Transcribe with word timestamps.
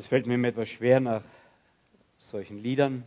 Es 0.00 0.06
fällt 0.06 0.26
mir 0.26 0.36
immer 0.36 0.48
etwas 0.48 0.70
schwer, 0.70 0.98
nach 0.98 1.22
solchen 2.16 2.56
Liedern 2.56 3.04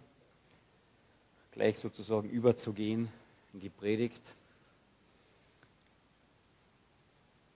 gleich 1.52 1.80
sozusagen 1.80 2.30
überzugehen 2.30 3.10
in 3.52 3.62
die 3.62 3.70
Predigt. 3.70 4.22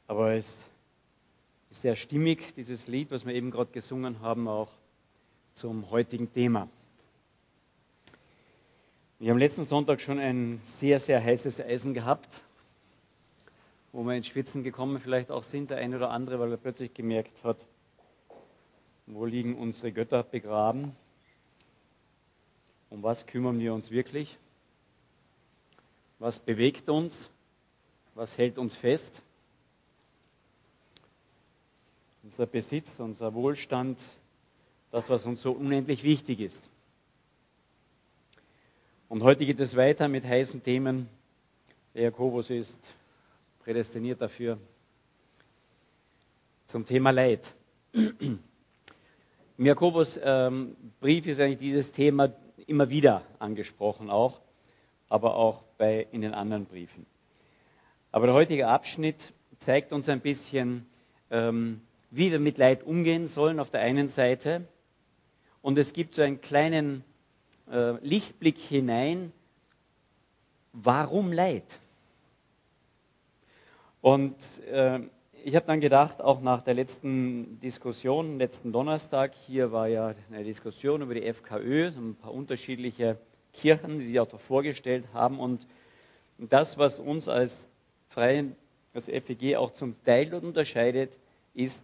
Aber 0.07 0.33
es 0.33 0.57
ist 1.69 1.83
sehr 1.83 1.95
stimmig, 1.95 2.55
dieses 2.55 2.87
Lied, 2.87 3.11
was 3.11 3.27
wir 3.27 3.35
eben 3.35 3.51
gerade 3.51 3.71
gesungen 3.71 4.21
haben, 4.21 4.47
auch 4.47 4.71
zum 5.53 5.91
heutigen 5.91 6.33
Thema. 6.33 6.67
Wir 9.19 9.29
haben 9.29 9.37
letzten 9.37 9.65
Sonntag 9.65 10.01
schon 10.01 10.17
ein 10.17 10.59
sehr, 10.63 10.99
sehr 10.99 11.23
heißes 11.23 11.59
Eisen 11.59 11.93
gehabt, 11.93 12.41
wo 13.91 14.01
wir 14.01 14.15
ins 14.15 14.25
Schwitzen 14.25 14.63
gekommen 14.63 14.97
vielleicht 14.97 15.29
auch 15.29 15.43
sind, 15.43 15.69
der 15.69 15.77
eine 15.77 15.97
oder 15.97 16.09
andere, 16.09 16.39
weil 16.39 16.49
er 16.49 16.57
plötzlich 16.57 16.95
gemerkt 16.95 17.43
hat, 17.43 17.67
wo 19.07 19.25
liegen 19.25 19.55
unsere 19.55 19.91
Götter 19.91 20.21
begraben? 20.21 20.95
Um 22.89 23.03
was 23.03 23.25
kümmern 23.25 23.59
wir 23.59 23.73
uns 23.73 23.89
wirklich? 23.89 24.37
Was 26.19 26.39
bewegt 26.39 26.89
uns? 26.89 27.29
Was 28.15 28.37
hält 28.37 28.57
uns 28.57 28.75
fest? 28.75 29.21
Unser 32.23 32.45
Besitz, 32.45 32.99
unser 32.99 33.33
Wohlstand, 33.33 34.01
das, 34.91 35.09
was 35.09 35.25
uns 35.25 35.41
so 35.41 35.51
unendlich 35.51 36.03
wichtig 36.03 36.41
ist. 36.41 36.61
Und 39.07 39.23
heute 39.23 39.45
geht 39.45 39.59
es 39.61 39.77
weiter 39.77 40.09
mit 40.09 40.25
heißen 40.25 40.61
Themen. 40.61 41.07
Der 41.93 42.03
Jakobus 42.03 42.49
ist 42.49 42.79
prädestiniert 43.63 44.21
dafür 44.21 44.57
zum 46.65 46.85
Thema 46.85 47.11
Leid. 47.11 47.53
Im 49.57 49.65
Jakobus 49.65 50.19
ähm, 50.23 50.75
Brief 50.99 51.25
ist 51.25 51.39
eigentlich 51.39 51.57
dieses 51.57 51.91
Thema 51.91 52.31
immer 52.67 52.91
wieder 52.91 53.23
angesprochen, 53.39 54.11
auch, 54.11 54.39
aber 55.09 55.35
auch 55.35 55.63
bei, 55.79 56.05
in 56.11 56.21
den 56.21 56.35
anderen 56.35 56.65
Briefen. 56.65 57.07
Aber 58.11 58.27
der 58.27 58.35
heutige 58.35 58.67
Abschnitt 58.67 59.33
zeigt 59.57 59.93
uns 59.93 60.09
ein 60.09 60.19
bisschen, 60.19 60.85
ähm, 61.31 61.81
wie 62.11 62.29
wir 62.29 62.39
mit 62.39 62.59
Leid 62.59 62.83
umgehen 62.83 63.27
sollen 63.27 63.59
auf 63.59 63.71
der 63.71 63.81
einen 63.81 64.09
Seite. 64.09 64.67
Und 65.63 65.79
es 65.79 65.93
gibt 65.93 66.13
so 66.13 66.21
einen 66.21 66.39
kleinen 66.39 67.03
äh, 67.71 67.93
Lichtblick 68.05 68.59
hinein, 68.59 69.33
warum 70.71 71.33
Leid? 71.33 71.65
Und 74.01 74.35
äh, 74.65 74.99
ich 75.43 75.55
habe 75.55 75.65
dann 75.65 75.79
gedacht, 75.79 76.21
auch 76.21 76.41
nach 76.41 76.61
der 76.61 76.73
letzten 76.73 77.59
Diskussion, 77.59 78.37
letzten 78.37 78.71
Donnerstag, 78.71 79.33
hier 79.33 79.71
war 79.71 79.87
ja 79.87 80.13
eine 80.31 80.43
Diskussion 80.43 81.01
über 81.01 81.13
die 81.13 81.23
FKÖ, 81.23 81.87
ein 81.87 82.15
paar 82.15 82.33
unterschiedliche 82.33 83.17
Kirchen, 83.53 83.99
die 83.99 84.05
sich 84.05 84.19
auch 84.19 84.27
vorgestellt 84.39 85.05
haben. 85.13 85.39
Und 85.39 85.67
das, 86.37 86.77
was 86.77 86.99
uns 86.99 87.27
als 87.27 87.65
Freien, 88.09 88.55
als 88.93 89.05
FEG 89.05 89.55
auch 89.55 89.71
zum 89.71 89.95
Teil 90.03 90.33
unterscheidet, 90.33 91.11
ist 91.53 91.83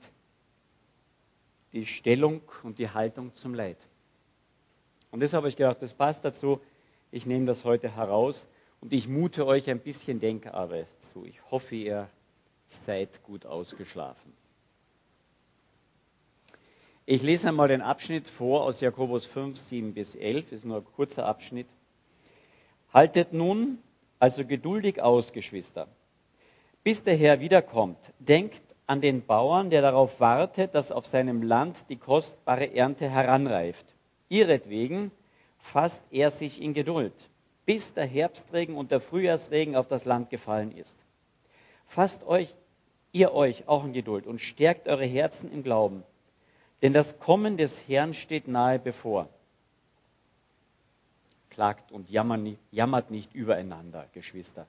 die 1.72 1.86
Stellung 1.86 2.42
und 2.64 2.78
die 2.80 2.90
Haltung 2.90 3.34
zum 3.34 3.54
Leid. 3.54 3.78
Und 5.12 5.22
deshalb 5.22 5.42
habe 5.42 5.50
ich 5.50 5.56
gedacht, 5.56 5.82
das 5.82 5.94
passt 5.94 6.26
dazu. 6.26 6.60
Ich 7.12 7.26
nehme 7.26 7.46
das 7.46 7.66
heute 7.66 7.96
heraus 7.96 8.48
und 8.82 8.94
ich 8.94 9.08
mute 9.08 9.46
euch 9.46 9.70
ein 9.70 9.80
bisschen 9.80 10.20
Denkarbeit 10.20 10.88
zu. 11.00 11.26
Ich 11.26 11.40
hoffe, 11.52 11.76
ihr 11.76 12.10
seid 12.86 13.24
gut 13.24 13.46
ausgeschlafen. 13.46 14.34
Ich 17.06 17.22
lese 17.22 17.50
einmal 17.50 17.68
den 17.68 17.82
Abschnitt 17.82 18.30
vor 18.30 18.64
aus 18.64 18.80
Jakobus 18.80 19.26
5, 19.26 19.58
7 19.58 19.94
bis 19.94 20.16
11. 20.16 20.46
Das 20.46 20.54
ist 20.60 20.66
nur 20.66 20.78
ein 20.78 20.86
kurzer 20.96 21.26
Abschnitt. 21.26 21.68
Haltet 22.94 23.34
nun 23.34 23.80
also 24.20 24.46
geduldig 24.46 25.02
aus, 25.02 25.34
Geschwister, 25.34 25.88
bis 26.84 27.04
der 27.04 27.18
Herr 27.18 27.42
wiederkommt. 27.42 27.98
Denkt 28.20 28.62
an 28.88 29.02
den 29.02 29.26
Bauern, 29.26 29.70
der 29.70 29.82
darauf 29.82 30.22
wartet, 30.22 30.76
dass 30.76 30.94
auf 30.94 31.06
seinem 31.06 31.42
Land 31.42 31.84
die 31.90 31.98
kostbare 31.98 32.74
Ernte 32.74 33.10
heranreift. 33.10 33.86
Ihretwegen 34.30 35.12
fasst 35.58 36.02
er 36.10 36.32
sich 36.32 36.62
in 36.62 36.74
Geduld, 36.74 37.14
bis 37.66 37.94
der 37.94 38.06
Herbstregen 38.06 38.76
und 38.76 38.92
der 38.92 39.02
Frühjahrsregen 39.02 39.76
auf 39.76 39.88
das 39.88 40.06
Land 40.06 40.30
gefallen 40.30 40.72
ist. 40.72 40.98
Fasst 41.86 42.24
euch 42.26 42.56
ihr 43.14 43.32
euch 43.34 43.68
auch 43.68 43.86
in 43.86 43.94
Geduld 43.94 44.28
und 44.28 44.42
stärkt 44.42 44.90
eure 44.90 45.06
Herzen 45.06 45.52
im 45.52 45.64
Glauben. 45.64 46.04
Denn 46.82 46.92
das 46.92 47.20
Kommen 47.20 47.56
des 47.56 47.80
Herrn 47.88 48.14
steht 48.14 48.50
nahe 48.50 48.80
bevor. 48.80 49.30
Klagt 51.50 51.92
und 51.92 52.10
jammert 52.10 53.12
nicht 53.12 53.34
übereinander, 53.34 54.08
Geschwister. 54.14 54.68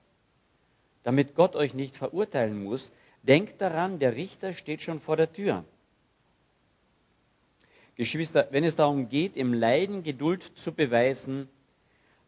Damit 1.03 1.34
Gott 1.34 1.56
euch 1.56 1.75
nicht 1.75 1.97
verurteilen 1.97 2.62
muss, 2.62 2.93
denkt 3.22 3.60
daran, 3.60 3.99
der 3.99 4.15
Richter 4.15 4.53
steht 4.53 4.82
schon 4.82 5.00
vor 5.00 5.16
der 5.16 5.32
Tür. 5.32 5.65
Geschwister, 7.97 8.49
wenn 8.50 8.65
es 8.65 8.76
darum 8.76 9.09
geht, 9.09 9.37
im 9.37 9.55
Leiden 9.55 10.03
Geduld 10.03 10.43
zu 10.43 10.72
beweisen, 10.72 11.49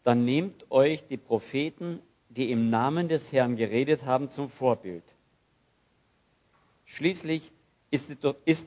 dann 0.04 0.24
nehmt 0.24 0.70
euch 0.70 1.06
die 1.06 1.16
Propheten, 1.16 2.00
die 2.28 2.50
im 2.50 2.70
Namen 2.70 3.08
des 3.08 3.32
Herrn 3.32 3.56
geredet 3.56 4.04
haben, 4.04 4.30
zum 4.30 4.48
Vorbild. 4.48 5.15
Schließlich 6.86 7.50
ist 7.90 8.10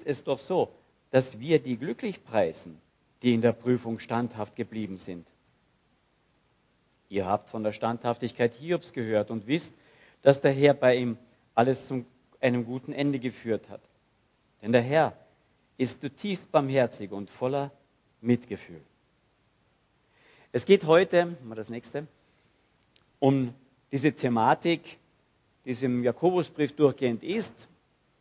es, 0.05 0.23
doch, 0.23 0.39
so, 0.39 0.69
dass 1.11 1.39
wir 1.39 1.59
die 1.59 1.77
glücklich 1.77 2.23
preisen, 2.23 2.79
die 3.21 3.33
in 3.33 3.41
der 3.41 3.53
Prüfung 3.53 3.99
standhaft 3.99 4.55
geblieben 4.55 4.97
sind. 4.97 5.27
Ihr 7.09 7.25
habt 7.25 7.49
von 7.49 7.63
der 7.63 7.71
Standhaftigkeit 7.71 8.53
Hiobs 8.53 8.93
gehört 8.93 9.31
und 9.31 9.47
wisst, 9.47 9.73
dass 10.21 10.41
der 10.41 10.51
Herr 10.51 10.73
bei 10.73 10.97
ihm 10.97 11.17
alles 11.55 11.87
zu 11.87 12.05
einem 12.39 12.65
guten 12.65 12.93
Ende 12.93 13.19
geführt 13.19 13.67
hat. 13.69 13.81
Denn 14.61 14.71
der 14.71 14.81
Herr 14.81 15.17
ist 15.77 16.01
zutiefst 16.01 16.51
barmherzig 16.51 17.11
und 17.11 17.29
voller 17.29 17.71
Mitgefühl. 18.21 18.81
Es 20.51 20.65
geht 20.65 20.85
heute, 20.85 21.37
mal 21.45 21.55
das 21.55 21.69
nächste, 21.69 22.07
um 23.19 23.53
diese 23.91 24.11
Thematik, 24.11 24.97
die 25.65 25.71
es 25.71 25.83
im 25.83 26.03
Jakobusbrief 26.03 26.75
durchgehend 26.75 27.23
ist, 27.23 27.67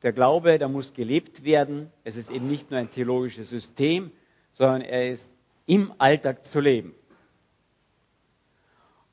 der 0.02 0.12
Glaube, 0.12 0.58
der 0.58 0.68
muss 0.68 0.94
gelebt 0.94 1.44
werden. 1.44 1.90
Es 2.04 2.16
ist 2.16 2.30
eben 2.30 2.48
nicht 2.48 2.70
nur 2.70 2.78
ein 2.78 2.90
theologisches 2.90 3.50
System, 3.50 4.12
sondern 4.52 4.82
er 4.82 5.10
ist 5.10 5.30
im 5.66 5.92
Alltag 5.98 6.46
zu 6.46 6.60
leben. 6.60 6.94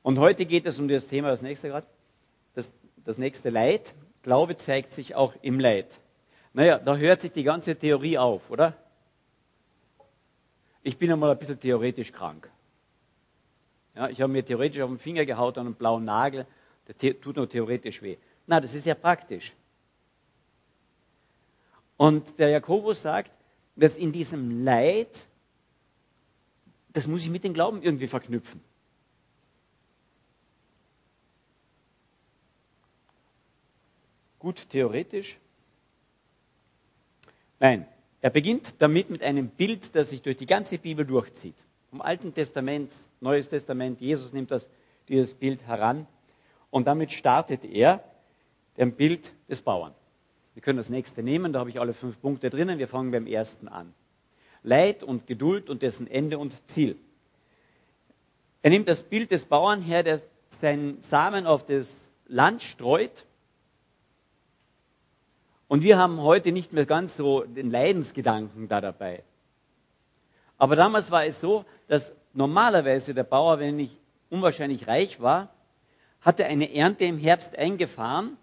Und 0.02 0.18
heute 0.18 0.46
geht 0.46 0.66
es 0.66 0.78
um 0.78 0.86
das 0.86 1.08
Thema, 1.08 1.28
das 1.28 1.42
nächste 1.42 1.68
gerade, 1.68 1.86
das, 2.54 2.70
das 3.04 3.18
nächste 3.18 3.50
Leid. 3.50 3.94
Glaube 4.22 4.56
zeigt 4.56 4.92
sich 4.92 5.14
auch 5.14 5.34
im 5.42 5.58
Leid. 5.58 5.86
Naja, 6.52 6.78
da 6.78 6.96
hört 6.96 7.20
sich 7.20 7.32
die 7.32 7.42
ganze 7.42 7.76
Theorie 7.76 8.16
auf, 8.16 8.50
oder? 8.50 8.74
Ich 10.82 10.96
bin 10.96 11.10
einmal 11.10 11.32
ein 11.32 11.38
bisschen 11.38 11.58
theoretisch 11.58 12.12
krank. 12.12 12.48
Ja, 13.96 14.08
ich 14.08 14.20
habe 14.20 14.32
mir 14.32 14.44
theoretisch 14.44 14.80
auf 14.80 14.88
den 14.88 14.98
Finger 14.98 15.26
gehaut 15.26 15.58
an 15.58 15.66
einen 15.66 15.74
blauen 15.74 16.04
Nagel, 16.04 16.46
der 16.86 17.20
tut 17.20 17.36
nur 17.36 17.48
theoretisch 17.48 18.02
weh. 18.02 18.16
Na, 18.46 18.60
das 18.60 18.74
ist 18.74 18.86
ja 18.86 18.94
praktisch. 18.94 19.52
Und 21.96 22.38
der 22.38 22.50
Jakobus 22.50 23.02
sagt, 23.02 23.30
dass 23.76 23.96
in 23.96 24.12
diesem 24.12 24.64
Leid, 24.64 25.08
das 26.92 27.06
muss 27.06 27.22
ich 27.22 27.30
mit 27.30 27.44
dem 27.44 27.54
Glauben 27.54 27.82
irgendwie 27.82 28.06
verknüpfen. 28.06 28.60
Gut 34.38 34.68
theoretisch. 34.68 35.38
Nein, 37.58 37.86
er 38.20 38.30
beginnt 38.30 38.74
damit 38.78 39.10
mit 39.10 39.22
einem 39.22 39.48
Bild, 39.48 39.94
das 39.94 40.10
sich 40.10 40.22
durch 40.22 40.36
die 40.36 40.46
ganze 40.46 40.78
Bibel 40.78 41.06
durchzieht. 41.06 41.56
Vom 41.90 42.02
Alten 42.02 42.34
Testament, 42.34 42.92
Neues 43.20 43.48
Testament, 43.48 44.00
Jesus 44.00 44.32
nimmt 44.32 44.50
das, 44.50 44.68
dieses 45.08 45.34
Bild 45.34 45.62
heran. 45.66 46.06
Und 46.70 46.86
damit 46.86 47.12
startet 47.12 47.64
er 47.64 48.04
dem 48.76 48.92
Bild 48.92 49.32
des 49.48 49.62
Bauern. 49.62 49.94
Wir 50.56 50.62
können 50.62 50.78
das 50.78 50.88
nächste 50.88 51.22
nehmen, 51.22 51.52
da 51.52 51.58
habe 51.58 51.68
ich 51.68 51.80
alle 51.80 51.92
fünf 51.92 52.18
Punkte 52.18 52.48
drinnen. 52.48 52.78
Wir 52.78 52.88
fangen 52.88 53.10
beim 53.10 53.26
ersten 53.26 53.68
an. 53.68 53.92
Leid 54.62 55.02
und 55.02 55.26
Geduld 55.26 55.68
und 55.68 55.82
dessen 55.82 56.06
Ende 56.06 56.38
und 56.38 56.56
Ziel. 56.70 56.96
Er 58.62 58.70
nimmt 58.70 58.88
das 58.88 59.02
Bild 59.02 59.30
des 59.30 59.44
Bauern 59.44 59.82
her, 59.82 60.02
der 60.02 60.22
seinen 60.48 61.02
Samen 61.02 61.46
auf 61.46 61.66
das 61.66 61.94
Land 62.26 62.62
streut. 62.62 63.26
Und 65.68 65.82
wir 65.82 65.98
haben 65.98 66.22
heute 66.22 66.52
nicht 66.52 66.72
mehr 66.72 66.86
ganz 66.86 67.18
so 67.18 67.42
den 67.42 67.70
Leidensgedanken 67.70 68.66
da 68.66 68.80
dabei. 68.80 69.24
Aber 70.56 70.74
damals 70.74 71.10
war 71.10 71.26
es 71.26 71.38
so, 71.38 71.66
dass 71.86 72.14
normalerweise 72.32 73.12
der 73.12 73.24
Bauer, 73.24 73.58
wenn 73.58 73.76
nicht 73.76 73.98
unwahrscheinlich 74.30 74.88
reich 74.88 75.20
war, 75.20 75.50
hatte 76.22 76.46
eine 76.46 76.74
Ernte 76.74 77.04
im 77.04 77.18
Herbst 77.18 77.58
eingefahren 77.58 78.38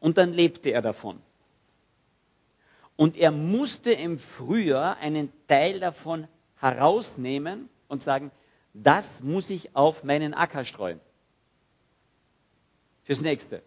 und 0.00 0.18
dann 0.18 0.34
lebte 0.34 0.68
er 0.68 0.82
davon. 0.82 1.18
Und 3.00 3.16
er 3.16 3.30
musste 3.30 3.92
im 3.92 4.18
Frühjahr 4.18 4.98
einen 4.98 5.32
Teil 5.46 5.80
davon 5.80 6.28
herausnehmen 6.56 7.70
und 7.88 8.02
sagen, 8.02 8.30
das 8.74 9.20
muss 9.20 9.48
ich 9.48 9.74
auf 9.74 10.04
meinen 10.04 10.34
Acker 10.34 10.66
streuen. 10.66 11.00
Fürs 13.04 13.22
nächste. 13.22 13.62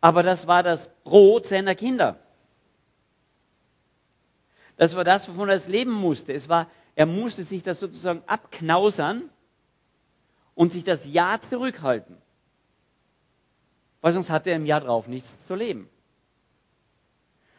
Aber 0.00 0.24
das 0.24 0.48
war 0.48 0.64
das 0.64 0.90
Brot 1.04 1.46
seiner 1.46 1.76
Kinder. 1.76 2.18
Das 4.76 4.96
war 4.96 5.04
das, 5.04 5.28
wovon 5.28 5.48
er 5.48 5.54
es 5.54 5.68
leben 5.68 5.92
musste. 5.92 6.32
Es 6.32 6.48
war, 6.48 6.68
er 6.96 7.06
musste 7.06 7.44
sich 7.44 7.62
das 7.62 7.78
sozusagen 7.78 8.24
abknausern 8.26 9.30
und 10.56 10.72
sich 10.72 10.82
das 10.82 11.06
Jahr 11.06 11.40
zurückhalten. 11.40 12.16
Weil 14.00 14.10
sonst 14.10 14.28
hatte 14.28 14.50
er 14.50 14.56
im 14.56 14.66
Jahr 14.66 14.80
drauf 14.80 15.06
nichts 15.06 15.46
zu 15.46 15.54
leben. 15.54 15.88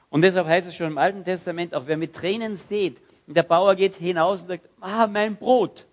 Und 0.09 0.21
deshalb 0.21 0.47
heißt 0.47 0.67
es 0.67 0.75
schon 0.75 0.87
im 0.87 0.97
Alten 0.97 1.23
Testament, 1.23 1.75
auch 1.75 1.85
wer 1.85 1.97
mit 1.97 2.15
Tränen 2.15 2.55
sieht, 2.55 2.97
der 3.27 3.43
Bauer 3.43 3.75
geht 3.75 3.95
hinaus 3.95 4.41
und 4.41 4.47
sagt, 4.47 4.67
ah, 4.81 5.05
mein 5.05 5.37
Brot, 5.37 5.85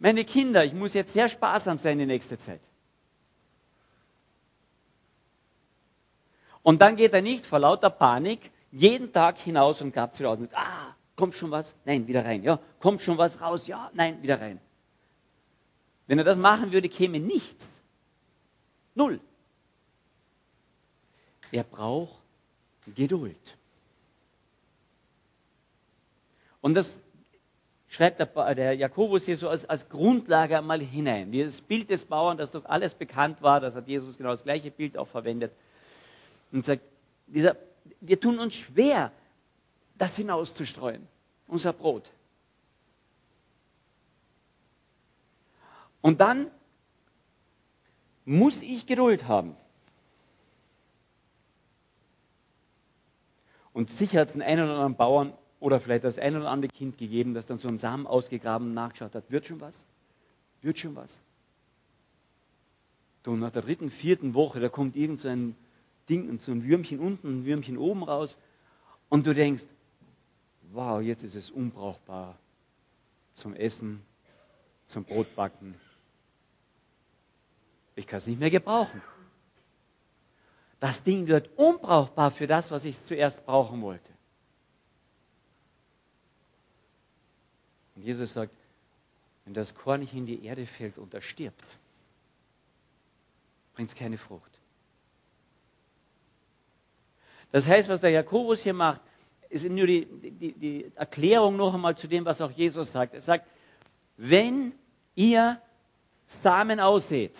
meine 0.00 0.24
Kinder, 0.24 0.64
ich 0.64 0.72
muss 0.72 0.94
jetzt 0.94 1.12
sehr 1.12 1.28
sparsam 1.28 1.78
sein 1.78 1.98
die 1.98 2.06
nächste 2.06 2.36
Zeit. 2.36 2.60
Und 6.64 6.80
dann 6.80 6.96
geht 6.96 7.12
er 7.12 7.22
nicht 7.22 7.46
vor 7.46 7.60
lauter 7.60 7.90
Panik 7.90 8.50
jeden 8.72 9.12
Tag 9.12 9.38
hinaus 9.38 9.80
und 9.80 9.92
klappt 9.92 10.18
wieder 10.18 10.30
aus 10.30 10.38
und 10.38 10.50
sagt, 10.50 10.58
ah, 10.58 10.96
kommt 11.14 11.34
schon 11.34 11.52
was? 11.52 11.74
Nein, 11.84 12.08
wieder 12.08 12.24
rein. 12.24 12.42
Ja, 12.42 12.58
kommt 12.80 13.02
schon 13.02 13.18
was 13.18 13.40
raus? 13.40 13.68
Ja, 13.68 13.90
nein, 13.94 14.22
wieder 14.22 14.40
rein. 14.40 14.60
Wenn 16.08 16.18
er 16.18 16.24
das 16.24 16.38
machen 16.38 16.72
würde, 16.72 16.88
käme 16.88 17.20
nichts. 17.20 17.64
Null. 18.94 19.20
Er 21.52 21.64
braucht 21.64 22.21
Geduld. 22.86 23.56
Und 26.60 26.74
das 26.74 26.96
schreibt 27.88 28.20
der, 28.20 28.74
Jakobus 28.74 29.26
hier 29.26 29.36
so 29.36 29.48
als, 29.48 29.68
als 29.68 29.88
Grundlage 29.88 30.56
einmal 30.56 30.80
hinein. 30.80 31.30
Dieses 31.30 31.60
Bild 31.60 31.90
des 31.90 32.06
Bauern, 32.06 32.38
das 32.38 32.52
doch 32.52 32.64
alles 32.64 32.94
bekannt 32.94 33.42
war, 33.42 33.60
das 33.60 33.74
hat 33.74 33.86
Jesus 33.86 34.16
genau 34.16 34.30
das 34.30 34.44
gleiche 34.44 34.70
Bild 34.70 34.96
auch 34.96 35.06
verwendet. 35.06 35.52
Und 36.52 36.64
sagt, 36.64 36.82
dieser, 37.26 37.56
wir 38.00 38.18
tun 38.18 38.38
uns 38.38 38.54
schwer, 38.54 39.12
das 39.98 40.16
hinauszustreuen, 40.16 41.06
unser 41.46 41.72
Brot. 41.72 42.10
Und 46.00 46.20
dann 46.20 46.50
muss 48.24 48.62
ich 48.62 48.86
Geduld 48.86 49.28
haben. 49.28 49.56
Und 53.72 53.90
sicher 53.90 54.20
hat 54.20 54.28
es 54.28 54.32
den 54.32 54.42
einen 54.42 54.64
oder 54.64 54.74
anderen 54.74 54.96
Bauern 54.96 55.32
oder 55.60 55.80
vielleicht 55.80 56.04
das 56.04 56.18
ein 56.18 56.36
oder 56.36 56.50
andere 56.50 56.70
Kind 56.70 56.98
gegeben, 56.98 57.34
das 57.34 57.46
dann 57.46 57.56
so 57.56 57.68
einen 57.68 57.78
Samen 57.78 58.06
ausgegraben 58.06 58.74
nachgeschaut 58.74 59.14
hat. 59.14 59.30
Wird 59.30 59.46
schon 59.46 59.60
was? 59.60 59.84
Wird 60.60 60.78
schon 60.78 60.96
was? 60.96 61.18
Und 63.24 63.40
nach 63.40 63.52
der 63.52 63.62
dritten, 63.62 63.90
vierten 63.90 64.34
Woche, 64.34 64.60
da 64.60 64.68
kommt 64.68 64.96
irgend 64.96 65.20
so 65.20 65.28
ein 65.28 65.54
Ding 66.08 66.28
und 66.28 66.42
so 66.42 66.50
ein 66.50 66.64
Würmchen 66.64 66.98
unten, 66.98 67.28
ein 67.28 67.44
Würmchen 67.44 67.78
oben 67.78 68.02
raus. 68.02 68.36
Und 69.08 69.26
du 69.26 69.34
denkst, 69.34 69.64
wow, 70.72 71.00
jetzt 71.00 71.22
ist 71.22 71.36
es 71.36 71.50
unbrauchbar 71.50 72.36
zum 73.32 73.54
Essen, 73.54 74.02
zum 74.86 75.04
Brotbacken. 75.04 75.74
Ich 77.94 78.06
kann 78.06 78.18
es 78.18 78.26
nicht 78.26 78.40
mehr 78.40 78.50
gebrauchen. 78.50 79.00
Das 80.82 81.04
Ding 81.04 81.28
wird 81.28 81.48
unbrauchbar 81.56 82.32
für 82.32 82.48
das, 82.48 82.72
was 82.72 82.84
ich 82.84 83.00
zuerst 83.00 83.46
brauchen 83.46 83.82
wollte. 83.82 84.10
Und 87.94 88.02
Jesus 88.02 88.32
sagt, 88.32 88.52
wenn 89.44 89.54
das 89.54 89.76
Korn 89.76 90.00
nicht 90.00 90.12
in 90.12 90.26
die 90.26 90.44
Erde 90.44 90.66
fällt 90.66 90.98
und 90.98 91.14
er 91.14 91.22
stirbt, 91.22 91.78
bringt 93.76 93.90
es 93.90 93.94
keine 93.94 94.18
Frucht. 94.18 94.50
Das 97.52 97.68
heißt, 97.68 97.88
was 97.88 98.00
der 98.00 98.10
Jakobus 98.10 98.64
hier 98.64 98.74
macht, 98.74 99.02
ist 99.50 99.64
nur 99.64 99.86
die, 99.86 100.04
die, 100.04 100.52
die 100.52 100.92
Erklärung 100.96 101.56
noch 101.56 101.74
einmal 101.74 101.96
zu 101.96 102.08
dem, 102.08 102.24
was 102.24 102.40
auch 102.40 102.50
Jesus 102.50 102.90
sagt. 102.90 103.14
Er 103.14 103.20
sagt, 103.20 103.46
wenn 104.16 104.72
ihr 105.14 105.62
Samen 106.42 106.80
aussät, 106.80 107.36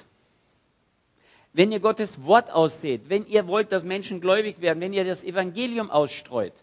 wenn 1.52 1.70
ihr 1.70 1.80
Gottes 1.80 2.24
Wort 2.24 2.50
aussät, 2.50 3.08
wenn 3.08 3.26
ihr 3.26 3.46
wollt, 3.46 3.72
dass 3.72 3.84
Menschen 3.84 4.20
gläubig 4.20 4.60
werden, 4.60 4.80
wenn 4.80 4.92
ihr 4.92 5.04
das 5.04 5.22
Evangelium 5.22 5.90
ausstreut, 5.90 6.54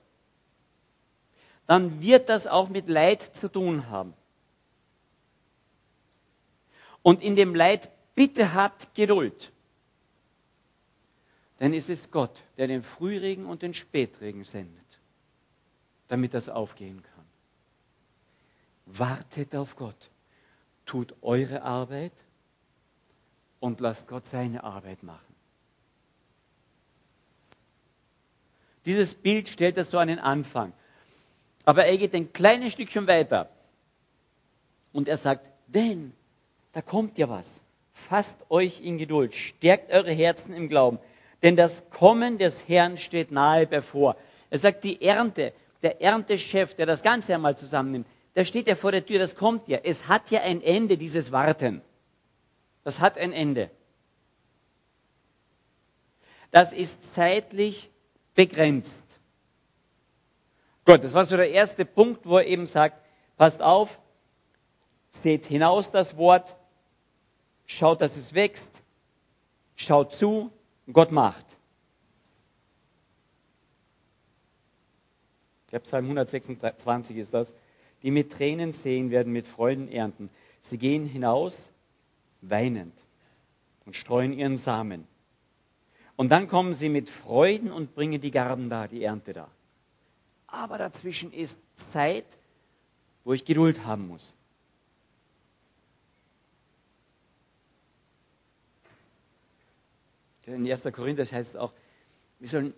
dann 1.68 2.02
wird 2.02 2.30
das 2.30 2.48
auch 2.48 2.70
mit 2.70 2.90
Leid 2.90 3.22
zu 3.36 3.48
tun 3.48 3.90
haben. 3.90 4.14
Und 7.04 7.22
in 7.22 7.36
dem 7.36 7.54
Leid 7.54 7.90
bitte 8.16 8.54
habt 8.54 8.96
Geduld. 8.96 9.52
Denn 11.60 11.74
es 11.74 11.90
ist 11.90 12.12
Gott, 12.12 12.44
der 12.58 12.68
den 12.68 12.82
Frühregen 12.82 13.46
und 13.46 13.62
den 13.62 13.74
Spätregen 13.74 14.44
sendet, 14.44 15.00
damit 16.08 16.34
das 16.34 16.50
aufgehen 16.50 17.04
kann. 17.04 17.26
Wartet 18.86 19.56
auf 19.56 19.76
Gott. 19.76 20.10
Tut 20.86 21.16
eure 21.22 21.62
Arbeit 21.62 22.14
und 23.60 23.80
lasst 23.80 24.08
Gott 24.08 24.26
seine 24.26 24.64
Arbeit 24.64 25.04
machen. 25.04 25.36
Dieses 28.86 29.14
Bild 29.14 29.48
stellt 29.48 29.78
das 29.78 29.90
so 29.90 29.98
an 29.98 30.08
den 30.08 30.20
Anfang. 30.20 30.74
Aber 31.66 31.86
er 31.86 31.98
geht 31.98 32.16
ein 32.16 32.34
kleines 32.34 32.74
Stückchen 32.74 33.08
weiter. 33.08 33.50
Und 34.94 35.08
er 35.08 35.18
sagt, 35.18 35.46
denn 35.68 36.14
da 36.74 36.82
kommt 36.82 37.18
ja 37.18 37.30
was. 37.30 37.60
Fasst 37.92 38.38
euch 38.50 38.82
in 38.82 38.98
Geduld, 38.98 39.36
stärkt 39.36 39.92
eure 39.92 40.12
Herzen 40.12 40.54
im 40.54 40.68
Glauben, 40.68 41.00
denn 41.44 41.56
das 41.56 41.90
Kommen 41.90 42.38
des 42.38 42.68
Herrn 42.68 42.98
steht 42.98 43.32
nahe 43.32 43.68
bevor. 43.68 44.16
Er 44.50 44.58
sagt, 44.58 44.84
die 44.84 45.02
Ernte, 45.02 45.54
der 45.84 46.02
Erntechef, 46.02 46.74
der 46.74 46.86
das 46.86 47.04
Ganze 47.04 47.36
einmal 47.36 47.58
zusammennimmt, 47.58 48.08
der 48.36 48.46
steht 48.46 48.68
ja 48.68 48.76
vor 48.76 48.92
der 48.92 49.06
Tür, 49.06 49.20
das 49.20 49.36
kommt 49.36 49.68
ja. 49.68 49.80
Es 49.84 50.08
hat 50.08 50.32
ja 50.32 50.42
ein 50.42 50.62
Ende, 50.62 50.98
dieses 50.98 51.32
Warten. 51.32 51.82
Das 52.84 53.00
hat 53.00 53.18
ein 53.18 53.34
Ende. 53.34 53.70
Das 56.52 56.74
ist 56.74 56.98
zeitlich 57.14 57.92
begrenzt. 58.36 58.94
Gut, 60.86 61.04
das 61.04 61.14
war 61.14 61.26
so 61.26 61.38
der 61.38 61.52
erste 61.52 61.86
Punkt, 61.86 62.26
wo 62.26 62.38
er 62.38 62.48
eben 62.48 62.66
sagt, 62.66 63.06
passt 63.38 63.62
auf, 63.62 64.00
seht 65.22 65.46
hinaus 65.46 65.92
das 65.92 66.18
Wort, 66.18 66.56
schaut, 67.68 68.02
dass 68.02 68.16
es 68.18 68.34
wächst, 68.34 68.72
schaut 69.76 70.14
zu, 70.14 70.52
Gott 70.92 71.12
macht. 71.12 71.46
Der 75.72 75.80
Psalm 75.80 76.06
126 76.06 77.18
ist 77.18 77.34
das. 77.34 77.54
Die 78.02 78.12
mit 78.12 78.32
Tränen 78.32 78.72
sehen, 78.72 79.12
werden 79.12 79.32
mit 79.32 79.46
Freuden 79.46 79.88
ernten. 79.88 80.30
Sie 80.62 80.78
gehen 80.78 81.06
hinaus 81.06 81.70
weinend 82.42 82.94
und 83.86 83.96
streuen 83.96 84.34
ihren 84.34 84.58
Samen. 84.58 85.08
Und 86.16 86.30
dann 86.30 86.48
kommen 86.48 86.74
sie 86.74 86.90
mit 86.90 87.10
Freuden 87.10 87.72
und 87.72 87.96
bringen 87.96 88.20
die 88.20 88.32
Garben 88.32 88.70
da, 88.70 88.88
die 88.88 89.04
Ernte 89.04 89.34
da 89.34 89.50
aber 90.52 90.78
dazwischen 90.78 91.32
ist 91.32 91.58
Zeit, 91.92 92.26
wo 93.24 93.34
ich 93.34 93.46
Geduld 93.46 93.86
haben 93.86 94.08
muss. 94.08 94.34
In 100.46 100.70
1. 100.70 100.84
Korinther 100.92 101.26
heißt 101.26 101.52
es 101.52 101.56
auch, 101.56 101.74
wir 102.40 102.48
sollen 102.48 102.74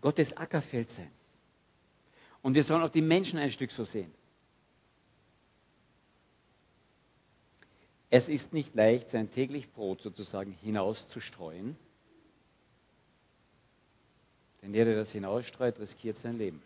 Gottes 0.00 0.36
Ackerfeld 0.36 0.90
sein. 0.90 1.10
Und 2.42 2.54
wir 2.54 2.64
sollen 2.64 2.82
auch 2.82 2.90
die 2.90 3.00
Menschen 3.00 3.38
ein 3.38 3.50
Stück 3.50 3.70
so 3.70 3.86
sehen. 3.86 4.12
Es 8.16 8.28
ist 8.28 8.52
nicht 8.52 8.76
leicht, 8.76 9.10
sein 9.10 9.28
täglich 9.32 9.72
Brot 9.72 10.00
sozusagen 10.00 10.52
hinauszustreuen. 10.52 11.76
Denn 14.62 14.72
der, 14.72 14.84
der 14.84 14.94
das 14.94 15.10
hinausstreut, 15.10 15.80
riskiert 15.80 16.16
sein 16.16 16.38
Leben. 16.38 16.62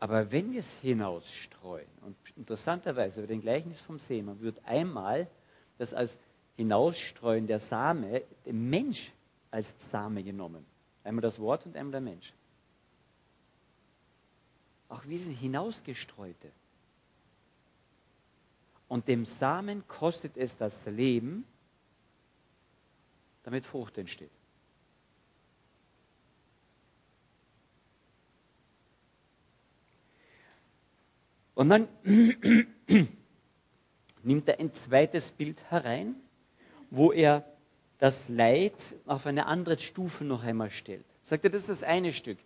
Aber 0.00 0.32
wenn 0.32 0.50
wir 0.50 0.58
es 0.58 0.72
hinausstreuen, 0.82 1.86
und 2.00 2.16
interessanterweise 2.34 3.20
bei 3.20 3.28
den 3.28 3.40
Gleichnis 3.40 3.80
vom 3.80 4.00
Seemann 4.00 4.40
wird 4.40 4.58
einmal 4.64 5.28
das 5.78 5.94
als 5.94 6.18
Hinausstreuen 6.56 7.46
der 7.46 7.60
Same, 7.60 8.22
der 8.44 8.52
Mensch 8.52 9.12
als 9.52 9.72
Same 9.92 10.24
genommen. 10.24 10.66
Einmal 11.04 11.22
das 11.22 11.38
Wort 11.38 11.66
und 11.66 11.76
einmal 11.76 11.92
der 11.92 12.00
Mensch. 12.00 12.32
Auch 14.88 15.06
wir 15.06 15.20
sind 15.20 15.34
hinausgestreute. 15.34 16.50
Und 18.88 19.08
dem 19.08 19.24
Samen 19.24 19.86
kostet 19.88 20.36
es 20.36 20.56
das 20.56 20.80
Leben, 20.86 21.44
damit 23.42 23.66
Frucht 23.66 23.98
entsteht. 23.98 24.30
Und 31.54 31.70
dann 31.70 31.88
nimmt 34.22 34.48
er 34.48 34.60
ein 34.60 34.72
zweites 34.74 35.32
Bild 35.32 35.62
herein, 35.70 36.14
wo 36.90 37.12
er 37.12 37.44
das 37.98 38.28
Leid 38.28 38.74
auf 39.06 39.26
eine 39.26 39.46
andere 39.46 39.78
Stufe 39.78 40.24
noch 40.24 40.44
einmal 40.44 40.70
stellt. 40.70 41.06
Sagt 41.22 41.44
er, 41.44 41.50
das 41.50 41.62
ist 41.62 41.68
das 41.68 41.82
eine 41.82 42.12
Stück. 42.12 42.38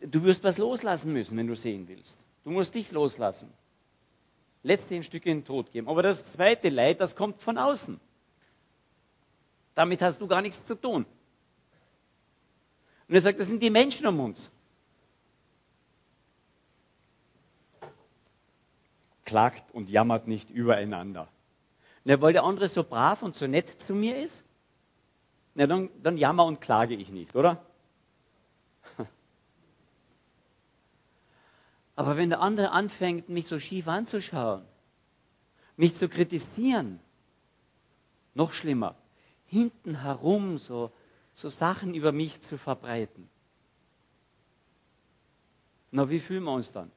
Du 0.00 0.22
wirst 0.24 0.44
was 0.44 0.58
loslassen 0.58 1.12
müssen, 1.12 1.36
wenn 1.38 1.46
du 1.46 1.56
sehen 1.56 1.88
willst. 1.88 2.18
Du 2.44 2.50
musst 2.50 2.74
dich 2.74 2.92
loslassen. 2.92 3.50
Letzte 4.62 4.94
ein 4.94 5.04
Stück 5.04 5.24
in 5.26 5.38
den 5.38 5.44
Tod 5.44 5.72
geben. 5.72 5.88
Aber 5.88 6.02
das 6.02 6.24
zweite 6.32 6.68
Leid, 6.68 7.00
das 7.00 7.16
kommt 7.16 7.40
von 7.40 7.56
außen. 7.56 7.98
Damit 9.74 10.02
hast 10.02 10.20
du 10.20 10.26
gar 10.26 10.42
nichts 10.42 10.64
zu 10.66 10.74
tun. 10.74 11.06
Und 13.08 13.14
er 13.14 13.20
sagt, 13.20 13.40
das 13.40 13.46
sind 13.46 13.62
die 13.62 13.70
Menschen 13.70 14.06
um 14.06 14.20
uns. 14.20 14.50
Klagt 19.24 19.72
und 19.72 19.90
jammert 19.90 20.28
nicht 20.28 20.50
übereinander. 20.50 21.28
Na, 22.04 22.20
weil 22.20 22.32
der 22.32 22.44
andere 22.44 22.68
so 22.68 22.84
brav 22.84 23.22
und 23.22 23.36
so 23.36 23.46
nett 23.46 23.80
zu 23.80 23.94
mir 23.94 24.22
ist, 24.22 24.44
na, 25.54 25.66
dann, 25.66 25.88
dann 26.02 26.16
jammer 26.16 26.44
und 26.44 26.60
klage 26.60 26.94
ich 26.94 27.10
nicht, 27.10 27.34
oder? 27.34 27.64
Aber 31.96 32.16
wenn 32.16 32.30
der 32.30 32.40
andere 32.40 32.70
anfängt, 32.70 33.28
mich 33.28 33.46
so 33.46 33.58
schief 33.58 33.88
anzuschauen, 33.88 34.64
mich 35.76 35.94
zu 35.94 36.08
kritisieren, 36.08 37.00
noch 38.34 38.52
schlimmer, 38.52 38.94
hinten 39.46 40.02
herum 40.02 40.58
so, 40.58 40.92
so 41.32 41.48
Sachen 41.48 41.94
über 41.94 42.12
mich 42.12 42.40
zu 42.42 42.56
verbreiten, 42.58 43.28
na, 45.92 46.08
wie 46.08 46.20
fühlen 46.20 46.44
wir 46.44 46.52
uns 46.52 46.72
dann? 46.72 46.90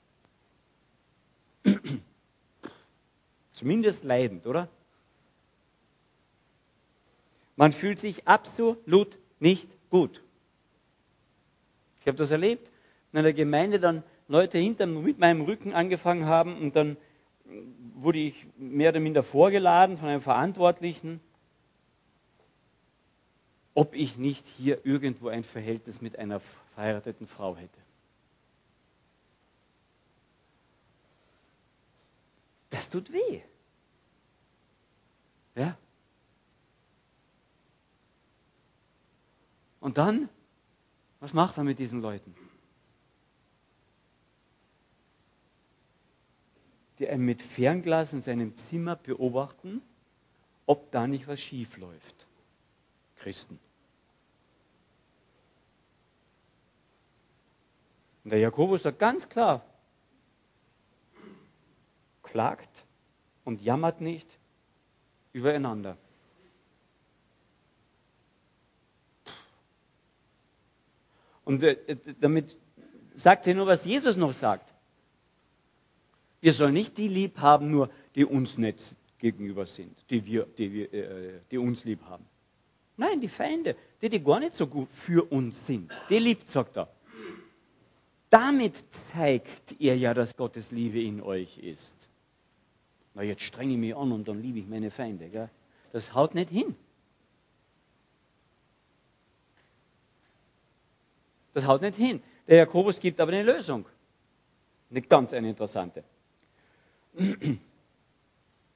Zumindest 3.52 4.04
leidend, 4.04 4.46
oder? 4.46 4.70
Man 7.56 7.72
fühlt 7.72 8.00
sich 8.00 8.28
absolut 8.28 9.18
nicht 9.40 9.70
gut. 9.90 10.24
Ich 12.02 12.08
habe 12.08 12.18
das 12.18 12.32
erlebt 12.32 12.70
in 13.12 13.20
einer 13.20 13.34
Gemeinde, 13.34 13.80
dann 13.80 14.04
Leute 14.34 14.58
hinter 14.58 14.88
mit 14.88 15.20
meinem 15.20 15.42
Rücken 15.42 15.74
angefangen 15.74 16.26
haben 16.26 16.58
und 16.58 16.76
dann 16.76 16.98
wurde 17.94 18.18
ich 18.18 18.48
mehr 18.58 18.90
oder 18.90 19.00
minder 19.00 19.22
vorgeladen 19.22 19.96
von 19.96 20.10
einem 20.10 20.22
Verantwortlichen, 20.22 21.22
ob 23.76 23.94
ich 23.94 24.18
nicht 24.18 24.48
hier 24.48 24.84
irgendwo 24.88 25.28
ein 25.28 25.44
Verhältnis 25.44 26.02
mit 26.02 26.18
einer 26.18 26.40
verheirateten 26.74 27.28
Frau 27.28 27.56
hätte. 27.56 27.80
Das 32.72 32.90
tut 32.90 33.14
weh. 33.14 33.42
Ja? 35.54 35.78
Und 39.80 40.00
dann, 40.00 40.28
was 41.20 41.34
macht 41.34 41.56
er 41.60 41.64
mit 41.64 41.78
diesen 41.78 42.02
Leuten? 42.02 42.34
Die 47.04 47.10
einen 47.10 47.26
mit 47.26 47.42
Fernglas 47.42 48.14
in 48.14 48.22
seinem 48.22 48.56
Zimmer 48.56 48.96
beobachten, 48.96 49.82
ob 50.66 50.90
da 50.92 51.06
nicht 51.06 51.28
was 51.28 51.42
schief 51.42 51.76
läuft. 51.76 52.28
Christen. 53.18 53.60
Und 58.24 58.30
der 58.32 58.40
Jakobus 58.40 58.84
sagt 58.84 59.00
ganz 59.00 59.28
klar, 59.28 59.66
klagt 62.22 62.86
und 63.44 63.62
jammert 63.62 64.00
nicht 64.00 64.40
übereinander. 65.34 65.98
Und 71.44 71.64
äh, 71.64 71.98
damit 72.22 72.56
sagt 73.14 73.46
er 73.46 73.56
nur, 73.56 73.68
was 73.68 73.84
Jesus 73.84 74.16
noch 74.16 74.32
sagt. 74.32 74.73
Wir 76.44 76.52
sollen 76.52 76.74
nicht 76.74 76.98
die 76.98 77.08
lieb 77.08 77.38
haben, 77.38 77.72
nur 77.72 77.90
die 78.16 78.26
uns 78.26 78.58
nicht 78.58 78.84
gegenüber 79.18 79.66
sind, 79.66 79.98
die, 80.10 80.26
wir, 80.26 80.46
die, 80.58 80.74
wir, 80.74 80.94
äh, 80.94 81.40
die 81.50 81.58
uns 81.58 81.86
lieb 81.86 82.02
haben. 82.04 82.26
Nein, 82.98 83.22
die 83.22 83.30
Feinde, 83.30 83.78
die, 84.02 84.10
die 84.10 84.22
gar 84.22 84.42
nicht 84.42 84.54
so 84.54 84.68
gut 84.68 84.90
für 84.90 85.24
uns 85.32 85.66
sind, 85.66 85.90
die 86.10 86.20
liebt, 86.20 86.50
sagt 86.50 86.76
er. 86.76 86.90
Damit 88.30 88.76
zeigt 89.14 89.80
ihr 89.80 89.98
ja, 89.98 90.14
dass 90.14 90.36
Gottes 90.36 90.72
Liebe 90.72 91.02
in 91.02 91.22
euch 91.22 91.60
ist. 91.60 91.96
Na, 93.14 93.24
jetzt 93.24 93.44
strenge 93.44 93.72
ich 93.72 93.80
mich 93.80 93.96
an 93.96 94.12
und 94.12 94.28
dann 94.28 94.42
liebe 94.42 94.60
ich 94.60 94.68
meine 94.68 94.92
Feinde. 94.92 95.30
Gell? 95.30 95.50
Das 95.94 96.14
haut 96.14 96.36
nicht 96.36 96.50
hin. 96.50 96.76
Das 101.54 101.66
haut 101.66 101.84
nicht 101.84 101.96
hin. 101.96 102.22
Der 102.50 102.58
Jakobus 102.58 103.00
gibt 103.00 103.22
aber 103.22 103.32
eine 103.32 103.44
Lösung. 103.44 103.86
Eine 104.92 105.04
ganz 105.04 105.32
eine 105.34 105.48
interessante. 105.48 106.04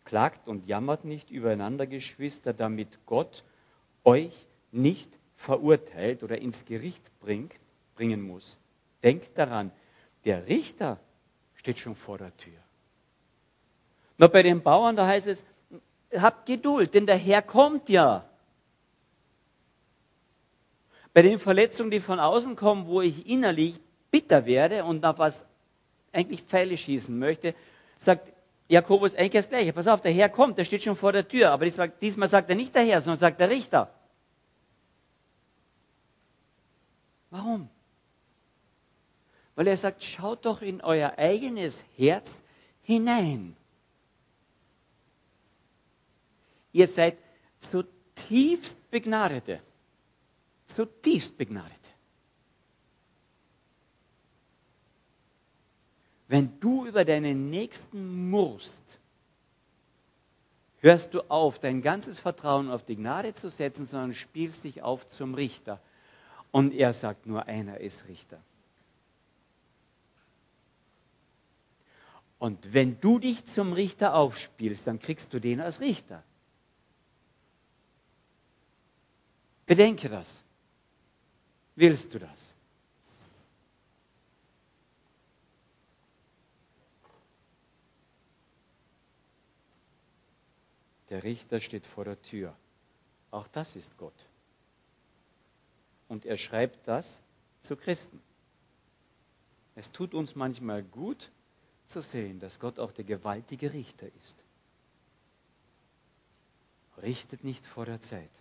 Klagt 0.05 0.47
und 0.47 0.67
jammert 0.67 1.05
nicht 1.05 1.31
übereinander, 1.31 1.87
Geschwister, 1.87 2.53
damit 2.53 2.99
Gott 3.05 3.43
euch 4.03 4.33
nicht 4.71 5.09
verurteilt 5.35 6.23
oder 6.23 6.37
ins 6.37 6.65
Gericht 6.65 7.03
bringt, 7.19 7.53
bringen 7.95 8.21
muss. 8.21 8.57
Denkt 9.03 9.37
daran, 9.37 9.71
der 10.25 10.47
Richter 10.47 10.99
steht 11.55 11.79
schon 11.79 11.95
vor 11.95 12.17
der 12.17 12.35
Tür. 12.37 12.53
Nur 14.17 14.29
bei 14.29 14.43
den 14.43 14.61
Bauern, 14.61 14.95
da 14.95 15.05
heißt 15.07 15.27
es, 15.27 15.45
habt 16.15 16.45
Geduld, 16.45 16.93
denn 16.93 17.05
der 17.05 17.17
Herr 17.17 17.41
kommt 17.41 17.89
ja. 17.89 18.27
Bei 21.13 21.21
den 21.21 21.39
Verletzungen, 21.39 21.91
die 21.91 21.99
von 21.99 22.19
außen 22.19 22.55
kommen, 22.55 22.87
wo 22.87 23.01
ich 23.01 23.27
innerlich 23.27 23.79
bitter 24.11 24.45
werde 24.45 24.85
und 24.85 25.01
nach 25.01 25.17
was 25.17 25.45
eigentlich 26.13 26.43
Pfeile 26.43 26.77
schießen 26.77 27.17
möchte, 27.17 27.53
sagt 27.97 28.31
Jakobus 28.67 29.15
eigentlich 29.15 29.31
das 29.31 29.49
Gleiche. 29.49 29.73
Pass 29.73 29.87
auf, 29.87 30.01
der 30.01 30.11
Herr 30.11 30.29
kommt, 30.29 30.57
der 30.57 30.65
steht 30.65 30.83
schon 30.83 30.95
vor 30.95 31.13
der 31.13 31.27
Tür. 31.27 31.51
Aber 31.51 31.65
diesmal 31.65 32.29
sagt 32.29 32.49
er 32.49 32.55
nicht 32.55 32.75
der 32.75 32.83
Herr, 32.83 33.01
sondern 33.01 33.19
sagt 33.19 33.39
der 33.39 33.49
Richter. 33.49 33.93
Warum? 37.29 37.69
Weil 39.55 39.67
er 39.67 39.77
sagt, 39.77 40.03
schaut 40.03 40.45
doch 40.45 40.61
in 40.61 40.81
euer 40.81 41.17
eigenes 41.17 41.83
Herz 41.95 42.29
hinein. 42.83 43.55
Ihr 46.71 46.87
seid 46.87 47.17
zutiefst 47.71 48.77
Begnadete. 48.91 49.61
Zutiefst 50.67 51.37
Begnadete. 51.37 51.86
Wenn 56.27 56.59
du 56.59 56.85
über 56.85 57.05
deinen 57.05 57.49
Nächsten 57.49 58.29
murrst, 58.29 58.99
hörst 60.79 61.13
du 61.13 61.21
auf, 61.29 61.59
dein 61.59 61.81
ganzes 61.81 62.19
Vertrauen 62.19 62.69
auf 62.69 62.83
die 62.83 62.97
Gnade 62.97 63.33
zu 63.33 63.49
setzen, 63.49 63.85
sondern 63.85 64.13
spielst 64.13 64.63
dich 64.63 64.81
auf 64.81 65.07
zum 65.07 65.33
Richter. 65.33 65.79
Und 66.51 66.73
er 66.73 66.93
sagt, 66.93 67.25
nur 67.25 67.45
einer 67.45 67.79
ist 67.79 68.07
Richter. 68.07 68.39
Und 72.39 72.73
wenn 72.73 72.99
du 72.99 73.19
dich 73.19 73.45
zum 73.45 73.73
Richter 73.73 74.13
aufspielst, 74.13 74.85
dann 74.85 74.99
kriegst 74.99 75.33
du 75.33 75.39
den 75.39 75.59
als 75.59 75.79
Richter. 75.79 76.23
Bedenke 79.65 80.07
das. 80.07 80.33
Willst 81.75 82.13
du 82.13 82.19
das? 82.19 82.53
Der 91.09 91.23
Richter 91.23 91.61
steht 91.61 91.85
vor 91.85 92.05
der 92.05 92.21
Tür. 92.21 92.55
Auch 93.31 93.47
das 93.47 93.75
ist 93.75 93.97
Gott. 93.97 94.25
Und 96.07 96.25
er 96.25 96.37
schreibt 96.37 96.87
das 96.87 97.19
zu 97.61 97.75
Christen. 97.75 98.21
Es 99.75 99.91
tut 99.91 100.13
uns 100.13 100.35
manchmal 100.35 100.83
gut 100.83 101.31
zu 101.85 102.01
sehen, 102.01 102.39
dass 102.39 102.59
Gott 102.59 102.79
auch 102.79 102.91
der 102.91 103.05
gewaltige 103.05 103.73
Richter 103.73 104.07
ist. 104.17 104.43
Richtet 107.01 107.43
nicht 107.43 107.65
vor 107.65 107.85
der 107.85 108.01
Zeit. 108.01 108.31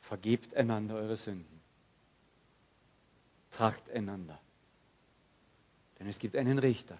Vergebt 0.00 0.54
einander 0.54 0.94
eure 0.94 1.16
Sünden. 1.16 1.60
Tracht 3.50 3.90
einander. 3.90 4.40
Denn 5.98 6.06
es 6.06 6.18
gibt 6.18 6.36
einen 6.36 6.58
Richter. 6.58 6.98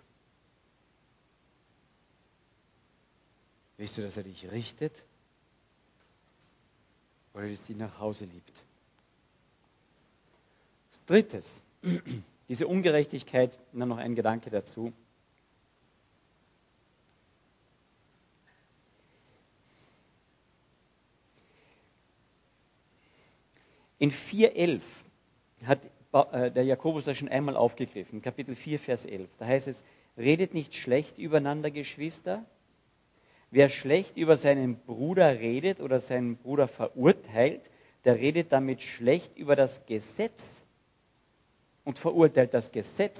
Willst 3.76 3.96
du, 3.98 4.02
dass 4.02 4.16
er 4.16 4.22
dich 4.22 4.50
richtet? 4.50 5.04
oder 7.36 7.46
die 7.48 7.54
sie 7.54 7.74
nach 7.74 8.00
Hause 8.00 8.24
liebt. 8.24 8.52
Drittes, 11.04 11.54
diese 12.48 12.66
Ungerechtigkeit, 12.66 13.56
dann 13.72 13.90
noch 13.90 13.98
ein 13.98 14.14
Gedanke 14.14 14.50
dazu. 14.50 14.92
In 23.98 24.10
4.11 24.10 24.82
hat 25.64 25.80
äh, 26.32 26.50
der 26.50 26.64
Jakobus 26.64 27.04
das 27.04 27.16
schon 27.16 27.28
einmal 27.28 27.56
aufgegriffen, 27.56 28.20
Kapitel 28.20 28.56
4, 28.56 28.78
Vers 28.78 29.04
11. 29.04 29.28
Da 29.38 29.46
heißt 29.46 29.68
es, 29.68 29.84
redet 30.16 30.54
nicht 30.54 30.74
schlecht 30.74 31.18
übereinander, 31.18 31.70
Geschwister. 31.70 32.44
Wer 33.56 33.70
schlecht 33.70 34.18
über 34.18 34.36
seinen 34.36 34.76
Bruder 34.76 35.40
redet 35.40 35.80
oder 35.80 35.98
seinen 35.98 36.36
Bruder 36.36 36.68
verurteilt, 36.68 37.62
der 38.04 38.16
redet 38.16 38.52
damit 38.52 38.82
schlecht 38.82 39.34
über 39.38 39.56
das 39.56 39.86
Gesetz 39.86 40.42
und 41.82 41.98
verurteilt 41.98 42.52
das 42.52 42.70
Gesetz, 42.70 43.18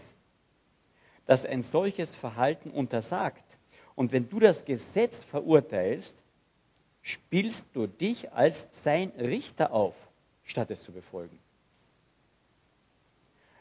das 1.24 1.46
ein 1.46 1.62
solches 1.62 2.14
Verhalten 2.14 2.68
untersagt. 2.68 3.46
Und 3.94 4.12
wenn 4.12 4.28
du 4.28 4.38
das 4.38 4.66
Gesetz 4.66 5.24
verurteilst, 5.24 6.18
spielst 7.00 7.64
du 7.72 7.86
dich 7.86 8.30
als 8.34 8.66
sein 8.72 9.12
Richter 9.16 9.72
auf, 9.72 10.06
statt 10.44 10.70
es 10.70 10.82
zu 10.82 10.92
befolgen. 10.92 11.38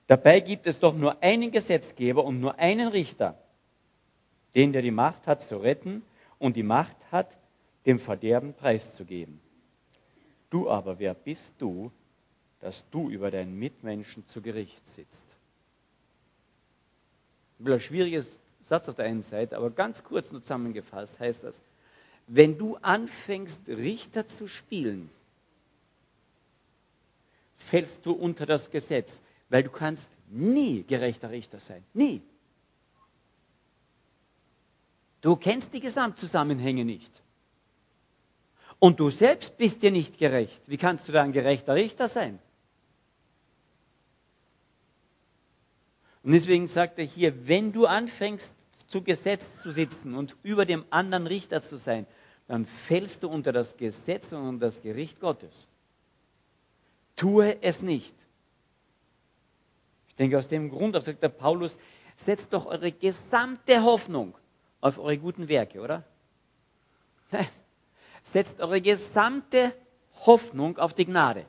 Dabei 0.08 0.41
gibt 0.41 0.67
es 0.67 0.82
doch 0.82 0.94
nur 0.94 1.24
einen 1.24 1.51
Gesetzgeber 1.51 2.25
und 2.25 2.41
nur 2.41 2.60
einen 2.60 2.89
Richter, 2.89 3.38
den, 4.55 4.74
der 4.74 4.82
die 4.82 4.91
Macht 4.91 5.25
hat 5.25 5.41
zu 5.41 5.55
retten 5.55 6.03
und 6.39 6.56
die 6.56 6.63
Macht 6.63 6.98
hat, 7.12 7.38
dem 7.86 8.00
Verderben 8.00 8.54
preiszugeben. 8.54 9.39
Du 10.50 10.70
aber, 10.70 11.00
wer 11.00 11.13
bist 11.13 11.54
du, 11.58 11.92
dass 12.60 12.89
du 12.89 13.10
über 13.10 13.32
deinen 13.32 13.58
Mitmenschen 13.58 14.25
zu 14.25 14.42
Gericht 14.42 14.88
sitzt? 14.88 15.25
Ein 17.63 17.80
schwieriges 17.80 18.39
Satz 18.60 18.89
auf 18.89 18.96
der 18.96 19.06
einen 19.06 19.22
Seite, 19.22 19.58
aber 19.58 19.70
ganz 19.70 20.04
kurz 20.04 20.32
nur 20.32 20.42
zusammengefasst 20.42 21.20
heißt 21.20 21.44
das, 21.44 21.62
wenn 22.27 22.58
du 22.58 22.77
anfängst, 22.77 23.68
Richter 23.68 24.27
zu 24.27 24.48
spielen, 24.48 25.10
fällst 27.56 28.06
du 28.06 28.12
unter 28.12 28.46
das 28.46 28.72
Gesetz, 28.72 29.22
weil 29.50 29.63
du 29.63 29.70
kannst 29.70 30.10
nie 30.30 30.84
gerechter 30.84 31.30
Richter 31.30 31.60
sein. 31.60 31.84
Nie. 31.94 32.22
Du 35.25 35.36
kennst 35.36 35.74
die 35.74 35.79
Gesamtzusammenhänge 35.79 36.86
nicht. 36.86 37.24
Und 38.77 39.00
du 39.00 39.10
selbst 39.10 39.58
bist 39.58 39.82
dir 39.82 39.89
nicht 39.89 40.20
gerecht. 40.20 40.62
Wie 40.67 40.77
kannst 40.77 41.08
du 41.08 41.12
da 41.12 41.24
ein 41.24 41.32
gerechter 41.32 41.74
Richter 41.74 42.08
sein? 42.08 42.38
Und 46.22 46.34
deswegen 46.34 46.67
sagt 46.67 47.00
er 47.00 47.05
hier, 47.05 47.48
wenn 47.48 47.72
du 47.72 47.88
anfängst 47.88 48.53
zu 48.86 49.01
Gesetz 49.01 49.44
zu 49.63 49.72
sitzen 49.72 50.13
und 50.13 50.38
über 50.44 50.63
dem 50.63 50.86
anderen 50.91 51.25
Richter 51.25 51.63
zu 51.63 51.77
sein, 51.77 52.05
dann 52.48 52.67
fällst 52.67 53.24
du 53.24 53.27
unter 53.27 53.51
das 53.51 53.77
Gesetz 53.77 54.32
und 54.32 54.48
unter 54.48 54.67
das 54.67 54.84
Gericht 54.84 55.20
Gottes. 55.20 55.67
Tue 57.15 57.63
es 57.63 57.82
nicht. 57.82 58.15
Ich 60.08 60.15
denke, 60.17 60.38
aus 60.38 60.50
dem 60.50 60.70
Grund, 60.70 61.01
sagt 61.01 61.24
der 61.24 61.29
Paulus, 61.29 61.79
setzt 62.15 62.53
doch 62.53 62.67
eure 62.67 62.91
gesamte 62.91 63.82
Hoffnung 63.82 64.36
auf 64.82 65.00
eure 65.00 65.17
guten 65.17 65.48
Werke, 65.48 65.82
oder? 65.82 66.03
Setzt 68.24 68.60
eure 68.60 68.82
gesamte 68.82 69.74
Hoffnung 70.25 70.77
auf 70.77 70.94
die 70.94 71.05
Gnade. 71.05 71.46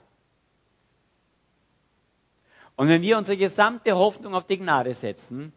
Und 2.77 2.89
wenn 2.89 3.03
wir 3.03 3.17
unsere 3.17 3.39
gesamte 3.39 3.97
Hoffnung 3.97 4.35
auf 4.35 4.47
die 4.47 4.59
Gnade 4.59 4.95
setzen 4.95 5.53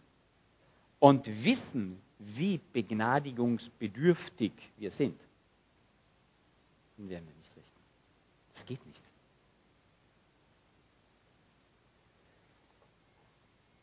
und 1.00 1.44
wissen, 1.44 2.02
wie 2.20 2.60
begnadigungsbedürftig 2.74 4.52
wir 4.78 4.92
sind, 4.92 5.20
dann 6.98 7.10
werden 7.10 7.28
wir 7.28 7.36
nicht 7.36 7.56
richten. 7.56 7.80
Das 8.54 8.66
geht 8.66 8.86
nicht. 8.86 9.02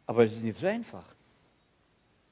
Aber 0.07 0.25
es 0.25 0.37
ist 0.37 0.45
nicht 0.45 0.57
so 0.57 0.67
einfach. 0.67 1.05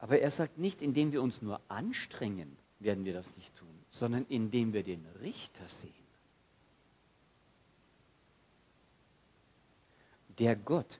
Aber 0.04 0.18
er 0.18 0.30
sagt 0.30 0.58
nicht, 0.58 0.82
indem 0.82 1.12
wir 1.12 1.22
uns 1.22 1.40
nur 1.40 1.62
anstrengen, 1.68 2.58
werden 2.78 3.06
wir 3.06 3.14
das 3.14 3.34
nicht 3.38 3.56
tun, 3.56 3.74
sondern 3.88 4.26
indem 4.26 4.74
wir 4.74 4.82
den 4.82 5.02
Richter 5.22 5.66
sehen. 5.66 5.94
Der 10.38 10.56
Gott, 10.56 10.98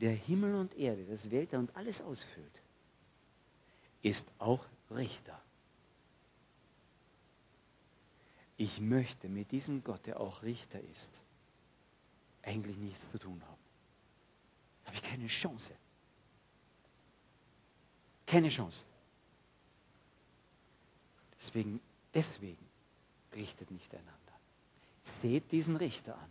der 0.00 0.12
Himmel 0.12 0.54
und 0.54 0.74
Erde, 0.78 1.04
das 1.04 1.30
Weltall 1.30 1.60
und 1.60 1.76
alles 1.76 2.00
ausfüllt, 2.00 2.62
ist 4.00 4.26
auch 4.38 4.64
Richter. 4.90 5.38
Ich 8.56 8.80
möchte 8.80 9.28
mit 9.28 9.52
diesem 9.52 9.84
Gott, 9.84 10.06
der 10.06 10.20
auch 10.20 10.42
Richter 10.42 10.80
ist, 10.80 11.12
eigentlich 12.40 12.78
nichts 12.78 13.10
zu 13.10 13.18
tun 13.18 13.42
haben. 13.46 13.62
Da 14.84 14.86
habe 14.86 14.96
ich 14.96 15.02
keine 15.02 15.26
Chance. 15.26 15.74
Keine 18.28 18.50
Chance. 18.50 18.84
Deswegen, 21.40 21.80
deswegen 22.12 22.68
richtet 23.34 23.70
nicht 23.70 23.90
einander. 23.94 24.12
Seht 25.22 25.50
diesen 25.50 25.76
Richter 25.76 26.14
an. 26.14 26.30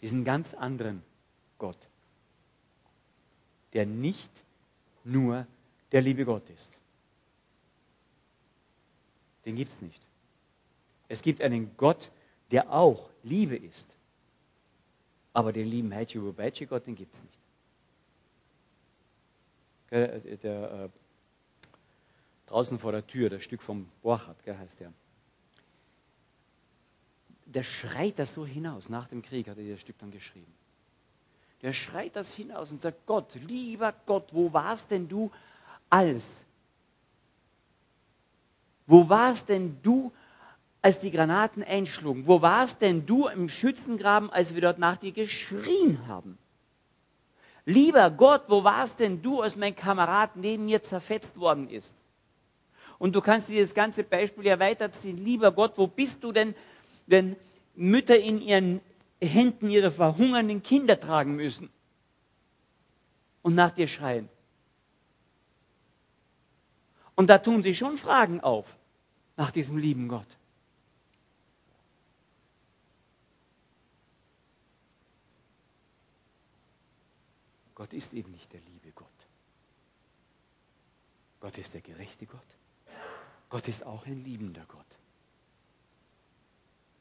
Diesen 0.00 0.24
ganz 0.24 0.54
anderen 0.54 1.02
Gott, 1.58 1.76
der 3.74 3.84
nicht 3.84 4.30
nur 5.04 5.46
der 5.92 6.00
liebe 6.00 6.24
Gott 6.24 6.48
ist. 6.48 6.72
Den 9.44 9.56
gibt 9.56 9.70
es 9.70 9.82
nicht. 9.82 10.00
Es 11.08 11.20
gibt 11.20 11.42
einen 11.42 11.76
Gott, 11.76 12.10
der 12.50 12.72
auch 12.72 13.10
Liebe 13.22 13.56
ist. 13.56 13.94
Aber 15.34 15.52
den 15.52 15.68
lieben 15.68 15.94
Heichi 15.94 16.18
Gott, 16.66 16.86
den 16.86 16.96
gibt 16.96 17.14
es 17.14 17.22
nicht. 17.22 17.41
Äh, 19.92 20.38
der, 20.38 20.72
äh, 20.72 20.88
draußen 22.46 22.78
vor 22.78 22.92
der 22.92 23.06
Tür, 23.06 23.28
das 23.28 23.42
Stück 23.42 23.60
vom 23.60 23.86
Borchardt, 24.00 24.42
gell, 24.42 24.56
heißt 24.56 24.80
der. 24.80 24.90
Der 27.44 27.62
schreit 27.62 28.18
das 28.18 28.32
so 28.32 28.46
hinaus. 28.46 28.88
Nach 28.88 29.06
dem 29.08 29.20
Krieg 29.20 29.48
hat 29.48 29.58
er 29.58 29.70
das 29.70 29.82
Stück 29.82 29.98
dann 29.98 30.10
geschrieben. 30.10 30.50
Der 31.60 31.74
schreit 31.74 32.16
das 32.16 32.32
hinaus 32.32 32.72
und 32.72 32.80
sagt: 32.80 33.04
Gott, 33.04 33.34
lieber 33.34 33.92
Gott, 34.06 34.32
wo 34.32 34.50
warst 34.54 34.90
denn 34.90 35.08
du 35.08 35.30
als? 35.90 36.26
Wo 38.86 39.10
warst 39.10 39.50
denn 39.50 39.76
du, 39.82 40.10
als 40.80 41.00
die 41.00 41.10
Granaten 41.10 41.62
einschlugen? 41.62 42.26
Wo 42.26 42.40
warst 42.40 42.80
denn 42.80 43.04
du 43.04 43.28
im 43.28 43.50
Schützengraben, 43.50 44.30
als 44.30 44.54
wir 44.54 44.62
dort 44.62 44.78
nach 44.78 44.96
dir 44.96 45.12
geschrien 45.12 46.06
haben? 46.06 46.38
Lieber 47.64 48.10
Gott, 48.10 48.44
wo 48.48 48.64
warst 48.64 48.98
denn 48.98 49.22
du, 49.22 49.40
als 49.40 49.56
mein 49.56 49.76
Kamerad 49.76 50.36
neben 50.36 50.64
mir 50.64 50.82
zerfetzt 50.82 51.36
worden 51.36 51.68
ist? 51.70 51.94
Und 52.98 53.14
du 53.14 53.20
kannst 53.20 53.48
dir 53.48 53.60
das 53.60 53.74
ganze 53.74 54.04
Beispiel 54.04 54.46
ja 54.46 54.58
weiterziehen. 54.58 55.16
Lieber 55.16 55.52
Gott, 55.52 55.76
wo 55.76 55.86
bist 55.86 56.22
du 56.24 56.32
denn, 56.32 56.54
wenn 57.06 57.36
Mütter 57.74 58.18
in 58.18 58.40
ihren 58.40 58.80
Händen 59.20 59.70
ihre 59.70 59.90
verhungernden 59.90 60.62
Kinder 60.62 60.98
tragen 60.98 61.36
müssen 61.36 61.70
und 63.42 63.54
nach 63.54 63.72
dir 63.72 63.88
schreien? 63.88 64.28
Und 67.14 67.28
da 67.28 67.38
tun 67.38 67.62
sie 67.62 67.74
schon 67.74 67.96
Fragen 67.96 68.40
auf 68.40 68.76
nach 69.36 69.50
diesem 69.50 69.78
lieben 69.78 70.08
Gott. 70.08 70.26
Gott 77.82 77.94
ist 77.94 78.12
eben 78.12 78.30
nicht 78.30 78.52
der 78.52 78.60
liebe 78.60 78.92
Gott. 78.94 79.08
Gott 81.40 81.58
ist 81.58 81.74
der 81.74 81.80
gerechte 81.80 82.26
Gott. 82.26 82.38
Gott 83.48 83.66
ist 83.66 83.84
auch 83.84 84.06
ein 84.06 84.22
liebender 84.22 84.64
Gott. 84.68 84.86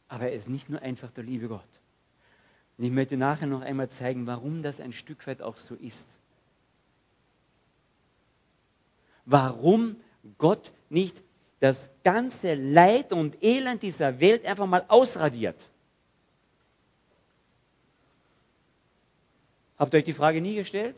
Aber 0.07 0.23
er 0.23 0.33
ist 0.33 0.49
nicht 0.49 0.69
nur 0.69 0.81
einfach 0.81 1.11
der 1.11 1.23
liebe 1.23 1.49
Gott. 1.49 1.69
Und 2.79 2.85
ich 2.85 2.89
möchte 2.89 3.15
nachher 3.15 3.45
noch 3.45 3.61
einmal 3.61 3.89
zeigen, 3.89 4.25
warum 4.25 4.63
das 4.63 4.79
ein 4.79 4.91
Stück 4.91 5.27
weit 5.27 5.43
auch 5.43 5.57
so 5.57 5.75
ist. 5.75 6.07
Warum 9.25 9.97
Gott 10.39 10.73
nicht 10.89 11.21
das 11.59 11.87
ganze 12.03 12.55
Leid 12.55 13.13
und 13.13 13.43
Elend 13.43 13.83
dieser 13.83 14.19
Welt 14.19 14.45
einfach 14.45 14.65
mal 14.65 14.85
ausradiert. 14.87 15.69
Habt 19.81 19.95
ihr 19.95 19.97
euch 19.97 20.03
die 20.03 20.13
Frage 20.13 20.41
nie 20.41 20.53
gestellt? 20.53 20.95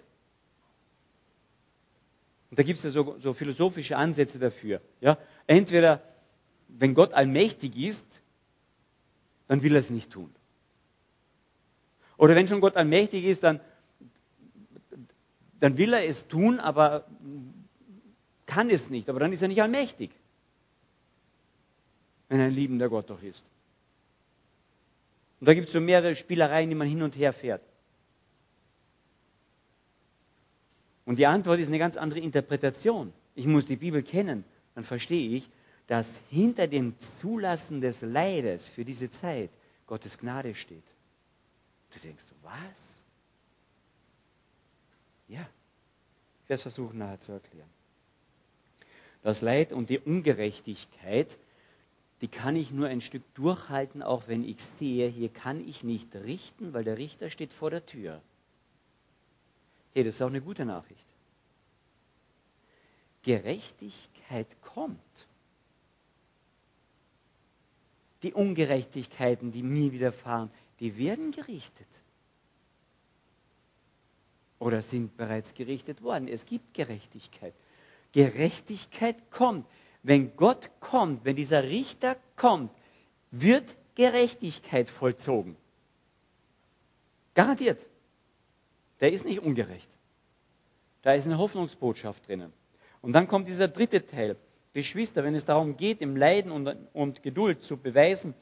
Und 2.50 2.60
da 2.60 2.64
gibt 2.64 2.80
es 2.80 2.84
ja 2.84 2.90
so, 2.90 3.18
so, 3.18 3.32
philosophische 3.32 3.96
Ansätze 3.96 4.40
dafür. 4.40 4.82
Ja? 5.00 5.18
Entweder, 5.48 6.04
wenn 6.68 6.94
Gott 6.94 7.14
allmächtig 7.14 7.78
ist, 7.78 8.06
dann 9.48 9.64
will 9.64 9.74
er 9.74 9.80
es 9.80 9.90
nicht 9.90 10.12
tun. 10.12 10.36
Oder 12.18 12.36
wenn 12.36 12.46
schon 12.46 12.60
Gott 12.60 12.76
allmächtig 12.76 13.24
ist, 13.24 13.46
dann, 13.46 13.62
dann 15.62 15.78
will 15.78 15.94
er 15.94 16.06
es 16.06 16.28
tun, 16.28 16.60
aber 16.60 17.06
kann 18.46 18.70
es 18.70 18.90
nicht. 18.90 19.08
Aber 19.08 19.22
dann 19.22 19.32
ist 19.32 19.42
er 19.42 19.48
nicht 19.48 19.62
allmächtig, 19.62 20.12
wenn 22.28 22.42
er 22.42 22.48
ein 22.48 22.54
liebender 22.54 22.90
Gott 22.90 23.10
doch 23.10 23.24
ist. 23.24 23.46
Und 25.40 25.48
da 25.48 25.54
gibt 25.54 25.68
es 25.68 25.74
so 25.74 25.80
mehrere 25.80 26.18
Spielereien, 26.18 26.68
die 26.68 26.76
man 26.76 26.90
hin 26.90 27.02
und 27.02 27.16
her 27.16 27.32
fährt. 27.32 27.62
Und 31.06 31.20
die 31.20 31.26
Antwort 31.26 31.60
ist 31.60 31.68
eine 31.68 31.80
ganz 31.80 31.98
andere 31.98 32.20
Interpretation. 32.20 33.14
Ich 33.36 33.46
muss 33.46 33.66
die 33.66 33.76
Bibel 33.76 34.04
kennen, 34.04 34.44
dann 34.76 34.84
verstehe 34.84 35.38
ich, 35.38 35.50
dass 35.88 36.20
hinter 36.30 36.68
dem 36.68 36.96
Zulassen 37.20 37.82
des 37.82 38.02
Leides 38.02 38.68
für 38.68 38.86
diese 38.86 39.12
Zeit 39.12 39.50
Gottes 39.86 40.18
Gnade 40.18 40.56
steht. 40.56 40.84
Du 41.94 42.00
denkst, 42.00 42.24
was? 42.42 42.88
Ja, 45.28 45.42
ich 46.44 46.50
werde 46.50 46.56
es 46.56 46.62
versuchen 46.62 46.98
nachher 46.98 47.20
zu 47.20 47.32
erklären. 47.34 47.70
Das 49.24 49.42
Leid 49.42 49.72
und 49.74 49.90
die 49.90 50.00
Ungerechtigkeit, 50.00 51.38
die 52.22 52.28
kann 52.28 52.56
ich 52.56 52.72
nur 52.72 52.88
ein 52.88 53.02
Stück 53.02 53.24
durchhalten, 53.36 54.02
auch 54.02 54.28
wenn 54.28 54.44
ich 54.44 54.62
sehe, 54.80 55.08
hier 55.08 55.30
kann 55.30 55.66
ich 55.68 55.84
nicht 55.84 56.16
richten, 56.16 56.74
weil 56.74 56.84
der 56.84 56.98
Richter 56.98 57.30
steht 57.30 57.54
vor 57.54 57.70
der 57.70 57.86
Tür. 57.86 58.22
Hey, 59.94 60.04
das 60.04 60.16
ist 60.16 60.22
auch 60.22 60.28
eine 60.28 60.42
gute 60.42 60.66
Nachricht. 60.66 61.06
Gerechtigkeit 63.22 64.48
kommt. 64.62 65.28
Die 68.24 68.34
Ungerechtigkeiten, 68.34 69.52
die 69.52 69.64
mir 69.64 69.92
widerfahren, 69.92 70.50
die 70.80 70.98
werden 70.98 71.32
gerichtet. 71.32 71.88
Oder 74.60 74.82
sind 74.82 75.16
bereits 75.18 75.54
gerichtet 75.54 76.02
worden. 76.02 76.28
Es 76.28 76.46
gibt 76.46 76.74
Gerechtigkeit. 76.74 77.54
Gerechtigkeit 78.14 79.30
kommt. 79.30 79.68
Wenn 80.02 80.36
Gott 80.36 80.70
kommt, 80.80 81.24
wenn 81.26 81.36
dieser 81.36 81.64
Richter 81.64 82.18
kommt, 82.36 82.72
wird 83.32 83.76
Gerechtigkeit 83.96 84.90
vollzogen. 84.90 85.56
Garantiert. 87.34 87.86
Der 89.04 89.12
ist 89.12 89.26
nicht 89.26 89.42
ungerecht. 89.42 89.90
Da 91.02 91.12
ist 91.12 91.26
eine 91.26 91.38
Hoffnungsbotschaft 91.38 92.26
drinnen. 92.26 92.54
Und 93.02 93.12
dann 93.12 93.28
kommt 93.28 93.50
dieser 93.50 93.68
dritte 93.68 94.06
Teil. 94.06 94.38
Geschwister, 94.72 95.26
wenn 95.26 95.36
es 95.36 95.44
darum 95.44 95.76
geht, 95.76 96.00
im 96.00 96.16
Leiden 96.16 96.54
und, 96.54 96.74
und 96.94 97.22
Geduld 97.22 97.62
zu 97.64 97.76
beweisen, 97.76 98.34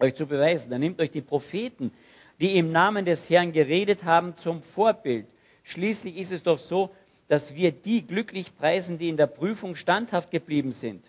euch 0.00 0.16
zu 0.16 0.26
beweisen, 0.26 0.70
dann 0.70 0.80
nehmt 0.80 1.00
euch 1.00 1.12
die 1.12 1.20
Propheten, 1.20 1.92
die 2.40 2.58
im 2.58 2.72
Namen 2.72 3.04
des 3.04 3.30
Herrn 3.30 3.52
geredet 3.52 4.02
haben, 4.02 4.34
zum 4.34 4.60
Vorbild. 4.60 5.28
Schließlich 5.62 6.16
ist 6.16 6.32
es 6.32 6.42
doch 6.42 6.58
so, 6.58 6.90
dass 7.28 7.54
wir 7.54 7.70
die 7.70 8.04
glücklich 8.04 8.56
preisen, 8.56 8.98
die 8.98 9.08
in 9.08 9.16
der 9.16 9.28
Prüfung 9.28 9.76
standhaft 9.76 10.32
geblieben 10.32 10.72
sind. 10.72 11.08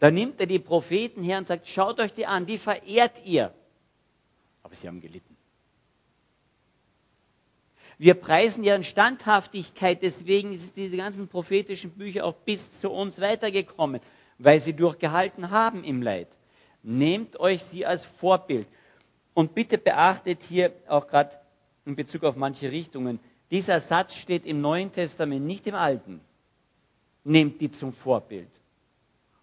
Da 0.00 0.10
nimmt 0.10 0.40
er 0.40 0.46
die 0.46 0.58
Propheten 0.58 1.22
her 1.22 1.38
und 1.38 1.46
sagt, 1.46 1.68
schaut 1.68 2.00
euch 2.00 2.12
die 2.12 2.26
an, 2.26 2.46
die 2.46 2.58
verehrt 2.58 3.24
ihr. 3.24 3.54
Aber 4.64 4.74
sie 4.74 4.88
haben 4.88 5.00
gelitten. 5.00 5.33
Wir 8.04 8.12
preisen 8.12 8.64
ja 8.64 8.82
Standhaftigkeit, 8.82 10.02
deswegen 10.02 10.54
sind 10.58 10.76
diese 10.76 10.98
ganzen 10.98 11.26
prophetischen 11.26 11.90
Bücher 11.90 12.26
auch 12.26 12.34
bis 12.34 12.70
zu 12.78 12.90
uns 12.90 13.18
weitergekommen, 13.18 14.02
weil 14.36 14.60
sie 14.60 14.74
durchgehalten 14.74 15.48
haben 15.48 15.84
im 15.84 16.02
Leid. 16.02 16.28
Nehmt 16.82 17.40
euch 17.40 17.62
sie 17.62 17.86
als 17.86 18.04
Vorbild. 18.04 18.66
Und 19.32 19.54
bitte 19.54 19.78
beachtet 19.78 20.42
hier 20.42 20.74
auch 20.86 21.06
gerade 21.06 21.38
in 21.86 21.96
Bezug 21.96 22.24
auf 22.24 22.36
manche 22.36 22.70
Richtungen, 22.70 23.20
dieser 23.50 23.80
Satz 23.80 24.14
steht 24.14 24.44
im 24.44 24.60
Neuen 24.60 24.92
Testament, 24.92 25.46
nicht 25.46 25.66
im 25.66 25.74
Alten. 25.74 26.20
Nehmt 27.24 27.58
die 27.62 27.70
zum 27.70 27.90
Vorbild. 27.90 28.50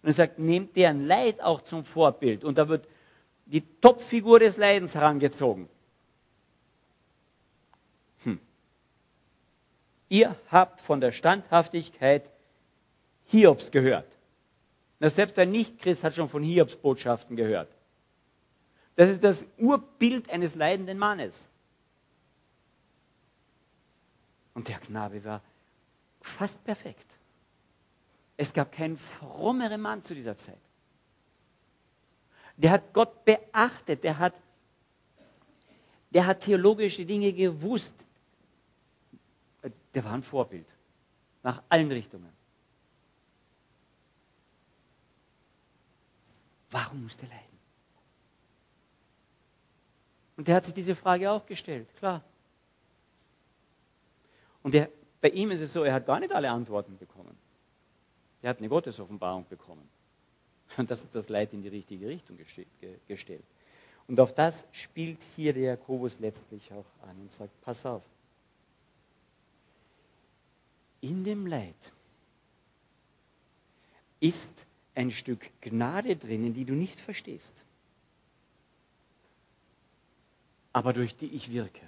Und 0.02 0.10
er 0.10 0.12
sagt, 0.12 0.38
nehmt 0.38 0.76
deren 0.76 1.08
Leid 1.08 1.40
auch 1.40 1.62
zum 1.62 1.84
Vorbild. 1.84 2.44
Und 2.44 2.58
da 2.58 2.68
wird 2.68 2.86
die 3.44 3.64
Topfigur 3.80 4.38
des 4.38 4.56
Leidens 4.56 4.94
herangezogen. 4.94 5.68
Ihr 10.12 10.36
habt 10.50 10.82
von 10.82 11.00
der 11.00 11.10
Standhaftigkeit 11.10 12.30
Hiobs 13.24 13.70
gehört. 13.70 14.14
Na, 15.00 15.08
selbst 15.08 15.38
ein 15.38 15.50
Nichtchrist 15.50 16.04
hat 16.04 16.14
schon 16.14 16.28
von 16.28 16.42
Hiobs 16.42 16.76
Botschaften 16.76 17.34
gehört. 17.34 17.74
Das 18.94 19.08
ist 19.08 19.24
das 19.24 19.46
Urbild 19.56 20.28
eines 20.28 20.54
leidenden 20.54 20.98
Mannes. 20.98 21.42
Und 24.52 24.68
der 24.68 24.80
Knabe 24.80 25.24
war 25.24 25.40
fast 26.20 26.62
perfekt. 26.62 27.06
Es 28.36 28.52
gab 28.52 28.70
keinen 28.70 28.98
frommeren 28.98 29.80
Mann 29.80 30.02
zu 30.02 30.14
dieser 30.14 30.36
Zeit. 30.36 30.60
Der 32.58 32.72
hat 32.72 32.92
Gott 32.92 33.24
beachtet, 33.24 34.04
der 34.04 34.18
hat, 34.18 34.34
der 36.10 36.26
hat 36.26 36.40
theologische 36.40 37.06
Dinge 37.06 37.32
gewusst, 37.32 37.94
der 39.94 40.04
war 40.04 40.12
ein 40.12 40.22
Vorbild. 40.22 40.66
Nach 41.42 41.62
allen 41.68 41.90
Richtungen. 41.90 42.32
Warum 46.70 47.02
muss 47.02 47.16
der 47.16 47.28
leiden? 47.28 47.42
Und 50.36 50.48
der 50.48 50.56
hat 50.56 50.64
sich 50.64 50.74
diese 50.74 50.94
Frage 50.94 51.30
auch 51.30 51.44
gestellt, 51.44 51.88
klar. 51.98 52.22
Und 54.62 54.74
der, 54.74 54.88
bei 55.20 55.28
ihm 55.28 55.50
ist 55.50 55.60
es 55.60 55.72
so, 55.72 55.84
er 55.84 55.92
hat 55.92 56.06
gar 56.06 56.20
nicht 56.20 56.32
alle 56.32 56.50
Antworten 56.50 56.96
bekommen. 56.96 57.36
Er 58.40 58.50
hat 58.50 58.58
eine 58.58 58.68
Gottesoffenbarung 58.68 59.46
bekommen. 59.48 59.88
Und 60.78 60.90
das 60.90 61.04
hat 61.04 61.14
das 61.14 61.28
Leid 61.28 61.52
in 61.52 61.62
die 61.62 61.68
richtige 61.68 62.08
Richtung 62.08 62.38
gestellt. 63.06 63.44
Und 64.08 64.18
auf 64.18 64.34
das 64.34 64.64
spielt 64.72 65.22
hier 65.36 65.52
der 65.52 65.62
Jakobus 65.62 66.18
letztlich 66.18 66.72
auch 66.72 66.86
an 67.02 67.20
und 67.20 67.30
sagt, 67.30 67.60
pass 67.60 67.84
auf 67.84 68.02
in 71.02 71.24
dem 71.24 71.46
Leid 71.46 71.92
ist 74.20 74.52
ein 74.94 75.10
Stück 75.10 75.50
Gnade 75.60 76.16
drinnen, 76.16 76.54
die 76.54 76.64
du 76.64 76.74
nicht 76.74 76.98
verstehst, 76.98 77.54
aber 80.72 80.92
durch 80.92 81.16
die 81.16 81.26
ich 81.26 81.50
wirke. 81.50 81.86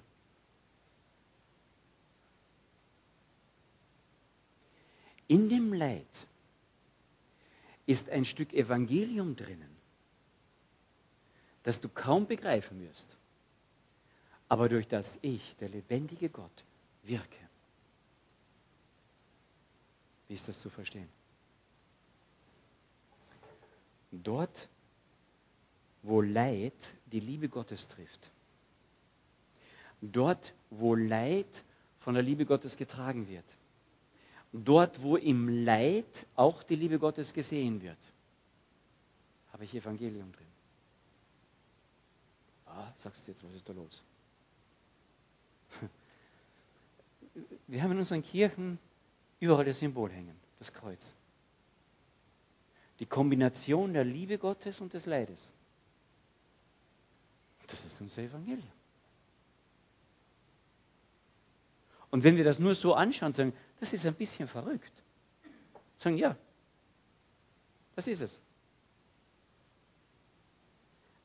In 5.29 5.49
dem 5.49 5.73
Leid 5.73 6.07
ist 7.87 8.11
ein 8.11 8.25
Stück 8.25 8.53
Evangelium 8.53 9.37
drinnen, 9.37 9.75
das 11.63 11.81
du 11.81 11.89
kaum 11.89 12.27
begreifen 12.27 12.81
wirst, 12.81 13.17
aber 14.49 14.69
durch 14.69 14.89
das 14.89 15.17
ich, 15.23 15.55
der 15.61 15.69
lebendige 15.69 16.29
Gott, 16.29 16.65
wirke. 17.05 17.44
Wie 20.29 20.35
ist 20.35 20.49
das 20.49 20.61
zu 20.61 20.71
verstehen? 20.71 21.09
Dort, 24.11 24.69
wo 26.03 26.21
Leid 26.21 26.95
die 27.07 27.21
Liebe 27.21 27.49
Gottes 27.49 27.89
trifft, 27.89 28.31
dort, 30.01 30.55
wo 30.71 30.95
Leid 30.95 31.65
von 31.99 32.15
der 32.15 32.23
Liebe 32.23 32.47
Gottes 32.47 32.77
getragen 32.77 33.29
wird, 33.29 33.45
dort, 34.53 35.03
wo 35.03 35.17
im 35.17 35.65
Leid 35.65 36.27
auch 36.37 36.63
die 36.63 36.77
Liebe 36.77 36.99
Gottes 36.99 37.33
gesehen 37.33 37.83
wird, 37.83 37.99
habe 39.53 39.65
ich 39.65 39.75
Evangelium 39.75 40.31
drin. 40.33 40.47
Ah, 42.67 42.93
sagst 42.97 43.27
du 43.27 43.31
jetzt, 43.31 43.45
was 43.45 43.55
ist 43.55 43.69
da 43.69 43.73
los? 43.73 44.03
Wir 47.67 47.83
haben 47.83 47.93
in 47.93 47.99
unseren 47.99 48.23
Kirchen 48.23 48.79
überall 49.45 49.65
das 49.65 49.79
Symbol 49.79 50.11
hängen, 50.11 50.37
das 50.59 50.73
Kreuz. 50.73 51.13
Die 52.99 53.07
Kombination 53.07 53.93
der 53.93 54.05
Liebe 54.05 54.39
Gottes 54.39 54.81
und 54.81 54.95
des 54.95 55.07
Leides. 55.07 55.51
Das 57.67 57.85
ist 57.85 58.01
unser 58.01 58.23
Evangelium. 58.23 58.73
Und 62.11 62.23
wenn 62.23 62.37
wir 62.37 62.45
das 62.45 62.59
nur 62.59 62.75
so 62.75 62.95
anschauen, 62.95 63.33
sagen, 63.33 63.53
das 63.81 63.93
ist 63.93 64.07
ein 64.07 64.15
bisschen 64.15 64.47
verrückt. 64.47 64.93
Sagen, 65.99 66.17
ja, 66.17 66.37
das 67.97 68.07
ist 68.07 68.21
es. 68.21 68.41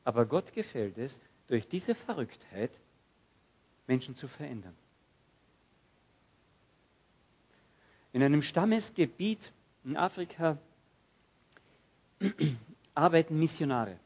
Aber 0.04 0.26
Gott 0.26 0.52
gefällt 0.52 0.98
es, 0.98 1.18
durch 1.46 1.68
diese 1.68 1.94
Verrücktheit 1.94 2.70
Menschen 3.86 4.14
zu 4.14 4.28
verändern. 4.28 4.76
In 8.12 8.22
einem 8.22 8.42
Stammesgebiet 8.42 9.52
in 9.84 9.96
Afrika 9.96 10.58
arbeiten 12.94 13.38
Missionare. 13.38 13.98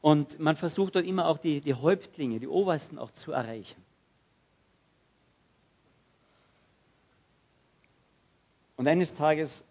Und 0.00 0.38
man 0.40 0.56
versucht 0.56 0.94
dort 0.94 1.04
immer 1.04 1.26
auch 1.26 1.38
die, 1.38 1.60
die 1.60 1.74
Häuptlinge, 1.74 2.40
die 2.40 2.48
Obersten 2.48 2.98
auch 2.98 3.10
zu 3.10 3.32
erreichen. 3.32 3.84
Und 8.76 8.88
eines 8.88 9.14
Tages 9.14 9.62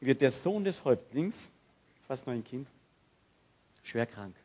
wird 0.00 0.20
der 0.20 0.30
Sohn 0.30 0.64
des 0.64 0.84
Häuptlings, 0.84 1.48
fast 2.06 2.26
noch 2.26 2.34
ein 2.34 2.44
Kind, 2.44 2.68
schwer 3.82 4.04
krank. 4.04 4.36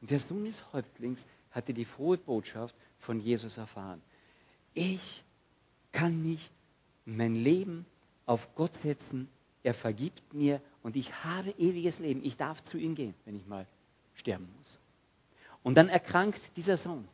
Und 0.00 0.10
der 0.10 0.18
Sohn 0.18 0.44
des 0.44 0.72
Häuptlings 0.72 1.26
hatte 1.52 1.72
die 1.72 1.84
frohe 1.84 2.16
Botschaft 2.16 2.74
von 2.96 3.20
Jesus 3.20 3.58
erfahren. 3.58 4.02
Ich 4.74 5.22
kann 5.92 6.22
nicht 6.22 6.50
mein 7.04 7.34
Leben 7.34 7.86
auf 8.26 8.54
Gott 8.54 8.74
setzen, 8.82 9.28
er 9.62 9.74
vergibt 9.74 10.32
mir 10.32 10.60
und 10.82 10.96
ich 10.96 11.24
habe 11.24 11.50
ewiges 11.58 11.98
Leben. 11.98 12.24
Ich 12.24 12.36
darf 12.36 12.62
zu 12.62 12.78
ihm 12.78 12.94
gehen, 12.94 13.14
wenn 13.24 13.36
ich 13.36 13.46
mal 13.46 13.66
sterben 14.14 14.48
muss. 14.56 14.78
Und 15.62 15.74
dann 15.74 15.88
erkrankt 15.88 16.40
dieser 16.56 16.76
Sohn. 16.76 17.06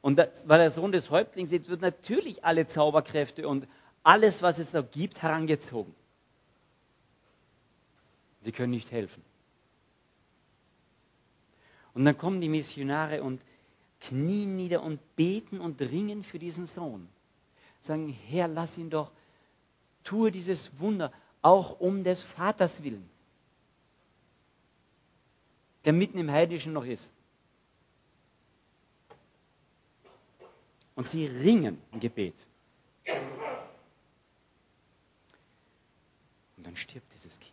Und 0.00 0.16
das, 0.16 0.46
weil 0.46 0.60
er 0.60 0.70
Sohn 0.70 0.92
des 0.92 1.10
Häuptlings 1.10 1.50
ist, 1.50 1.68
wird 1.68 1.80
natürlich 1.80 2.44
alle 2.44 2.66
Zauberkräfte 2.66 3.48
und 3.48 3.66
alles, 4.02 4.42
was 4.42 4.58
es 4.58 4.70
da 4.70 4.82
gibt, 4.82 5.22
herangezogen. 5.22 5.94
Sie 8.42 8.52
können 8.52 8.72
nicht 8.72 8.92
helfen. 8.92 9.22
Und 11.94 12.04
dann 12.04 12.18
kommen 12.18 12.40
die 12.40 12.50
Missionare 12.50 13.22
und 13.22 13.40
knien 14.08 14.56
nieder 14.56 14.82
und 14.82 15.00
beten 15.16 15.60
und 15.60 15.80
ringen 15.80 16.22
für 16.22 16.38
diesen 16.38 16.66
Sohn. 16.66 17.08
Sagen, 17.80 18.08
Herr, 18.08 18.48
lass 18.48 18.76
ihn 18.78 18.90
doch, 18.90 19.10
tue 20.02 20.30
dieses 20.30 20.78
Wunder, 20.78 21.12
auch 21.42 21.80
um 21.80 22.04
des 22.04 22.22
Vaters 22.22 22.82
willen, 22.82 23.08
der 25.84 25.92
mitten 25.92 26.18
im 26.18 26.30
Heidnischen 26.30 26.72
noch 26.72 26.84
ist. 26.84 27.10
Und 30.94 31.08
sie 31.08 31.26
ringen 31.26 31.80
im 31.92 32.00
Gebet. 32.00 32.34
Und 36.56 36.66
dann 36.66 36.76
stirbt 36.76 37.12
dieses 37.12 37.38
Kind. 37.40 37.52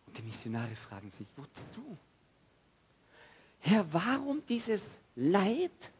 die 0.17 0.21
Missionare 0.21 0.75
fragen 0.75 1.11
sich, 1.11 1.27
wozu? 1.35 1.97
Herr, 3.59 3.85
warum 3.93 4.43
dieses 4.47 4.83
Leid, 5.15 5.91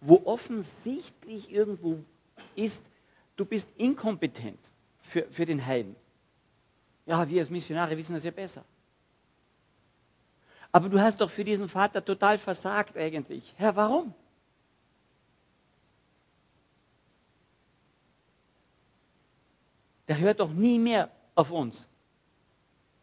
wo 0.00 0.22
offensichtlich 0.24 1.50
irgendwo 1.50 1.98
ist, 2.54 2.80
du 3.36 3.44
bist 3.44 3.68
inkompetent 3.76 4.58
für, 5.00 5.30
für 5.30 5.44
den 5.44 5.64
Heiden? 5.64 5.96
Ja, 7.06 7.28
wir 7.28 7.40
als 7.40 7.50
Missionare 7.50 7.96
wissen 7.96 8.14
das 8.14 8.24
ja 8.24 8.30
besser. 8.30 8.64
Aber 10.70 10.88
du 10.88 11.00
hast 11.00 11.20
doch 11.20 11.30
für 11.30 11.44
diesen 11.44 11.68
Vater 11.68 12.04
total 12.04 12.38
versagt 12.38 12.96
eigentlich. 12.96 13.54
Herr, 13.56 13.74
warum? 13.74 14.14
Der 20.06 20.18
hört 20.18 20.40
doch 20.40 20.52
nie 20.52 20.78
mehr 20.78 21.10
auf 21.34 21.50
uns. 21.50 21.86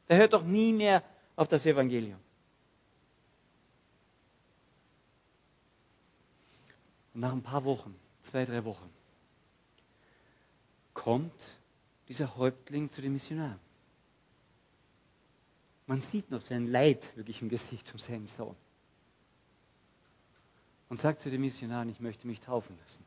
Der 0.07 0.17
hört 0.17 0.33
doch 0.33 0.43
nie 0.43 0.73
mehr 0.73 1.03
auf 1.35 1.47
das 1.47 1.65
Evangelium. 1.65 2.19
Und 7.13 7.21
nach 7.21 7.31
ein 7.31 7.41
paar 7.41 7.63
Wochen, 7.63 7.95
zwei, 8.21 8.45
drei 8.45 8.63
Wochen, 8.65 8.89
kommt 10.93 11.55
dieser 12.07 12.35
Häuptling 12.35 12.89
zu 12.89 13.01
dem 13.01 13.13
Missionar. 13.13 13.57
Man 15.87 16.01
sieht 16.01 16.31
noch 16.31 16.41
sein 16.41 16.67
Leid 16.67 17.15
wirklich 17.15 17.41
im 17.41 17.49
Gesicht 17.49 17.91
um 17.93 17.99
seinen 17.99 18.27
Sohn. 18.27 18.55
Und 20.89 20.99
sagt 20.99 21.19
zu 21.19 21.29
dem 21.29 21.41
Missionar, 21.41 21.85
ich 21.87 21.99
möchte 21.99 22.27
mich 22.27 22.39
taufen 22.41 22.77
lassen. 22.83 23.03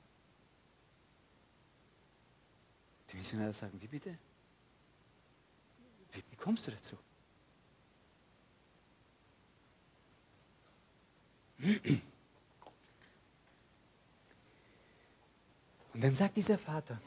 Die 3.13 3.17
Missionare 3.17 3.53
sagen, 3.53 3.81
wie 3.81 3.89
bitte? 3.89 4.19
Wie, 6.13 6.23
wie 6.31 6.37
kommst 6.37 6.67
du 6.67 6.71
dazu? 6.71 6.97
Und 11.59 12.03
dann 16.05 16.15
sagt 16.15 16.37
dieser 16.37 16.59
Vater, 16.59 17.01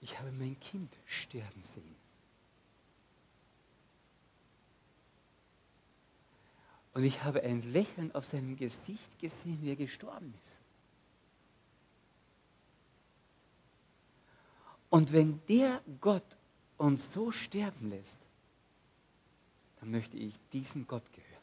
ich 0.00 0.18
habe 0.18 0.32
mein 0.32 0.58
Kind 0.58 0.92
sterben 1.06 1.62
sehen. 1.62 1.94
Und 6.92 7.04
ich 7.04 7.22
habe 7.22 7.42
ein 7.42 7.62
Lächeln 7.72 8.14
auf 8.14 8.24
seinem 8.24 8.56
Gesicht 8.56 9.18
gesehen, 9.18 9.58
wie 9.62 9.70
er 9.70 9.76
gestorben 9.76 10.34
ist. 10.42 10.56
Und 14.94 15.12
wenn 15.12 15.40
der 15.48 15.82
Gott 16.00 16.36
uns 16.76 17.12
so 17.12 17.32
sterben 17.32 17.90
lässt, 17.90 18.20
dann 19.80 19.90
möchte 19.90 20.16
ich 20.16 20.38
diesem 20.52 20.86
Gott 20.86 21.02
gehören. 21.12 21.34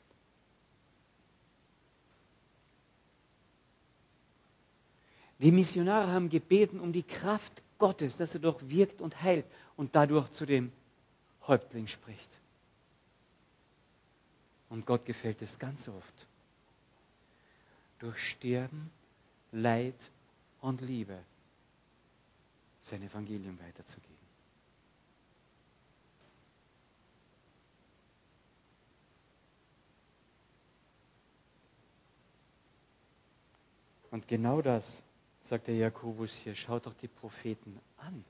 Die 5.40 5.52
Missionare 5.52 6.14
haben 6.14 6.30
gebeten 6.30 6.80
um 6.80 6.94
die 6.94 7.04
Kraft 7.04 7.62
Gottes, 7.78 8.16
dass 8.16 8.34
er 8.34 8.40
doch 8.40 8.62
wirkt 8.64 9.02
und 9.02 9.22
heilt 9.22 9.46
und 9.76 9.96
dadurch 9.96 10.30
zu 10.30 10.46
dem 10.46 10.72
Häuptling 11.46 11.88
spricht. 11.88 12.30
Und 14.70 14.86
Gott 14.86 15.04
gefällt 15.04 15.42
es 15.42 15.60
ganz 15.60 15.90
oft. 15.90 16.26
Durch 18.00 18.18
Sterben, 18.18 18.90
Leid 19.52 20.00
und 20.62 20.80
Liebe 20.80 21.20
sein 22.82 23.02
Evangelium 23.04 23.60
weiterzugeben. 23.60 24.22
Und 34.12 34.28
genau 34.28 34.62
das 34.62 35.02
sagt 35.40 35.68
der 35.68 35.76
Jakobus 35.76 36.34
hier, 36.34 36.54
schaut 36.56 36.86
doch 36.86 36.94
die 36.96 37.08
Propheten 37.08 37.80
an. 37.98 38.26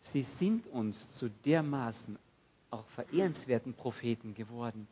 Sie 0.00 0.22
sind 0.22 0.66
uns 0.68 1.14
zu 1.16 1.28
dermaßen 1.28 2.18
auch 2.70 2.86
verehrenswerten 2.86 3.74
Propheten 3.74 4.34
geworden, 4.34 4.88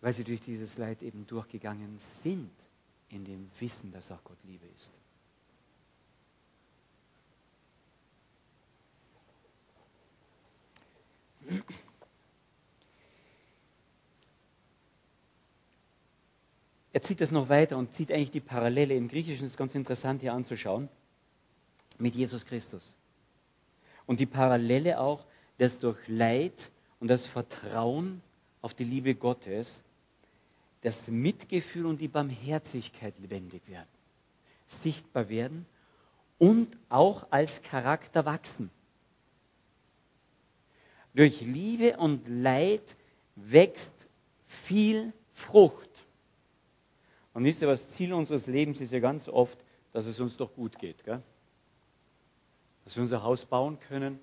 weil 0.00 0.12
sie 0.12 0.24
durch 0.24 0.40
dieses 0.40 0.76
Leid 0.76 1.02
eben 1.02 1.26
durchgegangen 1.26 1.98
sind, 2.22 2.50
in 3.08 3.24
dem 3.24 3.48
Wissen, 3.60 3.92
dass 3.92 4.10
auch 4.10 4.22
Gott 4.24 4.38
Liebe 4.44 4.66
ist. 4.76 4.92
Er 16.92 17.02
zieht 17.02 17.20
das 17.20 17.32
noch 17.32 17.48
weiter 17.48 17.76
und 17.76 17.92
zieht 17.92 18.12
eigentlich 18.12 18.30
die 18.30 18.40
Parallele. 18.40 18.94
Im 18.94 19.08
Griechischen 19.08 19.46
ist 19.46 19.56
ganz 19.56 19.74
interessant 19.74 20.20
hier 20.22 20.32
anzuschauen 20.32 20.88
mit 21.98 22.14
Jesus 22.14 22.46
Christus. 22.46 22.94
Und 24.06 24.20
die 24.20 24.26
Parallele 24.26 25.00
auch, 25.00 25.24
dass 25.58 25.78
durch 25.78 25.98
Leid 26.06 26.70
und 27.00 27.08
das 27.08 27.26
Vertrauen 27.26 28.22
auf 28.62 28.74
die 28.74 28.84
Liebe 28.84 29.14
Gottes, 29.14 29.82
das 30.82 31.08
Mitgefühl 31.08 31.86
und 31.86 32.00
die 32.00 32.08
Barmherzigkeit 32.08 33.18
lebendig 33.18 33.62
werden, 33.68 33.88
sichtbar 34.66 35.28
werden 35.28 35.66
und 36.38 36.76
auch 36.90 37.26
als 37.30 37.62
Charakter 37.62 38.24
wachsen. 38.24 38.70
Durch 41.14 41.40
Liebe 41.40 41.96
und 41.96 42.28
Leid 42.28 42.96
wächst 43.36 43.92
viel 44.46 45.12
Frucht. 45.30 46.04
Und 47.32 47.44
wisst 47.44 47.62
ihr, 47.62 47.68
was 47.68 47.90
Ziel 47.90 48.12
unseres 48.12 48.46
Lebens 48.46 48.80
ist 48.80 48.92
ja 48.92 49.00
ganz 49.00 49.28
oft, 49.28 49.64
dass 49.92 50.06
es 50.06 50.20
uns 50.20 50.36
doch 50.36 50.54
gut 50.54 50.78
geht. 50.78 51.04
Gell? 51.04 51.22
Dass 52.84 52.96
wir 52.96 53.02
unser 53.02 53.22
Haus 53.22 53.44
bauen 53.44 53.78
können, 53.78 54.18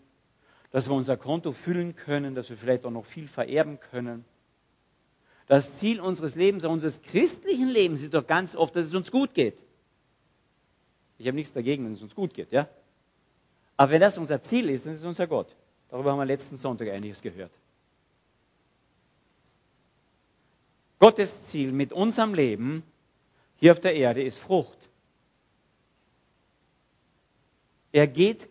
dass 0.72 0.90
wir 0.90 0.96
unser 0.96 1.18
Konto 1.18 1.52
füllen 1.52 1.96
können, 1.96 2.36
dass 2.36 2.50
wir 2.50 2.58
vielleicht 2.58 2.86
auch 2.86 2.92
noch 2.92 3.06
viel 3.06 3.28
vererben 3.28 3.80
können. 3.80 4.26
Das 5.48 5.78
Ziel 5.78 6.00
unseres 6.00 6.36
Lebens, 6.36 6.64
unseres 6.64 7.02
christlichen 7.02 7.70
Lebens 7.70 8.02
ist 8.02 8.14
doch 8.14 8.26
ganz 8.26 8.56
oft, 8.56 8.76
dass 8.76 8.86
es 8.86 8.94
uns 8.94 9.12
gut 9.12 9.34
geht. 9.34 9.62
Ich 11.18 11.28
habe 11.28 11.36
nichts 11.36 11.54
dagegen, 11.54 11.86
wenn 11.86 11.92
es 11.92 12.02
uns 12.02 12.16
gut 12.16 12.34
geht, 12.34 12.52
ja? 12.52 12.70
Aber 13.76 13.92
wenn 13.92 14.02
das 14.02 14.18
unser 14.18 14.42
Ziel 14.42 14.70
ist, 14.70 14.86
dann 14.86 14.94
ist 14.94 15.00
es 15.00 15.06
unser 15.06 15.28
Gott. 15.28 15.56
Darüber 15.92 16.14
haben 16.14 16.20
wir 16.20 16.26
letzten 16.26 16.56
Sonntag 16.56 16.90
einiges 16.90 17.22
gehört. 17.22 17.52
Gottes 21.00 21.44
Ziel 21.44 21.72
mit 21.74 21.92
unserem 21.92 22.34
Leben 22.34 22.84
hier 23.58 23.74
auf 23.74 23.80
der 23.80 23.94
Erde 23.94 24.24
ist 24.24 24.40
Frucht. 24.40 24.78
Er 27.92 28.08
geht 28.08 28.48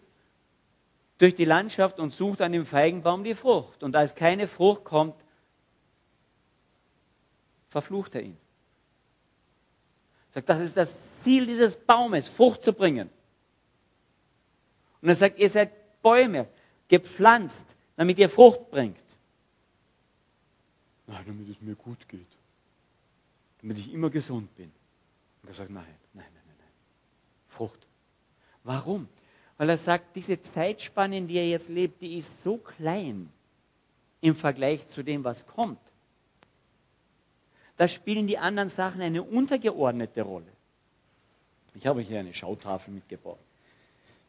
durch 1.16 1.34
die 1.34 1.46
Landschaft 1.46 1.98
und 1.98 2.12
sucht 2.12 2.42
an 2.42 2.52
dem 2.52 2.66
Feigenbaum 2.66 3.24
die 3.24 3.34
Frucht. 3.34 3.82
Und 3.82 3.96
als 3.96 4.14
keine 4.14 4.46
Frucht 4.46 4.84
kommt, 4.84 5.14
verflucht 7.70 8.16
er 8.16 8.22
ihn. 8.22 8.36
Sagt, 10.34 10.48
das 10.48 10.60
ist 10.60 10.76
das 10.76 10.94
Ziel 11.24 11.46
dieses 11.46 11.76
Baumes, 11.76 12.28
Frucht 12.28 12.62
zu 12.62 12.74
bringen. 12.74 13.08
Und 15.00 15.08
er 15.08 15.14
sagt, 15.14 15.38
ihr 15.38 15.48
seid 15.48 16.02
Bäume, 16.02 16.46
gepflanzt, 16.90 17.64
damit 17.96 18.18
ihr 18.18 18.28
Frucht 18.28 18.70
bringt. 18.70 18.98
Nein, 21.06 21.24
damit 21.26 21.48
es 21.48 21.60
mir 21.60 21.76
gut 21.76 22.06
geht. 22.08 22.26
Damit 23.62 23.78
ich 23.78 23.92
immer 23.92 24.10
gesund 24.10 24.54
bin. 24.56 24.70
Und 25.42 25.48
er 25.48 25.54
sagt, 25.54 25.70
nein, 25.70 25.84
nein, 26.12 26.26
nein, 26.34 26.42
nein, 26.46 26.56
nein. 26.58 26.68
Frucht. 27.46 27.86
Warum? 28.64 29.08
Weil 29.56 29.70
er 29.70 29.78
sagt, 29.78 30.16
diese 30.16 30.42
Zeitspanne, 30.42 31.16
in 31.16 31.28
der 31.28 31.42
er 31.42 31.48
jetzt 31.48 31.68
lebt, 31.68 32.02
die 32.02 32.18
ist 32.18 32.42
so 32.42 32.56
klein 32.56 33.30
im 34.20 34.34
Vergleich 34.34 34.86
zu 34.88 35.02
dem, 35.02 35.24
was 35.24 35.46
kommt. 35.46 35.80
Da 37.76 37.86
spielen 37.88 38.26
die 38.26 38.38
anderen 38.38 38.68
Sachen 38.68 39.00
eine 39.00 39.22
untergeordnete 39.22 40.22
Rolle. 40.22 40.52
Ich 41.74 41.86
habe 41.86 42.02
hier 42.02 42.18
eine 42.18 42.34
Schautafel 42.34 42.92
mitgebracht. 42.92 43.38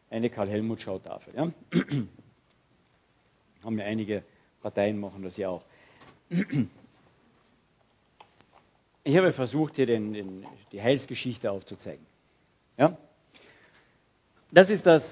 Eine 0.09 0.29
Karl-Helmut-Schautafel. 0.29 1.33
Ja? 1.35 1.51
Haben 3.63 3.79
ja 3.79 3.85
einige 3.85 4.23
Parteien 4.61 4.99
machen 4.99 5.23
das 5.23 5.37
ja 5.37 5.49
auch. 5.49 5.63
Ich 9.03 9.17
habe 9.17 9.31
versucht, 9.31 9.75
hier 9.75 9.85
den, 9.85 10.13
den, 10.13 10.45
die 10.71 10.81
Heilsgeschichte 10.81 11.51
aufzuzeigen. 11.51 12.05
Ja? 12.77 12.97
Das 14.51 14.69
ist 14.69 14.85
das 14.85 15.09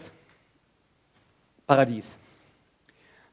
Paradies. 1.65 2.13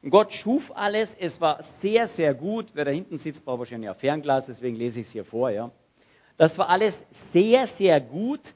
Gott 0.09 0.33
schuf 0.33 0.71
alles, 0.75 1.15
es 1.19 1.41
war 1.41 1.63
sehr, 1.63 2.07
sehr 2.07 2.33
gut. 2.33 2.67
Wer 2.73 2.85
da 2.85 2.91
hinten 2.91 3.17
sitzt, 3.17 3.43
braucht 3.43 3.59
wahrscheinlich 3.59 3.89
ein 3.89 3.95
Fernglas, 3.95 4.45
deswegen 4.45 4.75
lese 4.75 5.01
ich 5.01 5.07
es 5.07 5.13
hier 5.13 5.25
vor. 5.25 5.49
Ja. 5.49 5.71
Das 6.37 6.57
war 6.57 6.69
alles 6.69 7.03
sehr, 7.33 7.67
sehr 7.67 7.99
gut. 7.99 8.53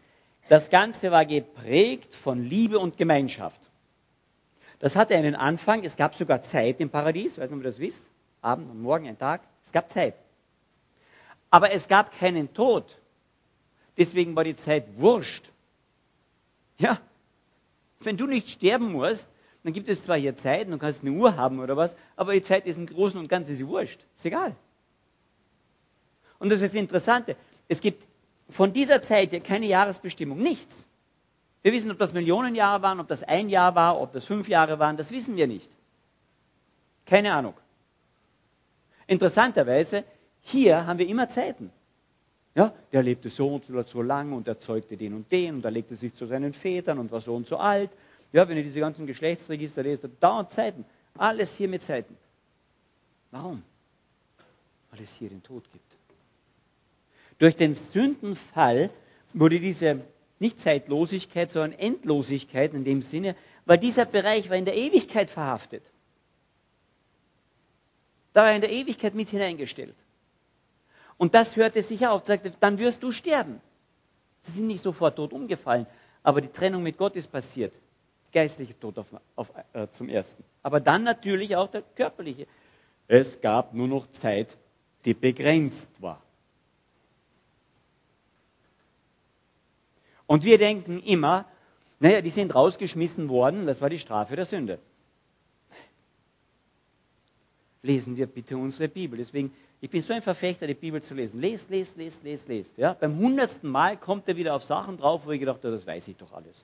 Das 0.50 0.70
Ganze 0.70 1.12
war 1.12 1.26
geprägt 1.26 2.16
von 2.16 2.44
Liebe 2.44 2.80
und 2.80 2.98
Gemeinschaft. 2.98 3.71
Das 4.82 4.96
hatte 4.96 5.16
einen 5.16 5.36
Anfang, 5.36 5.84
es 5.84 5.96
gab 5.96 6.16
sogar 6.16 6.42
Zeit 6.42 6.80
im 6.80 6.90
Paradies, 6.90 7.38
weiß 7.38 7.52
nicht, 7.52 7.58
ob 7.58 7.62
ihr 7.64 7.70
das 7.70 7.80
wisst, 7.80 8.04
Abend 8.42 8.72
und 8.72 8.82
Morgen, 8.82 9.08
ein 9.08 9.18
Tag, 9.18 9.42
es 9.64 9.72
gab 9.72 9.92
Zeit. 9.92 10.16
Aber 11.52 11.72
es 11.72 11.88
gab 11.88 12.18
keinen 12.18 12.52
Tod. 12.52 12.98
Deswegen 13.96 14.36
war 14.36 14.44
die 14.44 14.56
Zeit 14.56 14.98
wurscht. 14.98 15.52
Ja, 16.80 17.00
wenn 18.00 18.18
du 18.18 18.26
nicht 18.26 18.50
sterben 18.50 18.92
musst, 18.92 19.28
dann 19.64 19.74
gibt 19.74 19.88
es 19.88 20.04
zwar 20.04 20.18
hier 20.18 20.36
Zeit, 20.36 20.68
du 20.68 20.80
kannst 20.80 21.04
eine 21.04 21.12
Uhr 21.12 21.36
haben 21.36 21.60
oder 21.60 21.78
was, 21.78 21.96
aber 22.16 22.34
die 22.34 22.42
Zeit 22.42 22.66
ist 22.66 22.78
im 22.78 22.88
Großen 22.88 23.20
und 23.20 23.28
Ganzen 23.28 23.52
ist 23.52 23.68
wurscht. 23.68 24.04
Ist 24.16 24.26
egal. 24.26 24.56
Und 26.40 26.52
das 26.52 26.64
ist 26.64 26.74
das 26.74 26.82
Interessante. 26.82 27.36
Es 27.68 27.82
gibt 27.82 28.04
von 28.50 28.74
dieser 28.74 29.00
Zeit 29.04 29.30
hier 29.30 29.42
keine 29.42 29.68
Jahresbestimmung. 29.68 30.40
Nichts. 30.40 30.76
Wir 31.64 31.74
wissen, 31.74 31.92
ob 31.92 32.00
das 32.00 32.14
Millionen 32.14 32.56
Jahre 32.56 32.82
waren, 32.82 33.00
ob 33.00 33.08
das 33.08 33.24
ein 33.24 33.50
Jahr 33.50 33.76
war, 33.76 34.02
ob 34.02 34.12
das 34.14 34.26
fünf 34.26 34.48
Jahre 34.48 34.80
waren, 34.80 34.98
das 34.98 35.12
wissen 35.12 35.36
wir 35.36 35.48
nicht. 35.48 35.70
Keine 37.06 37.34
Ahnung. 37.34 37.54
Interessanterweise, 39.08 40.04
hier 40.42 40.88
haben 40.88 40.98
wir 40.98 41.08
immer 41.08 41.30
Zeiten. 41.30 41.72
Ja, 42.56 42.74
der 42.92 43.04
lebte 43.04 43.30
so 43.30 43.48
und 43.56 43.88
so, 43.88 44.02
lang 44.02 44.34
und 44.34 44.48
erzeugte 44.48 44.98
den 44.98 45.14
und 45.14 45.32
den 45.32 45.56
und 45.56 45.66
er 45.66 45.72
legte 45.72 45.96
sich 45.96 46.14
zu 46.14 46.26
seinen 46.26 46.52
Vätern 46.52 47.00
und 47.00 47.12
war 47.12 47.22
so 47.22 47.36
und 47.36 47.48
so 47.48 47.58
alt. 47.58 47.92
Ja, 48.34 48.48
wenn 48.48 48.58
ihr 48.58 48.64
diese 48.64 48.80
ganzen 48.80 49.08
Geschlechtsregister 49.08 49.84
lest, 49.84 50.04
da 50.04 50.10
dauert 50.20 50.52
Zeiten. 50.52 50.86
Alles 51.18 51.56
hier 51.56 51.68
mit 51.68 51.84
Zeiten. 51.84 52.18
Warum? 53.32 53.64
Weil 54.90 55.02
es 55.02 55.14
hier 55.14 55.30
den 55.30 55.44
Tod 55.44 55.64
gibt. 55.72 55.86
Durch 57.38 57.56
den 57.56 57.76
Sündenfall 57.76 58.90
wurde 59.34 59.60
diese 59.60 60.06
nicht 60.42 60.60
Zeitlosigkeit, 60.60 61.50
sondern 61.50 61.80
Endlosigkeit 61.80 62.74
in 62.74 62.84
dem 62.84 63.02
Sinne, 63.02 63.36
weil 63.66 63.78
dieser 63.78 64.06
Bereich 64.06 64.50
war 64.50 64.58
in 64.58 64.66
der 64.66 64.76
Ewigkeit 64.76 65.30
verhaftet. 65.30 65.84
Da 68.34 68.42
war 68.42 68.50
er 68.50 68.56
in 68.56 68.62
der 68.62 68.72
Ewigkeit 68.72 69.14
mit 69.14 69.30
hineingestellt. 69.30 69.96
Und 71.18 71.36
das 71.36 71.56
hörte 71.56 71.82
sich 71.82 72.08
auf, 72.08 72.26
sagte, 72.26 72.52
dann 72.60 72.80
wirst 72.80 73.04
du 73.04 73.12
sterben. 73.12 73.62
Sie 74.40 74.52
sind 74.52 74.68
nicht 74.68 74.82
sofort 74.82 75.16
tot 75.16 75.34
umgefallen, 75.34 75.86
aber 76.24 76.42
die 76.42 76.48
Trennung 76.48 76.82
mit 76.82 76.98
Gott 76.98 77.16
ist 77.16 77.32
passiert. 77.32 77.74
Geistliche 78.34 78.80
Tod 78.80 78.98
auf, 78.98 79.08
auf, 79.36 79.52
äh, 79.74 79.88
zum 79.90 80.10
ersten. 80.10 80.44
Aber 80.64 80.80
dann 80.80 81.04
natürlich 81.04 81.56
auch 81.56 81.70
der 81.70 81.84
körperliche. 81.96 82.48
Es 83.08 83.42
gab 83.42 83.74
nur 83.74 83.88
noch 83.88 84.10
Zeit, 84.12 84.58
die 85.06 85.14
begrenzt 85.14 85.88
war. 86.02 86.22
Und 90.32 90.46
wir 90.46 90.58
denken 90.58 91.04
immer, 91.04 91.44
naja, 92.00 92.22
die 92.22 92.30
sind 92.30 92.56
rausgeschmissen 92.56 93.28
worden, 93.28 93.66
das 93.66 93.82
war 93.82 93.90
die 93.90 94.00
Strafe 94.00 94.38
der 94.38 94.46
Sünde. 94.46 94.80
Lesen 97.84 98.16
wir 98.16 98.28
bitte 98.28 98.56
unsere 98.56 98.88
Bibel. 98.88 99.18
Deswegen 99.18 99.52
ich 99.82 99.90
bin 99.90 100.02
so 100.02 100.14
ein 100.14 100.22
Verfechter, 100.22 100.68
die 100.68 100.74
Bibel 100.74 101.02
zu 101.02 101.16
lesen. 101.16 101.42
Lest, 101.42 101.70
lest, 101.70 101.98
lest, 101.98 102.24
lest, 102.24 102.48
lest. 102.48 102.78
Ja? 102.78 102.94
Beim 102.94 103.18
hundertsten 103.18 103.70
Mal 103.70 103.98
kommt 103.98 104.26
er 104.30 104.38
wieder 104.38 104.56
auf 104.56 104.64
Sachen 104.64 104.96
drauf, 104.96 105.26
wo 105.26 105.32
ich 105.32 105.42
gedacht 105.42 105.66
habe, 105.66 105.74
das 105.74 105.86
weiß 105.86 106.08
ich 106.08 106.16
doch 106.16 106.32
alles. 106.32 106.64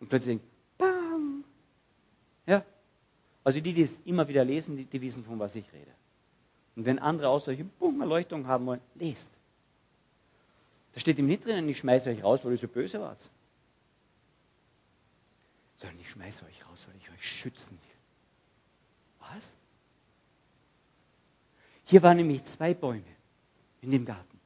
Und 0.00 0.08
plötzlich, 0.08 0.40
bam! 0.78 1.44
Ja? 2.46 2.64
Also 3.44 3.60
die, 3.60 3.74
die 3.74 3.82
es 3.82 4.00
immer 4.06 4.26
wieder 4.28 4.46
lesen, 4.46 4.78
die, 4.78 4.86
die 4.86 5.02
wissen, 5.02 5.24
von 5.24 5.38
was 5.38 5.54
ich 5.56 5.70
rede. 5.74 5.90
Und 6.74 6.86
wenn 6.86 6.98
andere 6.98 7.28
auch 7.28 7.40
solche 7.40 7.64
Boom, 7.64 8.00
Erleuchtung 8.00 8.46
haben 8.46 8.64
wollen, 8.64 8.80
lest. 8.94 9.28
Da 10.94 11.00
steht 11.00 11.18
ihm 11.18 11.26
nicht 11.26 11.44
drinnen, 11.44 11.68
ich 11.68 11.78
schmeiße 11.78 12.10
euch 12.10 12.22
raus, 12.22 12.44
weil 12.44 12.52
ihr 12.52 12.58
so 12.58 12.68
böse 12.68 13.00
wart. 13.00 13.28
Sondern 15.76 15.98
ich 16.00 16.10
schmeiße 16.10 16.44
euch 16.44 16.66
raus, 16.68 16.86
weil 16.88 16.96
ich 16.96 17.10
euch 17.10 17.24
schützen 17.24 17.70
will. 17.70 19.30
Was? 19.32 19.52
Hier 21.84 22.02
waren 22.02 22.16
nämlich 22.16 22.44
zwei 22.44 22.74
Bäume 22.74 23.02
in 23.80 23.90
dem 23.90 24.04
Garten. 24.04 24.40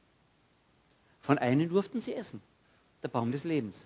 Von 1.21 1.37
einem 1.37 1.69
durften 1.69 2.01
sie 2.01 2.13
essen. 2.13 2.41
Der 3.01 3.07
Baum 3.07 3.31
des 3.31 3.43
Lebens. 3.43 3.85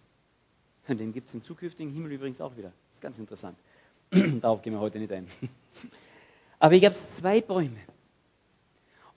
Und 0.87 0.99
den 0.99 1.11
gibt 1.11 1.27
es 1.27 1.33
im 1.33 1.43
zukünftigen 1.43 1.91
Himmel 1.91 2.13
übrigens 2.13 2.39
auch 2.39 2.55
wieder. 2.55 2.71
Das 2.87 2.93
ist 2.93 3.01
ganz 3.01 3.17
interessant. 3.17 3.57
Darauf 4.41 4.61
gehen 4.61 4.73
wir 4.73 4.79
heute 4.79 4.99
nicht 4.99 5.11
ein. 5.11 5.27
Aber 6.59 6.73
hier 6.73 6.81
gab 6.81 6.91
es 6.93 7.03
zwei 7.17 7.41
Bäume. 7.41 7.79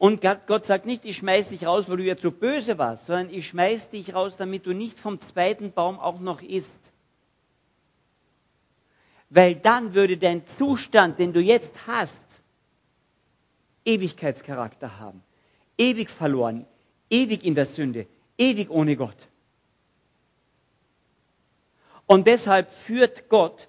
Und 0.01 0.23
Gott 0.47 0.65
sagt 0.65 0.87
nicht, 0.87 1.05
ich 1.05 1.19
schmeiß 1.19 1.51
dich 1.51 1.67
raus, 1.67 1.91
weil 1.91 1.99
du 1.99 2.05
jetzt 2.05 2.23
so 2.23 2.31
böse 2.31 2.79
warst, 2.79 3.05
sondern 3.05 3.29
ich 3.29 3.49
schmeiß 3.49 3.91
dich 3.91 4.15
raus, 4.15 4.39
damit 4.39 4.65
du 4.65 4.73
nicht 4.73 4.99
vom 4.99 5.21
zweiten 5.21 5.73
Baum 5.73 6.01
auch 6.01 6.21
noch 6.21 6.41
isst. 6.41 6.81
Weil 9.29 9.57
dann 9.57 9.93
würde 9.93 10.17
dein 10.17 10.47
Zustand, 10.57 11.19
den 11.19 11.35
du 11.35 11.41
jetzt 11.41 11.87
hast, 11.87 12.25
Ewigkeitscharakter 13.85 14.99
haben. 14.99 15.23
Ewig 15.77 16.09
verloren, 16.09 16.65
ewig 17.11 17.45
in 17.45 17.55
der 17.55 17.67
Sünde, 17.67 18.07
ewig 18.39 18.71
ohne 18.71 18.97
Gott. 18.97 19.29
Und 22.07 22.27
deshalb 22.27 22.71
führt 22.71 23.29
Gott 23.29 23.69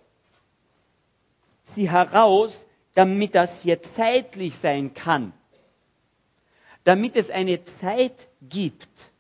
sie 1.64 1.92
heraus, 1.92 2.66
damit 2.94 3.36
das 3.36 3.62
hier 3.62 3.82
zeitlich 3.82 4.58
sein 4.58 4.94
kann. 4.94 5.34
Damit 6.84 7.16
es 7.16 7.30
eine 7.30 7.64
Zeit 7.64 8.28
gibt. 8.42 9.12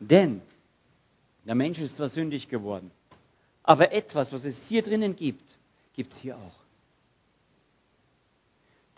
Denn 0.00 0.42
der 1.44 1.54
Mensch 1.54 1.78
ist 1.78 1.96
zwar 1.96 2.08
sündig 2.08 2.48
geworden, 2.48 2.90
aber 3.62 3.92
etwas, 3.92 4.32
was 4.32 4.44
es 4.44 4.62
hier 4.62 4.82
drinnen 4.82 5.16
gibt, 5.16 5.48
gibt 5.94 6.12
es 6.12 6.18
hier 6.18 6.36
auch. 6.36 6.64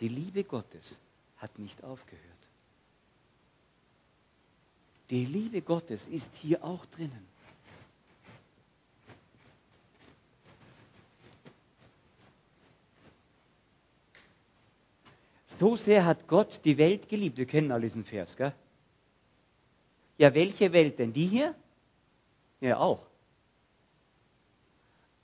Die 0.01 0.09
Liebe 0.09 0.45
Gottes 0.45 0.99
hat 1.39 1.59
nicht 1.59 1.85
aufgehört. 1.85 2.23
Die 5.11 5.25
Liebe 5.25 5.63
Gottes 5.63 6.09
ist 6.09 6.31
hier 6.35 6.65
auch 6.65 6.85
drinnen. 6.87 7.27
So 15.59 15.77
sehr 15.77 16.05
hat 16.05 16.27
Gott 16.27 16.61
die 16.65 16.79
Welt 16.79 17.09
geliebt. 17.09 17.39
Wir 17.39 17.47
kennen 17.47 17.73
all 17.73 17.81
diesen 17.81 18.05
Vers, 18.05 18.37
gell? 18.37 18.55
Ja, 20.19 20.35
welche 20.35 20.73
Welt 20.73 20.99
denn? 20.99 21.13
Die 21.13 21.27
hier? 21.27 21.55
Ja, 22.61 22.79
auch. 22.79 23.07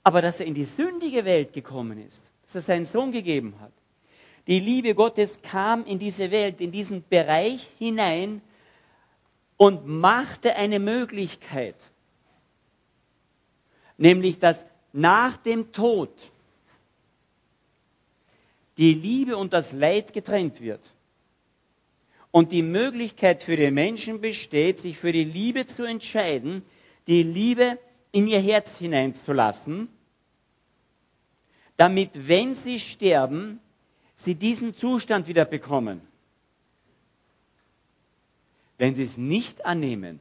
Aber 0.03 0.21
dass 0.21 0.39
er 0.39 0.45
in 0.45 0.53
die 0.53 0.65
sündige 0.65 1.25
Welt 1.25 1.53
gekommen 1.53 1.97
ist, 2.05 2.23
dass 2.45 2.55
er 2.55 2.61
seinen 2.61 2.85
Sohn 2.85 3.11
gegeben 3.11 3.55
hat, 3.59 3.71
die 4.47 4.59
Liebe 4.59 4.93
Gottes 4.93 5.41
kam 5.41 5.85
in 5.85 5.99
diese 5.99 6.29
Welt, 6.29 6.61
in 6.61 6.71
diesen 6.71 7.03
Bereich 7.07 7.69
hinein 7.79 8.41
und 9.57 9.87
machte 9.87 10.55
eine 10.55 10.79
Möglichkeit. 10.79 11.77
nämlich 13.97 14.39
dass 14.39 14.65
nach 14.91 15.37
dem 15.37 15.71
Tod 15.71 16.09
die 18.83 18.93
Liebe 18.93 19.37
und 19.37 19.53
das 19.53 19.71
Leid 19.71 20.11
getrennt 20.11 20.59
wird. 20.59 20.81
Und 22.31 22.51
die 22.51 22.63
Möglichkeit 22.63 23.41
für 23.41 23.55
den 23.55 23.73
Menschen 23.73 24.19
besteht, 24.19 24.81
sich 24.81 24.97
für 24.97 25.13
die 25.13 25.23
Liebe 25.23 25.65
zu 25.65 25.85
entscheiden, 25.85 26.63
die 27.07 27.23
Liebe 27.23 27.79
in 28.11 28.27
ihr 28.27 28.41
Herz 28.41 28.75
hineinzulassen, 28.75 29.87
damit, 31.77 32.27
wenn 32.27 32.55
sie 32.55 32.77
sterben, 32.77 33.61
sie 34.15 34.35
diesen 34.35 34.73
Zustand 34.73 35.29
wieder 35.29 35.45
bekommen. 35.45 36.01
Wenn 38.77 38.95
sie 38.95 39.03
es 39.03 39.15
nicht 39.17 39.65
annehmen, 39.65 40.19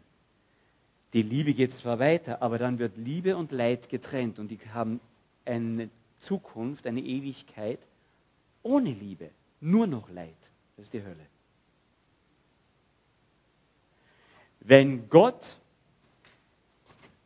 die 1.14 1.22
Liebe 1.22 1.52
geht 1.52 1.72
zwar 1.72 1.98
weiter, 1.98 2.42
aber 2.42 2.58
dann 2.58 2.78
wird 2.78 2.96
Liebe 2.96 3.36
und 3.36 3.50
Leid 3.50 3.88
getrennt 3.88 4.38
und 4.38 4.52
die 4.52 4.60
haben 4.72 5.00
eine 5.44 5.90
Zukunft, 6.20 6.86
eine 6.86 7.00
Ewigkeit 7.00 7.80
ohne 8.62 8.92
Liebe, 8.92 9.30
nur 9.60 9.86
noch 9.86 10.08
Leid. 10.10 10.36
Das 10.76 10.84
ist 10.84 10.92
die 10.92 11.02
Hölle. 11.02 11.26
Wenn 14.60 15.08
Gott 15.08 15.56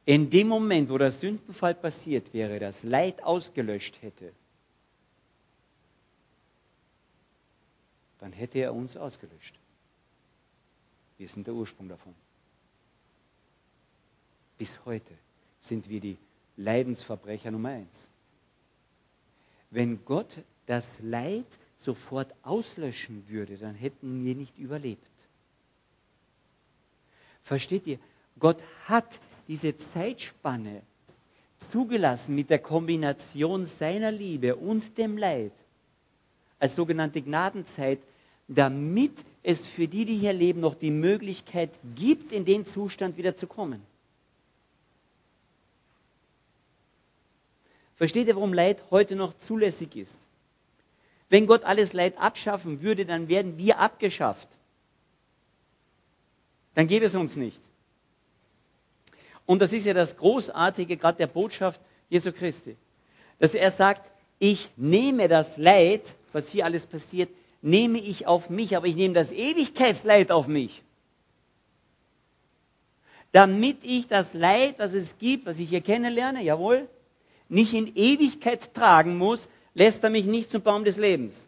in 0.05 0.31
dem 0.31 0.49
Moment, 0.49 0.89
wo 0.89 0.99
der 0.99 1.13
Sündenfall 1.13 1.75
passiert 1.75 2.33
wäre, 2.33 2.59
das 2.59 2.83
Leid 2.83 3.23
ausgelöscht 3.23 4.01
hätte, 4.03 4.33
dann 8.19 8.33
hätte 8.33 8.59
er 8.61 8.75
uns 8.75 8.97
ausgelöscht. 8.97 9.59
Wir 11.19 11.29
sind 11.29 11.47
der 11.47 11.55
Ursprung 11.55 11.89
davon. 11.89 12.15
Bis 14.59 14.85
heute 14.85 15.13
sind 15.61 15.89
wir 15.89 16.01
die 16.01 16.17
Leidensverbrecher 16.57 17.51
Nummer 17.51 17.71
eins. 17.71 18.09
Wenn 19.71 20.05
Gott 20.05 20.39
das 20.67 20.97
Leid 21.01 21.47
sofort 21.77 22.35
auslöschen 22.43 23.25
würde, 23.29 23.57
dann 23.57 23.75
hätten 23.75 24.25
wir 24.25 24.35
nicht 24.35 24.59
überlebt. 24.59 25.07
Versteht 27.43 27.87
ihr? 27.87 27.99
Gott 28.39 28.63
hat 28.87 29.21
diese 29.49 29.77
Zeitspanne 29.77 30.83
zugelassen 31.71 32.35
mit 32.35 32.51
der 32.51 32.59
Kombination 32.59 33.65
seiner 33.65 34.11
Liebe 34.11 34.57
und 34.57 34.99
dem 34.99 35.17
Leid 35.17 35.53
als 36.59 36.75
sogenannte 36.75 37.23
Gnadenzeit, 37.23 38.01
damit 38.49 39.13
es 39.43 39.67
für 39.67 39.87
die, 39.87 40.05
die 40.05 40.17
hier 40.17 40.33
leben, 40.33 40.61
noch 40.61 40.75
die 40.75 40.91
Möglichkeit 40.91 41.71
gibt, 41.95 42.33
in 42.33 42.45
den 42.45 42.65
Zustand 42.65 43.17
wieder 43.17 43.37
zu 43.37 43.47
kommen. 43.47 43.83
Versteht 47.97 48.27
ihr, 48.29 48.37
warum 48.37 48.53
Leid 48.53 48.79
heute 48.91 49.17
noch 49.17 49.37
zulässig 49.37 49.97
ist? 49.97 50.19
Wenn 51.29 51.47
Gott 51.47 51.65
alles 51.65 51.93
Leid 51.93 52.19
abschaffen 52.19 52.83
würde, 52.83 53.05
dann 53.05 53.29
werden 53.29 53.59
wir 53.59 53.79
abgeschafft. 53.79 54.49
Dann 56.75 56.87
gäbe 56.87 57.07
es 57.07 57.15
uns 57.15 57.37
nicht. 57.37 57.61
Und 59.47 59.63
das 59.63 59.73
ist 59.73 59.87
ja 59.87 59.95
das 59.95 60.17
Großartige 60.17 60.97
gerade 60.97 61.19
der 61.19 61.27
Botschaft 61.27 61.81
Jesu 62.09 62.33
Christi. 62.33 62.77
Dass 63.39 63.55
er 63.55 63.71
sagt, 63.71 64.11
ich 64.39 64.69
nehme 64.77 65.29
das 65.29 65.57
Leid, 65.57 66.03
was 66.33 66.49
hier 66.49 66.65
alles 66.65 66.87
passiert, 66.87 67.31
nehme 67.63 67.99
ich 67.99 68.27
auf 68.27 68.51
mich, 68.51 68.77
aber 68.77 68.87
ich 68.87 68.97
nehme 68.97 69.15
das 69.15 69.33
Ewigkeitsleid 69.33 70.31
auf 70.31 70.47
mich. 70.47 70.83
Damit 73.33 73.79
ich 73.83 74.07
das 74.07 74.35
Leid, 74.35 74.79
das 74.79 74.93
es 74.93 75.19
gibt, 75.19 75.47
was 75.47 75.59
ich 75.59 75.69
hier 75.69 75.81
kennenlerne, 75.81 76.43
jawohl, 76.43 76.89
nicht 77.49 77.75
in 77.75 77.95
Ewigkeit 77.97 78.75
tragen 78.75 79.17
muss, 79.17 79.49
lässt 79.77 80.03
er 80.03 80.11
mich 80.11 80.25
nicht 80.25 80.49
zum 80.49 80.63
Baum 80.63 80.85
des 80.85 80.97
Lebens, 80.97 81.47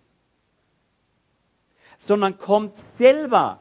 sondern 1.99 2.39
kommt 2.39 2.77
selber 2.99 3.61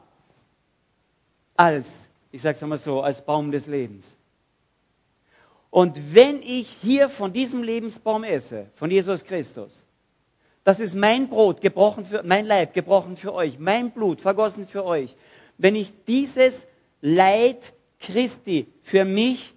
als, 1.56 1.90
ich 2.30 2.42
sage 2.42 2.54
es 2.56 2.62
einmal 2.62 2.78
so, 2.78 3.00
als 3.00 3.24
Baum 3.24 3.50
des 3.50 3.66
Lebens. 3.66 4.14
Und 5.70 6.14
wenn 6.14 6.42
ich 6.42 6.76
hier 6.82 7.08
von 7.08 7.32
diesem 7.32 7.62
Lebensbaum 7.62 8.24
esse, 8.24 8.66
von 8.74 8.90
Jesus 8.90 9.24
Christus, 9.24 9.84
das 10.64 10.80
ist 10.80 10.94
mein 10.94 11.30
Brot 11.30 11.62
gebrochen 11.62 12.04
für, 12.04 12.22
mein 12.22 12.44
Leib 12.44 12.74
gebrochen 12.74 13.16
für 13.16 13.32
euch, 13.32 13.58
mein 13.58 13.90
Blut 13.90 14.20
vergossen 14.20 14.66
für 14.66 14.84
euch. 14.84 15.16
Wenn 15.56 15.76
ich 15.76 15.92
dieses 16.06 16.66
Leid 17.00 17.72
Christi 18.00 18.66
für 18.82 19.06
mich 19.06 19.54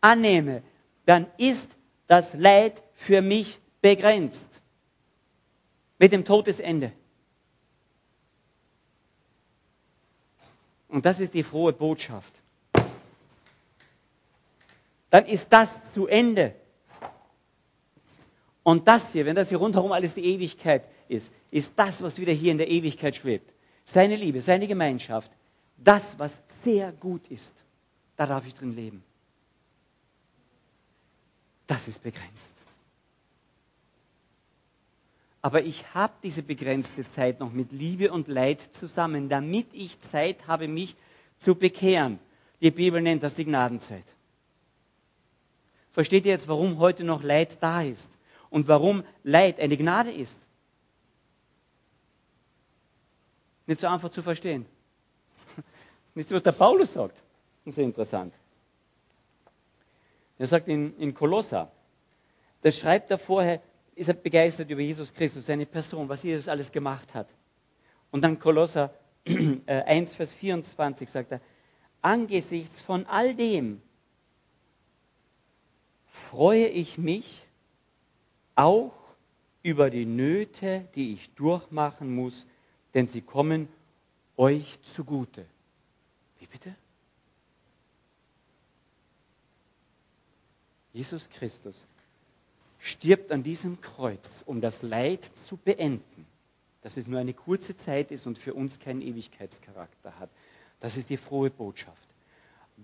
annehme, 0.00 0.62
dann 1.04 1.26
ist 1.36 1.70
das 2.06 2.32
Leid 2.32 2.82
für 2.94 3.20
mich 3.20 3.58
begrenzt. 3.82 4.53
Mit 5.98 6.12
dem 6.12 6.24
Todesende. 6.24 6.92
Und 10.88 11.06
das 11.06 11.20
ist 11.20 11.34
die 11.34 11.42
frohe 11.42 11.72
Botschaft. 11.72 12.40
Dann 15.10 15.26
ist 15.26 15.52
das 15.52 15.70
zu 15.92 16.06
Ende. 16.06 16.54
Und 18.62 18.88
das 18.88 19.12
hier, 19.12 19.26
wenn 19.26 19.36
das 19.36 19.48
hier 19.48 19.58
rundherum 19.58 19.92
alles 19.92 20.14
die 20.14 20.24
Ewigkeit 20.24 20.84
ist, 21.08 21.30
ist 21.50 21.72
das, 21.76 22.02
was 22.02 22.18
wieder 22.18 22.32
hier 22.32 22.52
in 22.52 22.58
der 22.58 22.70
Ewigkeit 22.70 23.14
schwebt. 23.14 23.52
Seine 23.84 24.16
Liebe, 24.16 24.40
seine 24.40 24.66
Gemeinschaft, 24.66 25.30
das, 25.76 26.18
was 26.18 26.40
sehr 26.62 26.92
gut 26.92 27.28
ist, 27.28 27.54
da 28.16 28.26
darf 28.26 28.46
ich 28.46 28.54
drin 28.54 28.74
leben 28.74 29.04
das 31.66 31.88
ist 31.88 32.02
begrenzt. 32.02 32.53
Aber 35.44 35.62
ich 35.62 35.92
habe 35.92 36.14
diese 36.22 36.42
begrenzte 36.42 37.02
Zeit 37.02 37.38
noch 37.38 37.52
mit 37.52 37.70
Liebe 37.70 38.10
und 38.10 38.28
Leid 38.28 38.62
zusammen, 38.80 39.28
damit 39.28 39.66
ich 39.74 40.00
Zeit 40.00 40.46
habe, 40.46 40.68
mich 40.68 40.96
zu 41.36 41.54
bekehren. 41.54 42.18
Die 42.62 42.70
Bibel 42.70 43.02
nennt 43.02 43.22
das 43.22 43.34
die 43.34 43.44
Gnadenzeit. 43.44 44.06
Versteht 45.90 46.24
ihr 46.24 46.32
jetzt, 46.32 46.48
warum 46.48 46.78
heute 46.78 47.04
noch 47.04 47.22
Leid 47.22 47.58
da 47.60 47.82
ist 47.82 48.10
und 48.48 48.68
warum 48.68 49.04
Leid 49.22 49.60
eine 49.60 49.76
Gnade 49.76 50.12
ist? 50.12 50.40
Nicht 53.66 53.82
so 53.82 53.86
einfach 53.86 54.08
zu 54.08 54.22
verstehen. 54.22 54.64
Nicht 56.14 56.30
so, 56.30 56.36
was 56.36 56.42
der 56.42 56.52
Paulus 56.52 56.94
sagt. 56.94 57.18
Das 57.66 57.74
ist 57.74 57.84
interessant. 57.84 58.32
Er 60.38 60.46
sagt 60.46 60.68
in, 60.68 60.96
in 60.96 61.12
Kolosser, 61.12 61.70
da 62.62 62.70
schreibt 62.70 63.10
er 63.10 63.18
vorher, 63.18 63.60
ist 63.94 64.08
er 64.08 64.14
begeistert 64.14 64.70
über 64.70 64.80
Jesus 64.80 65.12
Christus, 65.14 65.46
seine 65.46 65.66
Person, 65.66 66.08
was 66.08 66.22
Jesus 66.22 66.48
alles 66.48 66.72
gemacht 66.72 67.14
hat. 67.14 67.28
Und 68.10 68.22
dann 68.22 68.38
Kolosser 68.38 68.92
1, 69.26 69.62
äh, 69.66 70.06
Vers 70.06 70.32
24 70.32 71.08
sagt 71.08 71.32
er, 71.32 71.40
angesichts 72.02 72.80
von 72.80 73.06
all 73.06 73.34
dem 73.34 73.80
freue 76.06 76.66
ich 76.66 76.98
mich 76.98 77.42
auch 78.54 78.92
über 79.62 79.90
die 79.90 80.04
Nöte, 80.04 80.86
die 80.94 81.12
ich 81.14 81.30
durchmachen 81.34 82.14
muss, 82.14 82.46
denn 82.92 83.08
sie 83.08 83.22
kommen 83.22 83.68
euch 84.36 84.78
zugute. 84.82 85.46
Wie 86.38 86.46
bitte? 86.46 86.74
Jesus 90.92 91.28
Christus 91.30 91.86
stirbt 92.84 93.32
an 93.32 93.42
diesem 93.42 93.80
Kreuz, 93.80 94.28
um 94.44 94.60
das 94.60 94.82
Leid 94.82 95.24
zu 95.46 95.56
beenden, 95.56 96.26
dass 96.82 96.98
es 96.98 97.08
nur 97.08 97.18
eine 97.18 97.32
kurze 97.32 97.74
Zeit 97.74 98.10
ist 98.10 98.26
und 98.26 98.38
für 98.38 98.52
uns 98.52 98.78
keinen 98.78 99.00
Ewigkeitscharakter 99.00 100.18
hat. 100.18 100.28
Das 100.80 100.98
ist 100.98 101.08
die 101.08 101.16
frohe 101.16 101.48
Botschaft. 101.48 102.06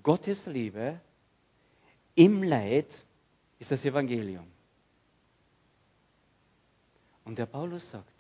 Gottes 0.03 0.47
Liebe 0.47 0.99
im 2.15 2.43
Leid 2.43 2.87
ist 3.59 3.73
das 3.73 3.85
Evangelium. 3.85 4.47
Und 7.25 7.37
der 7.39 7.45
Paulus 7.45 7.91
sagt, 7.91 8.15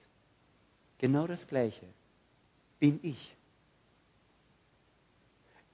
genau 0.99 1.27
das 1.27 1.47
Gleiche 1.47 1.87
bin 2.79 3.01
ich. 3.03 3.35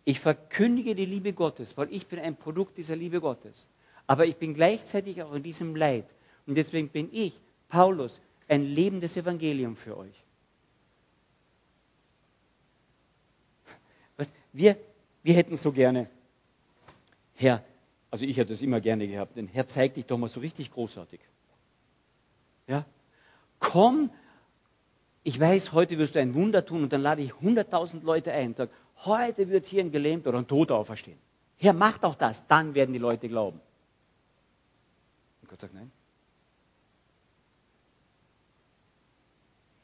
Ich 0.04 0.20
verkündige 0.20 0.94
die 0.94 1.04
Liebe 1.04 1.32
Gottes, 1.32 1.76
weil 1.76 1.92
ich 1.92 2.07
bin 2.07 2.20
ein 2.20 2.36
Produkt 2.36 2.76
dieser 2.76 2.94
Liebe 2.94 3.20
Gottes. 3.20 3.66
Aber 4.07 4.26
ich 4.26 4.36
bin 4.36 4.54
gleichzeitig 4.54 5.22
auch 5.22 5.32
in 5.32 5.42
diesem 5.42 5.74
Leid. 5.74 6.07
Und 6.46 6.54
deswegen 6.54 6.88
bin 6.88 7.09
ich, 7.12 7.38
Paulus, 7.68 8.20
ein 8.48 8.62
lebendes 8.62 9.16
Evangelium 9.16 9.76
für 9.76 9.96
euch. 9.96 10.22
Wir, 14.57 14.78
wir 15.22 15.34
hätten 15.34 15.59
so 15.59 15.70
gerne, 15.70 16.09
Herr, 17.34 17.62
also 18.11 18.24
ich 18.24 18.38
hätte 18.38 18.54
es 18.54 18.62
immer 18.62 18.80
gerne 18.80 19.07
gehabt, 19.07 19.36
denn 19.36 19.48
Herr, 19.48 19.66
zeig 19.66 19.92
dich 19.92 20.07
doch 20.07 20.16
mal 20.16 20.30
so 20.30 20.40
richtig 20.40 20.70
großartig. 20.70 21.20
Ja? 22.66 22.86
Komm, 23.59 24.09
ich 25.24 25.38
weiß, 25.38 25.72
heute 25.72 25.98
wirst 25.98 26.14
du 26.14 26.20
ein 26.20 26.34
Wunder 26.34 26.64
tun 26.64 26.84
und 26.84 26.92
dann 26.94 27.02
lade 27.02 27.20
ich 27.20 27.32
100.000 27.32 28.02
Leute 28.02 28.32
ein 28.32 28.48
und 28.48 28.57
sage, 28.57 28.70
heute 29.04 29.50
wird 29.50 29.66
hier 29.66 29.82
ein 29.82 29.90
Gelähmter 29.90 30.30
oder 30.30 30.38
ein 30.38 30.46
Toter 30.46 30.76
auferstehen. 30.76 31.18
Herr, 31.59 31.74
mach 31.74 31.98
doch 31.98 32.14
das, 32.14 32.46
dann 32.46 32.74
werden 32.74 32.94
die 32.94 32.98
Leute 32.98 33.28
glauben. 33.28 33.61
Und 35.47 35.51
Gott 35.51 35.61
sagt, 35.61 35.74
nein. 35.74 35.92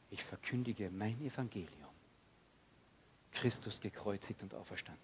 Ich 0.09 0.21
verkündige 0.21 0.91
mein 0.91 1.17
Evangelium. 1.21 1.89
Christus 3.31 3.79
gekreuzigt 3.79 4.43
und 4.43 4.53
auferstanden. 4.55 5.01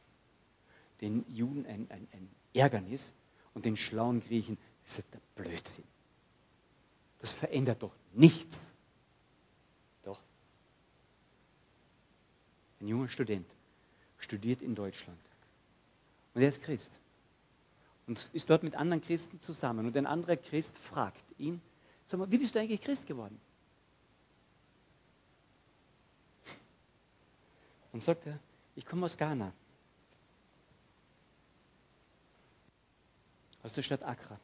Den 1.00 1.24
Juden 1.34 1.66
ein, 1.66 1.90
ein, 1.90 2.10
ein 2.12 2.30
Ärgernis 2.54 3.14
und 3.54 3.64
den 3.64 3.78
schlauen 3.78 4.20
Griechen 4.20 4.58
ist 4.86 4.98
der 4.98 5.22
Blödsinn. 5.42 5.86
Das 7.20 7.32
verändert 7.32 7.82
doch 7.82 7.96
nichts. 8.12 8.60
Doch. 10.04 10.22
Ein 12.82 12.90
junger 12.90 13.08
Student 13.08 13.50
studiert 14.18 14.62
in 14.62 14.76
Deutschland. 14.76 15.20
Und 16.34 16.42
er 16.42 16.50
ist 16.50 16.62
Christ. 16.62 16.92
Und 18.10 18.30
ist 18.34 18.50
dort 18.50 18.64
mit 18.64 18.74
anderen 18.74 19.02
Christen 19.04 19.40
zusammen. 19.40 19.86
Und 19.86 19.96
ein 19.96 20.08
anderer 20.08 20.36
Christ 20.36 20.76
fragt 20.80 21.24
ihn, 21.38 21.62
sag 22.08 22.20
mal, 22.20 22.32
wie 22.32 22.40
bist 22.40 22.56
du 22.56 22.60
eigentlich 22.60 22.82
Christ 22.82 23.06
geworden? 23.06 23.40
Und 27.94 28.02
sagt 28.02 28.26
er, 28.26 28.40
ich 28.76 28.84
komme 28.84 29.06
aus 29.06 29.16
Ghana. 29.16 29.54
Aus 33.62 33.74
der 33.74 33.84
Stadt 33.84 34.04
Accra. 34.04 34.40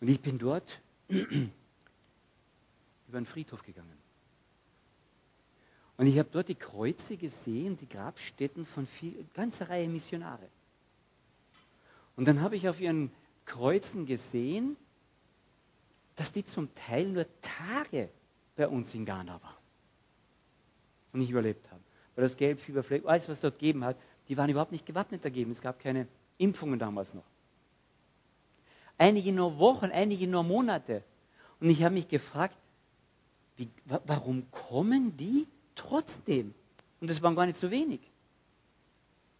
Und 0.00 0.08
ich 0.08 0.22
bin 0.22 0.38
dort 0.38 0.80
über 1.08 1.50
den 3.12 3.26
Friedhof 3.26 3.62
gegangen. 3.62 3.98
Und 5.98 6.06
ich 6.06 6.18
habe 6.18 6.30
dort 6.32 6.48
die 6.48 6.54
Kreuze 6.54 7.18
gesehen, 7.18 7.76
die 7.76 7.90
Grabstätten 7.90 8.64
von 8.64 8.86
viel, 8.86 9.26
ganzer 9.34 9.68
Reihe 9.68 9.86
Missionare. 9.86 10.48
Und 12.18 12.26
dann 12.26 12.42
habe 12.42 12.56
ich 12.56 12.68
auf 12.68 12.80
ihren 12.80 13.12
Kreuzen 13.44 14.04
gesehen, 14.04 14.76
dass 16.16 16.32
die 16.32 16.44
zum 16.44 16.74
Teil 16.74 17.06
nur 17.06 17.26
Tage 17.42 18.08
bei 18.56 18.66
uns 18.66 18.92
in 18.92 19.06
Ghana 19.06 19.40
waren 19.40 19.56
und 21.12 21.20
nicht 21.20 21.30
überlebt 21.30 21.70
haben. 21.70 21.80
Weil 22.16 22.24
das 22.24 22.36
Gelbfieberfleck, 22.36 23.06
alles, 23.06 23.28
was 23.28 23.40
dort 23.40 23.54
gegeben 23.54 23.84
hat, 23.84 23.96
die 24.26 24.36
waren 24.36 24.50
überhaupt 24.50 24.72
nicht 24.72 24.84
gewappnet 24.84 25.24
dagegen. 25.24 25.52
Es 25.52 25.62
gab 25.62 25.78
keine 25.78 26.08
Impfungen 26.38 26.80
damals 26.80 27.14
noch. 27.14 27.22
Einige 28.98 29.32
nur 29.32 29.56
Wochen, 29.60 29.92
einige 29.92 30.26
nur 30.26 30.42
Monate. 30.42 31.04
Und 31.60 31.70
ich 31.70 31.84
habe 31.84 31.94
mich 31.94 32.08
gefragt, 32.08 32.56
wie, 33.56 33.70
warum 33.84 34.50
kommen 34.50 35.16
die 35.16 35.46
trotzdem? 35.76 36.52
Und 37.00 37.10
das 37.10 37.22
waren 37.22 37.36
gar 37.36 37.46
nicht 37.46 37.60
so 37.60 37.70
wenig. 37.70 38.00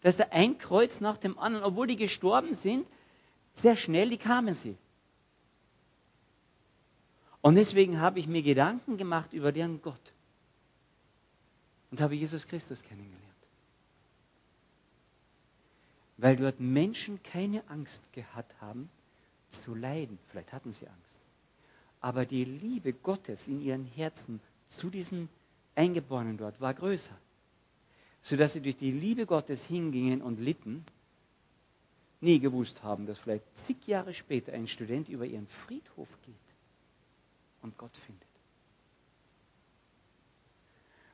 Da 0.01 0.09
ist 0.09 0.21
da 0.21 0.27
ein 0.31 0.59
Kreuz 0.59 1.01
nach 1.01 1.19
dem 1.19 1.39
anderen, 1.39 1.65
obwohl 1.65 1.87
die 1.87 1.97
gestorben 1.97 2.55
sind, 2.55 2.87
sehr 3.55 3.77
schnell, 3.77 4.09
die 4.09 4.19
kamen 4.19 4.55
sie. 4.55 4.77
Und 7.41 7.55
deswegen 7.55 8.01
habe 8.01 8.19
ich 8.19 8.27
mir 8.27 8.43
Gedanken 8.43 8.97
gemacht 8.97 9.33
über 9.33 9.53
deren 9.53 9.81
Gott 9.83 10.13
und 11.91 12.01
habe 12.01 12.15
Jesus 12.15 12.47
Christus 12.47 12.83
kennengelernt. 12.83 13.25
Weil 16.17 16.37
dort 16.37 16.61
Menschen 16.61 17.23
keine 17.23 17.63
Angst 17.69 18.03
gehabt 18.13 18.61
haben 18.61 18.91
zu 19.51 19.75
leiden. 19.75 20.19
Vielleicht 20.27 20.53
hatten 20.53 20.73
sie 20.73 20.89
Angst. 20.89 21.21
Aber 22.01 22.27
die 22.27 22.45
Liebe 22.45 22.93
Gottes 22.93 23.47
in 23.47 23.61
ihren 23.61 23.85
Herzen 23.85 24.41
zu 24.67 24.91
diesen 24.91 25.29
Eingeborenen 25.75 26.37
dort 26.37 26.61
war 26.61 26.75
größer. 26.75 27.17
Sodass 28.29 28.53
sie 28.53 28.61
durch 28.61 28.76
die 28.76 28.93
Liebe 28.93 29.24
Gottes 29.24 29.64
hingingen 29.64 30.20
und 30.20 30.39
litten, 30.39 30.85
nie 32.20 32.39
gewusst 32.39 32.83
haben, 32.83 33.07
dass 33.07 33.20
vielleicht 33.20 33.57
zig 33.57 33.87
Jahre 33.87 34.12
später 34.12 34.53
ein 34.53 34.66
Student 34.66 35.09
über 35.09 35.24
ihren 35.24 35.47
Friedhof 35.47 36.18
geht 36.26 36.35
und 37.62 37.79
Gott 37.79 37.97
findet. 37.97 38.29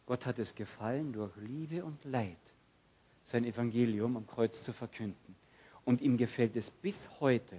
Gott 0.07 0.27
hat 0.27 0.41
es 0.41 0.57
gefallen, 0.57 1.13
durch 1.13 1.31
Liebe 1.37 1.85
und 1.85 2.05
Leid 2.05 2.37
sein 3.27 3.45
Evangelium 3.45 4.17
am 4.17 4.27
Kreuz 4.27 4.65
zu 4.65 4.73
verkünden. 4.73 5.37
Und 5.85 6.01
ihm 6.01 6.17
gefällt 6.17 6.57
es 6.57 6.69
bis 6.69 6.99
heute, 7.21 7.57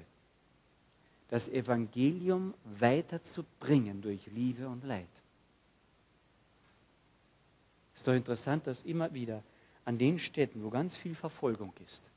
das 1.29 1.47
Evangelium 1.47 2.53
weiterzubringen 2.65 4.01
durch 4.01 4.27
Liebe 4.27 4.67
und 4.67 4.83
Leid. 4.83 5.07
Es 7.95 8.01
ist 8.01 8.07
doch 8.07 8.13
interessant, 8.13 8.67
dass 8.67 8.83
immer 8.83 9.13
wieder 9.13 9.41
an 9.85 9.97
den 9.97 10.19
Städten, 10.19 10.63
wo 10.63 10.69
ganz 10.69 10.97
viel 10.97 11.15
Verfolgung 11.15 11.73
ist, 11.85 12.11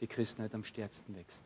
die 0.00 0.06
Christenheit 0.06 0.54
am 0.54 0.62
stärksten 0.62 1.16
wächst. 1.16 1.44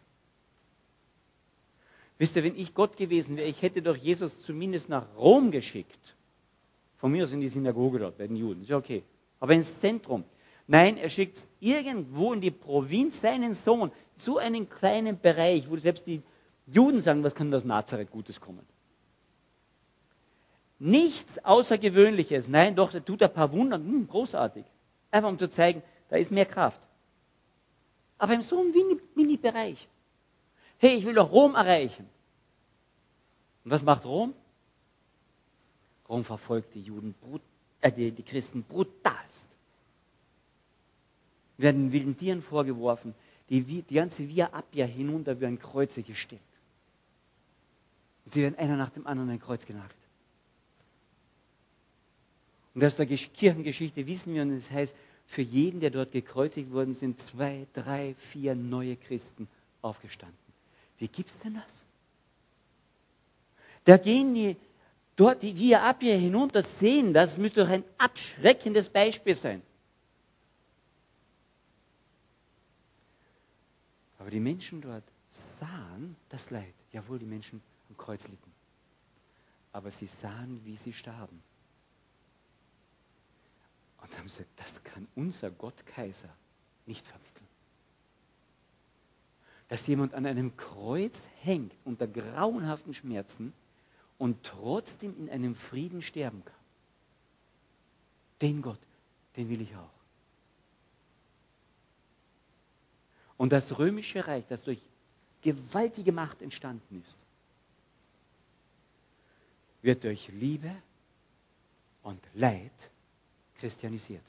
Wisst 2.18 2.36
ihr, 2.36 2.44
wenn 2.44 2.54
ich 2.54 2.74
Gott 2.74 2.98
gewesen 2.98 3.38
wäre, 3.38 3.48
ich 3.48 3.62
hätte 3.62 3.80
doch 3.80 3.96
Jesus 3.96 4.42
zumindest 4.42 4.90
nach 4.90 5.06
Rom 5.16 5.50
geschickt 5.50 6.16
von 6.96 7.12
mir 7.12 7.24
aus 7.24 7.32
in 7.32 7.40
die 7.40 7.48
Synagoge 7.48 7.98
dort 8.00 8.18
bei 8.18 8.26
den 8.26 8.36
Juden. 8.36 8.60
Ist 8.60 8.68
ja 8.68 8.76
okay. 8.76 9.02
Aber 9.38 9.54
ins 9.54 9.80
Zentrum. 9.80 10.24
Nein, 10.66 10.98
er 10.98 11.08
schickt 11.08 11.42
irgendwo 11.60 12.34
in 12.34 12.42
die 12.42 12.50
Provinz 12.50 13.22
seinen 13.22 13.54
Sohn, 13.54 13.90
zu 14.16 14.36
einem 14.36 14.68
kleinen 14.68 15.18
Bereich, 15.18 15.70
wo 15.70 15.78
selbst 15.78 16.06
die 16.06 16.22
Juden 16.66 17.00
sagen, 17.00 17.24
was 17.24 17.34
kann 17.34 17.52
aus 17.54 17.64
Nazareth 17.64 18.10
Gutes 18.10 18.38
kommen. 18.38 18.66
Nichts 20.80 21.44
Außergewöhnliches. 21.44 22.48
Nein, 22.48 22.74
doch, 22.74 22.92
er 22.94 23.04
tut 23.04 23.22
ein 23.22 23.32
paar 23.32 23.52
Wunder. 23.52 23.76
Hm, 23.76 24.08
großartig. 24.08 24.64
Einfach 25.10 25.28
um 25.28 25.38
zu 25.38 25.48
zeigen, 25.48 25.82
da 26.08 26.16
ist 26.16 26.32
mehr 26.32 26.46
Kraft. 26.46 26.80
Aber 28.16 28.32
in 28.32 28.42
so 28.42 28.58
einem 28.58 28.72
Mini-Bereich. 29.14 29.86
Hey, 30.78 30.96
ich 30.96 31.04
will 31.04 31.14
doch 31.14 31.30
Rom 31.30 31.54
erreichen. 31.54 32.08
Und 33.64 33.70
was 33.70 33.82
macht 33.82 34.06
Rom? 34.06 34.32
Rom 36.08 36.24
verfolgt 36.24 36.74
die 36.74 36.82
Juden, 36.82 37.14
äh, 37.82 37.92
die, 37.92 38.10
die 38.10 38.22
Christen 38.22 38.62
brutalst. 38.62 39.48
Werden 41.58 41.92
wilden 41.92 42.16
Tieren 42.16 42.40
vorgeworfen, 42.40 43.14
die, 43.50 43.62
die 43.62 43.94
ganze 43.94 44.26
Via 44.26 44.46
Appia 44.46 44.86
hinunter 44.86 45.38
werden 45.40 45.58
Kreuze 45.58 46.02
gestellt. 46.02 46.40
Und 48.24 48.32
sie 48.32 48.40
werden 48.40 48.58
einer 48.58 48.76
nach 48.76 48.90
dem 48.90 49.06
anderen 49.06 49.28
ein 49.28 49.40
Kreuz 49.40 49.66
genagelt. 49.66 49.99
Und 52.74 52.84
aus 52.84 52.96
der 52.96 53.06
Kirchengeschichte 53.06 54.06
wissen 54.06 54.34
wir, 54.34 54.42
und 54.42 54.56
das 54.56 54.70
heißt, 54.70 54.94
für 55.26 55.42
jeden, 55.42 55.80
der 55.80 55.90
dort 55.90 56.12
gekreuzigt 56.12 56.72
worden 56.72 56.94
sind, 56.94 57.20
zwei, 57.20 57.66
drei, 57.72 58.14
vier 58.32 58.54
neue 58.54 58.96
Christen 58.96 59.48
aufgestanden. 59.82 60.36
Wie 60.98 61.08
gibt 61.08 61.30
es 61.30 61.38
denn 61.38 61.54
das? 61.54 61.84
Da 63.84 63.96
gehen 63.96 64.34
die 64.34 64.56
dort 65.16 65.42
die 65.42 65.56
Via 65.56 65.88
Appia 65.88 66.14
hinunter 66.14 66.62
sehen, 66.62 67.12
das 67.12 67.38
müsste 67.38 67.60
doch 67.64 67.70
ein 67.70 67.84
abschreckendes 67.98 68.88
Beispiel 68.88 69.34
sein. 69.34 69.62
Aber 74.18 74.30
die 74.30 74.40
Menschen 74.40 74.80
dort 74.80 75.04
sahen 75.58 76.16
das 76.28 76.50
Leid. 76.50 76.74
Jawohl, 76.92 77.18
die 77.18 77.26
Menschen 77.26 77.62
am 77.88 77.96
Kreuz 77.96 78.22
litten. 78.24 78.52
Aber 79.72 79.90
sie 79.90 80.06
sahen, 80.06 80.60
wie 80.64 80.76
sie 80.76 80.92
starben. 80.92 81.42
Und 84.02 84.16
haben 84.18 84.24
gesagt, 84.24 84.48
das 84.56 84.82
kann 84.84 85.06
unser 85.14 85.50
Gott 85.50 85.86
Kaiser 85.86 86.28
nicht 86.86 87.06
vermitteln. 87.06 87.46
Dass 89.68 89.86
jemand 89.86 90.14
an 90.14 90.26
einem 90.26 90.56
Kreuz 90.56 91.20
hängt 91.42 91.72
unter 91.84 92.06
grauenhaften 92.06 92.94
Schmerzen 92.94 93.52
und 94.18 94.42
trotzdem 94.42 95.16
in 95.18 95.30
einem 95.30 95.54
Frieden 95.54 96.02
sterben 96.02 96.44
kann. 96.44 96.54
Den 98.40 98.62
Gott, 98.62 98.80
den 99.36 99.48
will 99.48 99.60
ich 99.60 99.74
auch. 99.76 100.00
Und 103.36 103.52
das 103.52 103.78
römische 103.78 104.26
Reich, 104.26 104.44
das 104.48 104.64
durch 104.64 104.80
gewaltige 105.40 106.12
Macht 106.12 106.42
entstanden 106.42 107.00
ist, 107.02 107.18
wird 109.82 110.04
durch 110.04 110.28
Liebe 110.28 110.70
und 112.02 112.20
Leid 112.34 112.90
christianisiert. 113.60 114.24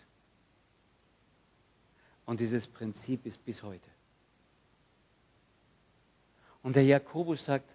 Und 2.26 2.40
dieses 2.40 2.68
Prinzip 2.68 3.26
ist 3.26 3.44
bis 3.46 3.64
heute. 3.64 3.90
Und 6.64 6.76
der 6.76 6.84
Jakobus 6.84 7.46
sagt, 7.46 7.70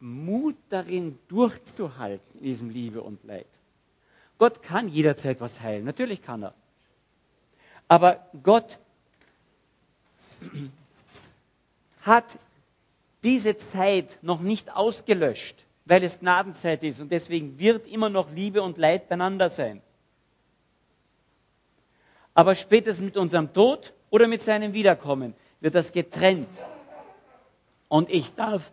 Mut 0.00 0.56
darin, 0.70 1.18
durchzuhalten 1.28 2.38
in 2.38 2.44
diesem 2.44 2.70
Liebe 2.70 3.02
und 3.02 3.22
Leid. 3.24 3.46
Gott 4.38 4.62
kann 4.62 4.88
jederzeit 4.88 5.40
was 5.42 5.60
heilen, 5.60 5.84
natürlich 5.84 6.22
kann 6.22 6.42
er. 6.42 6.54
Aber 7.86 8.26
Gott 8.42 8.78
hat 12.00 12.24
diese 13.22 13.58
Zeit 13.58 14.18
noch 14.22 14.40
nicht 14.40 14.74
ausgelöscht, 14.74 15.66
weil 15.84 16.02
es 16.02 16.20
Gnadenzeit 16.20 16.82
ist 16.82 17.02
und 17.02 17.12
deswegen 17.12 17.58
wird 17.58 17.86
immer 17.86 18.08
noch 18.08 18.32
Liebe 18.32 18.62
und 18.62 18.78
Leid 18.78 19.10
beieinander 19.10 19.50
sein. 19.50 19.82
Aber 22.34 22.54
spätestens 22.54 23.04
mit 23.04 23.16
unserem 23.16 23.52
Tod 23.52 23.92
oder 24.10 24.28
mit 24.28 24.42
seinem 24.42 24.72
Wiederkommen 24.72 25.34
wird 25.60 25.74
das 25.74 25.92
getrennt. 25.92 26.48
Und 27.88 28.08
ich 28.08 28.34
darf 28.34 28.70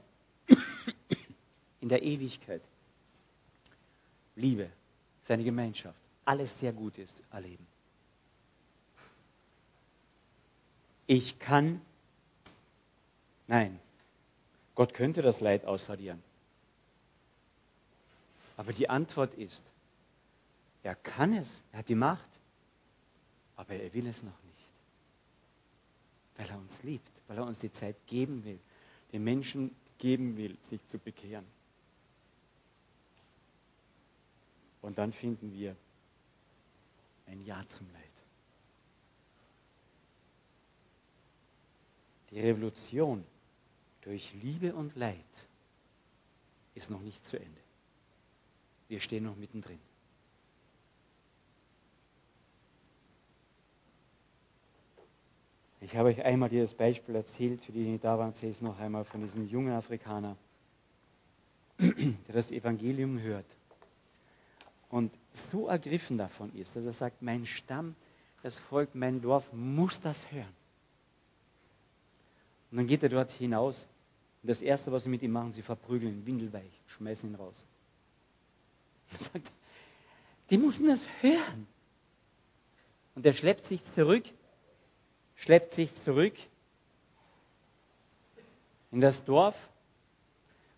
in 1.81 1.89
der 1.89 2.03
Ewigkeit 2.03 2.61
Liebe, 4.35 4.69
seine 5.23 5.43
Gemeinschaft, 5.43 5.99
alles 6.23 6.59
sehr 6.59 6.71
Gutes 6.71 7.15
erleben. 7.31 7.65
Ich 11.07 11.39
kann, 11.39 11.81
nein, 13.47 13.79
Gott 14.75 14.93
könnte 14.93 15.21
das 15.21 15.41
Leid 15.41 15.65
ausradieren. 15.65 16.21
Aber 18.57 18.73
die 18.73 18.89
Antwort 18.89 19.33
ist, 19.35 19.63
er 20.83 20.95
kann 20.95 21.33
es, 21.33 21.63
er 21.71 21.79
hat 21.79 21.89
die 21.89 21.95
Macht, 21.95 22.29
aber 23.57 23.73
er 23.75 23.93
will 23.93 24.07
es 24.07 24.23
noch 24.23 24.43
nicht. 24.43 24.65
Weil 26.37 26.49
er 26.49 26.57
uns 26.57 26.81
liebt, 26.83 27.11
weil 27.27 27.37
er 27.37 27.45
uns 27.45 27.59
die 27.59 27.71
Zeit 27.71 27.95
geben 28.05 28.45
will, 28.45 28.59
den 29.11 29.23
Menschen 29.23 29.75
geben 29.97 30.37
will, 30.37 30.55
sich 30.61 30.85
zu 30.85 30.99
bekehren. 30.99 31.45
Und 34.81 34.97
dann 34.99 35.11
finden 35.11 35.51
wir 35.53 35.75
ein 37.25 37.43
Ja 37.43 37.67
zum 37.67 37.87
Leid. 37.91 38.03
Die 42.29 42.39
Revolution 42.39 43.25
durch 44.01 44.33
Liebe 44.33 44.75
und 44.75 44.95
Leid 44.95 45.17
ist 46.75 46.89
noch 46.91 47.01
nicht 47.01 47.25
zu 47.25 47.37
Ende. 47.37 47.61
Wir 48.87 48.99
stehen 48.99 49.23
noch 49.23 49.35
mittendrin. 49.35 49.79
Ich 55.87 55.95
habe 55.95 56.09
euch 56.09 56.21
einmal 56.25 56.49
dieses 56.49 56.73
Beispiel 56.73 57.15
erzählt, 57.15 57.63
für 57.63 57.71
die, 57.71 57.85
die 57.85 57.97
da 57.97 58.19
waren, 58.19 58.31
erzähle 58.31 58.51
ich 58.51 58.57
es 58.57 58.61
noch 58.61 58.77
einmal 58.77 59.05
von 59.05 59.21
diesem 59.21 59.47
jungen 59.47 59.71
Afrikaner, 59.71 60.35
der 61.79 62.35
das 62.35 62.51
Evangelium 62.51 63.21
hört 63.21 63.45
und 64.89 65.13
so 65.31 65.67
ergriffen 65.67 66.17
davon 66.17 66.53
ist, 66.55 66.75
dass 66.75 66.83
er 66.83 66.91
sagt, 66.91 67.21
mein 67.21 67.45
Stamm, 67.45 67.95
das 68.43 68.59
Volk, 68.59 68.95
mein 68.95 69.21
Dorf 69.21 69.53
muss 69.53 70.01
das 70.01 70.29
hören. 70.29 70.53
Und 72.71 72.79
dann 72.79 72.87
geht 72.87 73.03
er 73.03 73.09
dort 73.09 73.31
hinaus 73.31 73.87
und 74.43 74.49
das 74.49 74.61
Erste, 74.61 74.91
was 74.91 75.03
sie 75.03 75.09
mit 75.09 75.21
ihm 75.21 75.31
machen, 75.31 75.53
sie 75.53 75.61
verprügeln 75.61 76.25
windelweich, 76.25 76.81
schmeißen 76.87 77.29
ihn 77.29 77.35
raus. 77.35 77.63
Er 79.13 79.19
sagt, 79.19 79.51
die 80.49 80.57
müssen 80.57 80.87
das 80.87 81.07
hören. 81.21 81.65
Und 83.15 83.25
er 83.25 83.31
schleppt 83.31 83.67
sich 83.67 83.81
zurück, 83.93 84.25
schleppt 85.37 85.71
sich 85.71 85.93
zurück 86.03 86.33
in 88.91 89.01
das 89.01 89.23
Dorf 89.23 89.69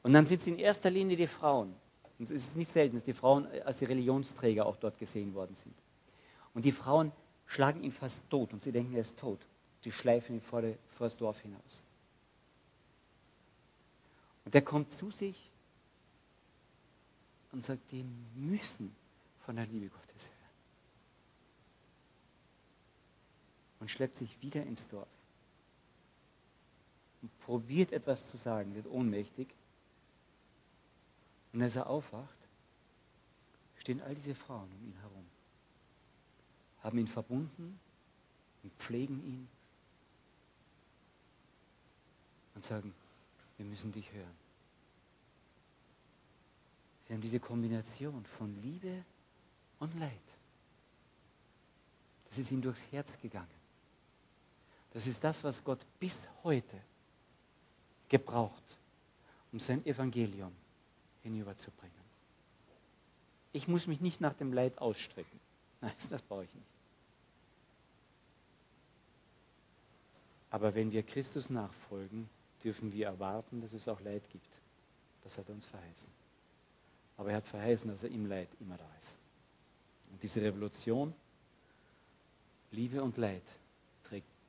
und 0.04 0.14
dann 0.14 0.26
sind 0.26 0.42
es 0.42 0.48
in 0.48 0.60
erster 0.60 0.90
Linie 0.90 1.18
die 1.18 1.28
Frauen. 1.28 1.76
Und 2.20 2.30
es 2.30 2.48
ist 2.48 2.56
nicht 2.56 2.74
selten, 2.74 2.98
dass 2.98 3.06
die 3.06 3.14
Frauen 3.14 3.48
als 3.64 3.80
die 3.80 3.86
Religionsträger 3.86 4.66
auch 4.66 4.76
dort 4.76 4.98
gesehen 4.98 5.34
worden 5.34 5.56
sind. 5.56 5.74
Und 6.54 6.66
die 6.66 6.72
Frauen 6.72 7.12
schlagen 7.46 7.84
ihn 7.84 7.92
fast 7.92 8.22
tot 8.30 8.52
und 8.54 8.62
sie 8.62 8.72
denken, 8.72 8.94
er 8.94 9.02
ist 9.02 9.18
tot. 9.18 9.40
Die 9.86 9.92
schleifen 9.92 10.36
ihn 10.36 10.42
vor, 10.42 10.62
vor 10.90 11.08
das 11.08 11.16
Dorf 11.16 11.40
hinaus. 11.40 11.82
Und 14.44 14.54
er 14.54 14.62
kommt 14.62 14.92
zu 14.92 15.10
sich 15.12 15.50
und 17.52 17.64
sagt, 17.64 17.92
die 17.92 18.04
müssen 18.36 18.94
von 19.38 19.56
der 19.56 19.66
Liebe 19.66 19.88
Gottes 19.88 20.28
hören. 20.28 20.39
Und 23.80 23.90
schleppt 23.90 24.16
sich 24.16 24.42
wieder 24.42 24.64
ins 24.64 24.88
Dorf. 24.88 25.08
Und 27.22 27.40
probiert 27.40 27.92
etwas 27.92 28.30
zu 28.30 28.38
sagen, 28.38 28.76
wird 28.76 28.88
ohnmächtig 28.88 29.48
und 31.54 31.62
als 31.62 31.76
er 31.76 31.88
aufwacht, 31.88 32.38
stehen 33.80 34.02
all 34.02 34.14
diese 34.14 34.36
Frauen 34.36 34.70
um 34.72 34.88
ihn 34.88 34.98
herum, 35.02 35.26
haben 36.84 36.98
ihn 36.98 37.08
verbunden 37.08 37.80
und 38.64 38.74
pflegen 38.74 39.24
ihn 39.26 39.48
und 42.56 42.64
sagen, 42.64 42.94
wir 43.58 43.66
müssen 43.66 43.92
dich 43.92 44.12
hören. 44.12 44.38
Sie 47.08 47.14
haben 47.14 47.22
diese 47.22 47.40
Kombination 47.40 48.24
von 48.26 48.62
Liebe 48.62 49.04
und 49.80 49.98
Leid. 50.00 50.12
Das 52.28 52.38
ist 52.38 52.52
ihm 52.52 52.62
durchs 52.62 52.84
Herz 52.92 53.10
gegangen. 53.22 53.59
Das 54.94 55.08
ist 55.08 55.24
das, 55.24 55.44
was 55.44 55.64
Gott 55.64 55.80
bis 56.00 56.18
heute 56.44 56.82
gebraucht, 58.10 58.64
um 59.52 59.60
sein 59.60 59.86
Evangelium 59.86 60.52
hinüberzubringen. 61.24 61.96
Ich 63.54 63.68
muss 63.68 63.88
mich 63.88 64.02
nicht 64.02 64.22
nach 64.22 64.34
dem 64.34 64.54
Leid 64.54 64.78
ausstrecken. 64.80 65.40
Nein, 65.82 65.94
das 66.10 66.22
brauche 66.22 66.44
ich 66.44 66.54
nicht. 66.54 66.68
Aber 70.52 70.74
wenn 70.74 70.92
wir 70.92 71.04
Christus 71.04 71.50
nachfolgen, 71.50 72.28
dürfen 72.64 72.92
wir 72.92 73.08
erwarten, 73.08 73.62
dass 73.62 73.74
es 73.74 73.88
auch 73.88 74.02
Leid 74.02 74.28
gibt. 74.30 74.50
Das 75.24 75.38
hat 75.38 75.48
er 75.48 75.56
uns 75.56 75.66
verheißen. 75.66 76.10
Aber 77.18 77.32
er 77.32 77.38
hat 77.38 77.48
verheißen, 77.48 77.90
dass 77.90 78.04
er 78.04 78.10
im 78.10 78.26
Leid 78.26 78.50
immer 78.60 78.78
da 78.78 78.90
ist. 79.00 79.16
Und 80.12 80.24
diese 80.24 80.42
Revolution, 80.42 81.14
Liebe 82.72 83.04
und 83.04 83.18
Leid, 83.18 83.44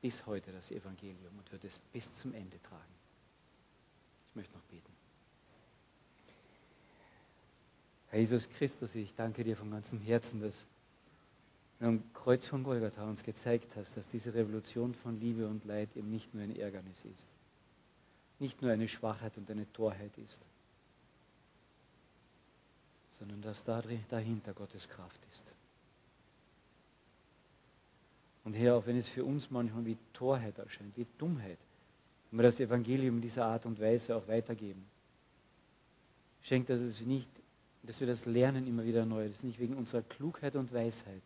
bis 0.00 0.24
heute 0.26 0.52
das 0.52 0.70
Evangelium 0.70 1.38
und 1.38 1.52
wird 1.52 1.64
es 1.64 1.78
bis 1.92 2.12
zum 2.14 2.32
Ende 2.34 2.60
tragen. 2.62 2.94
Ich 4.30 4.36
möchte 4.36 4.54
noch 4.54 4.64
beten. 4.64 4.92
Herr 8.08 8.20
Jesus 8.20 8.48
Christus, 8.48 8.94
ich 8.94 9.14
danke 9.14 9.44
dir 9.44 9.56
von 9.56 9.70
ganzem 9.70 10.00
Herzen, 10.00 10.40
dass 10.40 10.66
du 11.78 11.86
am 11.86 12.12
Kreuz 12.12 12.46
von 12.46 12.64
Golgatha 12.64 13.04
uns 13.04 13.22
gezeigt 13.22 13.76
hast, 13.76 13.96
dass 13.96 14.08
diese 14.08 14.34
Revolution 14.34 14.94
von 14.94 15.18
Liebe 15.18 15.46
und 15.46 15.64
Leid 15.64 15.96
eben 15.96 16.10
nicht 16.10 16.34
nur 16.34 16.42
ein 16.42 16.56
Ärgernis 16.56 17.04
ist, 17.04 17.26
nicht 18.38 18.62
nur 18.62 18.72
eine 18.72 18.88
Schwachheit 18.88 19.36
und 19.38 19.50
eine 19.50 19.70
Torheit 19.72 20.16
ist, 20.18 20.42
sondern 23.10 23.42
dass 23.42 23.64
dahinter 23.64 24.54
Gottes 24.54 24.88
Kraft 24.88 25.20
ist. 25.30 25.52
Und 28.44 28.54
Herr, 28.54 28.76
auch 28.76 28.86
wenn 28.86 28.96
es 28.96 29.08
für 29.08 29.24
uns 29.24 29.50
manchmal 29.50 29.84
wie 29.84 29.98
Torheit 30.12 30.58
erscheint, 30.58 30.96
wie 30.96 31.06
Dummheit, 31.18 31.58
wenn 32.30 32.38
wir 32.38 32.44
das 32.44 32.60
Evangelium 32.60 33.16
in 33.16 33.22
dieser 33.22 33.46
Art 33.46 33.66
und 33.66 33.80
Weise 33.80 34.16
auch 34.16 34.26
weitergeben, 34.28 34.84
schenkt, 36.42 36.70
dass 36.70 36.80
es 36.80 37.00
nicht 37.02 37.30
dass 37.82 38.00
wir 38.00 38.06
das 38.06 38.26
lernen 38.26 38.66
immer 38.66 38.84
wieder 38.84 39.06
neu, 39.06 39.28
dass 39.28 39.42
nicht 39.42 39.58
wegen 39.58 39.76
unserer 39.76 40.02
Klugheit 40.02 40.56
und 40.56 40.72
Weisheit 40.72 41.22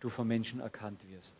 du 0.00 0.08
vom 0.08 0.26
Menschen 0.26 0.60
erkannt 0.60 1.00
wirst, 1.10 1.36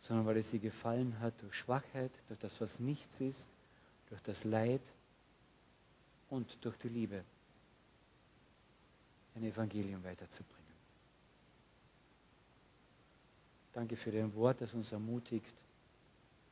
sondern 0.00 0.26
weil 0.26 0.36
es 0.36 0.50
dir 0.50 0.60
gefallen 0.60 1.18
hat 1.20 1.40
durch 1.42 1.54
Schwachheit, 1.54 2.12
durch 2.28 2.40
das, 2.40 2.60
was 2.60 2.80
nichts 2.80 3.20
ist, 3.20 3.46
durch 4.08 4.20
das 4.22 4.44
Leid 4.44 4.80
und 6.30 6.64
durch 6.64 6.76
die 6.76 6.88
Liebe, 6.88 7.24
ein 9.34 9.44
Evangelium 9.44 10.02
weiterzubringen. 10.04 10.61
Danke 13.72 13.96
für 13.96 14.10
dein 14.12 14.34
Wort, 14.34 14.60
das 14.60 14.74
uns 14.74 14.92
ermutigt, 14.92 15.54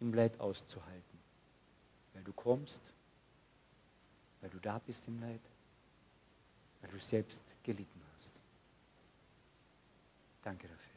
im 0.00 0.14
Leid 0.14 0.38
auszuhalten, 0.40 1.18
weil 2.14 2.24
du 2.24 2.32
kommst, 2.32 2.80
weil 4.40 4.50
du 4.50 4.58
da 4.58 4.78
bist 4.78 5.06
im 5.06 5.20
Leid 5.20 5.40
weil 6.80 6.90
du 6.90 6.98
selbst 6.98 7.40
gelitten 7.62 8.02
hast. 8.16 8.32
Danke 10.42 10.68
dafür. 10.68 10.89